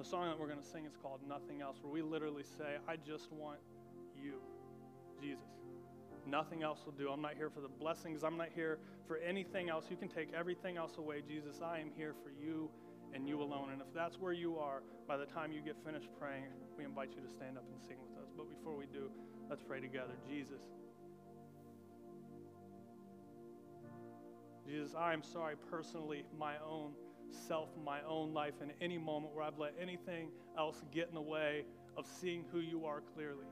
the 0.00 0.08
song 0.08 0.24
that 0.30 0.40
we're 0.40 0.46
going 0.46 0.58
to 0.58 0.66
sing 0.66 0.86
is 0.86 0.96
called 0.96 1.20
Nothing 1.28 1.60
Else, 1.60 1.76
where 1.82 1.92
we 1.92 2.00
literally 2.00 2.42
say, 2.42 2.78
I 2.88 2.96
just 2.96 3.30
want 3.30 3.58
you, 4.16 4.40
Jesus. 5.20 5.44
Nothing 6.26 6.62
else 6.62 6.80
will 6.86 6.92
do. 6.92 7.10
I'm 7.10 7.20
not 7.20 7.34
here 7.36 7.50
for 7.50 7.60
the 7.60 7.68
blessings. 7.68 8.24
I'm 8.24 8.38
not 8.38 8.48
here 8.54 8.78
for 9.06 9.18
anything 9.18 9.68
else. 9.68 9.88
You 9.90 9.98
can 9.98 10.08
take 10.08 10.32
everything 10.32 10.78
else 10.78 10.96
away, 10.96 11.20
Jesus. 11.20 11.60
I 11.62 11.80
am 11.80 11.90
here 11.98 12.14
for 12.24 12.30
you 12.30 12.70
and 13.12 13.28
you 13.28 13.42
alone. 13.42 13.72
And 13.72 13.82
if 13.82 13.92
that's 13.94 14.18
where 14.18 14.32
you 14.32 14.56
are, 14.56 14.82
by 15.06 15.18
the 15.18 15.26
time 15.26 15.52
you 15.52 15.60
get 15.60 15.76
finished 15.84 16.08
praying, 16.18 16.44
we 16.78 16.84
invite 16.84 17.10
you 17.14 17.20
to 17.20 17.28
stand 17.28 17.58
up 17.58 17.64
and 17.70 17.78
sing 17.86 17.98
with 18.00 18.24
us. 18.24 18.30
But 18.34 18.48
before 18.48 18.78
we 18.78 18.86
do, 18.86 19.10
let's 19.50 19.62
pray 19.62 19.80
together. 19.80 20.14
Jesus. 20.26 20.62
Jesus, 24.66 24.94
I 24.98 25.12
am 25.12 25.22
sorry 25.22 25.56
personally, 25.70 26.24
my 26.38 26.54
own 26.66 26.92
self, 27.32 27.68
my 27.84 28.00
own 28.08 28.32
life, 28.32 28.54
in 28.62 28.72
any 28.80 28.98
moment 28.98 29.34
where 29.34 29.44
I've 29.44 29.58
let 29.58 29.74
anything 29.80 30.28
else 30.58 30.82
get 30.92 31.08
in 31.08 31.14
the 31.14 31.20
way 31.20 31.64
of 31.96 32.06
seeing 32.06 32.44
who 32.52 32.60
you 32.60 32.84
are 32.84 33.02
clearly. 33.14 33.46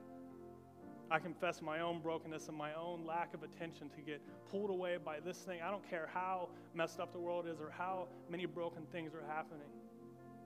I 1.11 1.17
confess 1.17 1.61
my 1.61 1.79
own 1.79 2.01
brokenness 2.01 2.49
and 2.49 2.57
my 2.57 2.73
own 2.75 3.03
lack 3.05 3.33
of 3.33 3.41
attention 3.41 3.89
to 3.89 4.01
get 4.01 4.21
pulled 4.51 4.69
away 4.69 4.97
by 5.03 5.19
this 5.19 5.37
thing. 5.37 5.59
I 5.61 5.71
don't 5.71 5.87
care 5.89 6.07
how 6.13 6.49
messed 6.75 6.99
up 6.99 7.13
the 7.13 7.19
world 7.19 7.47
is 7.47 7.59
or 7.59 7.71
how 7.75 8.07
many 8.29 8.45
broken 8.45 8.83
things 8.91 9.13
are 9.15 9.23
happening. 9.27 9.67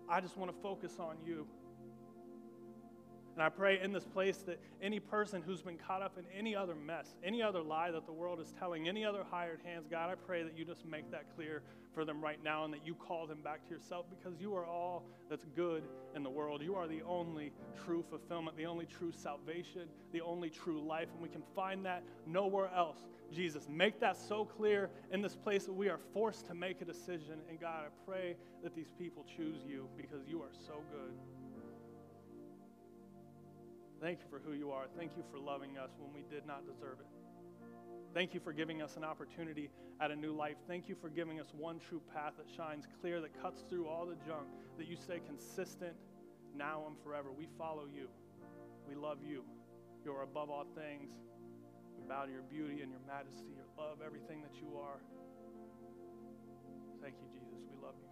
I 0.09 0.21
just 0.21 0.37
want 0.37 0.55
to 0.55 0.61
focus 0.61 0.97
on 0.99 1.17
you. 1.25 1.47
And 3.33 3.41
I 3.41 3.49
pray 3.49 3.79
in 3.81 3.91
this 3.91 4.05
place 4.05 4.37
that 4.45 4.59
any 4.81 4.99
person 4.99 5.41
who's 5.41 5.61
been 5.61 5.77
caught 5.77 6.03
up 6.03 6.17
in 6.19 6.25
any 6.37 6.55
other 6.55 6.75
mess, 6.75 7.15
any 7.23 7.41
other 7.41 7.61
lie 7.61 7.89
that 7.89 8.05
the 8.05 8.11
world 8.11 8.39
is 8.39 8.53
telling, 8.59 8.87
any 8.87 9.03
other 9.03 9.23
hired 9.29 9.59
hands, 9.65 9.87
God, 9.89 10.11
I 10.11 10.15
pray 10.15 10.43
that 10.43 10.55
you 10.55 10.65
just 10.65 10.85
make 10.85 11.09
that 11.11 11.25
clear 11.35 11.63
for 11.95 12.05
them 12.05 12.21
right 12.21 12.43
now 12.43 12.63
and 12.63 12.73
that 12.73 12.85
you 12.85 12.93
call 12.93 13.25
them 13.25 13.39
back 13.43 13.63
to 13.67 13.73
yourself 13.73 14.05
because 14.09 14.39
you 14.39 14.55
are 14.55 14.65
all 14.65 15.03
that's 15.29 15.45
good 15.55 15.83
in 16.15 16.21
the 16.21 16.29
world. 16.29 16.61
You 16.61 16.75
are 16.75 16.87
the 16.87 17.01
only 17.03 17.51
true 17.83 18.03
fulfillment, 18.07 18.55
the 18.55 18.67
only 18.67 18.85
true 18.85 19.11
salvation, 19.11 19.87
the 20.11 20.21
only 20.21 20.51
true 20.51 20.85
life, 20.85 21.07
and 21.11 21.21
we 21.21 21.29
can 21.29 21.43
find 21.55 21.83
that 21.85 22.03
nowhere 22.27 22.69
else. 22.75 22.99
Jesus, 23.31 23.67
make 23.67 23.99
that 23.99 24.15
so 24.15 24.45
clear 24.45 24.91
in 25.11 25.21
this 25.21 25.35
place 25.35 25.65
that 25.65 25.73
we 25.73 25.89
are 25.89 25.99
forced 26.13 26.45
to 26.47 26.53
make 26.53 26.81
a 26.81 26.85
decision. 26.85 27.39
And 27.49 27.59
God, 27.59 27.85
I 27.85 28.09
pray 28.09 28.35
that 28.61 28.75
these 28.75 28.91
people 28.99 29.25
choose 29.35 29.57
you 29.67 29.87
because 29.97 30.27
you 30.27 30.41
are 30.41 30.51
so 30.67 30.83
good. 30.91 31.13
Thank 34.03 34.19
you 34.19 34.27
for 34.29 34.41
who 34.43 34.51
you 34.51 34.71
are. 34.71 34.83
Thank 34.97 35.15
you 35.15 35.23
for 35.31 35.39
loving 35.39 35.77
us 35.77 35.91
when 35.97 36.11
we 36.11 36.27
did 36.29 36.45
not 36.45 36.67
deserve 36.67 36.99
it. 36.99 37.07
Thank 38.13 38.33
you 38.33 38.41
for 38.41 38.51
giving 38.51 38.81
us 38.81 38.97
an 38.97 39.05
opportunity 39.05 39.69
at 40.01 40.11
a 40.11 40.15
new 40.15 40.35
life. 40.35 40.57
Thank 40.67 40.89
you 40.89 40.95
for 40.99 41.07
giving 41.07 41.39
us 41.39 41.47
one 41.55 41.79
true 41.79 42.01
path 42.13 42.33
that 42.35 42.51
shines 42.53 42.83
clear, 42.99 43.21
that 43.21 43.31
cuts 43.41 43.63
through 43.69 43.87
all 43.87 44.05
the 44.05 44.19
junk, 44.27 44.51
that 44.77 44.87
you 44.87 44.97
stay 44.97 45.21
consistent 45.25 45.95
now 46.53 46.83
and 46.85 46.97
forever. 47.01 47.31
We 47.31 47.47
follow 47.57 47.87
you. 47.87 48.09
We 48.89 48.95
love 48.95 49.19
you. 49.23 49.45
You're 50.03 50.23
above 50.23 50.49
all 50.49 50.67
things. 50.75 51.09
We 51.97 52.03
bow 52.03 52.25
to 52.25 52.31
your 52.31 52.43
beauty 52.43 52.81
and 52.81 52.91
your 52.91 53.01
majesty, 53.07 53.55
your 53.55 53.71
love, 53.77 53.99
everything 54.05 54.41
that 54.41 54.59
you 54.59 54.75
are. 54.75 54.99
Thank 57.01 57.15
you, 57.23 57.27
Jesus. 57.31 57.63
We 57.71 57.81
love 57.81 57.95
you. 58.03 58.11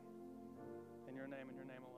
In 1.09 1.17
your 1.17 1.27
name, 1.27 1.51
in 1.51 1.55
your 1.57 1.67
name 1.67 1.83
alone. 1.83 1.90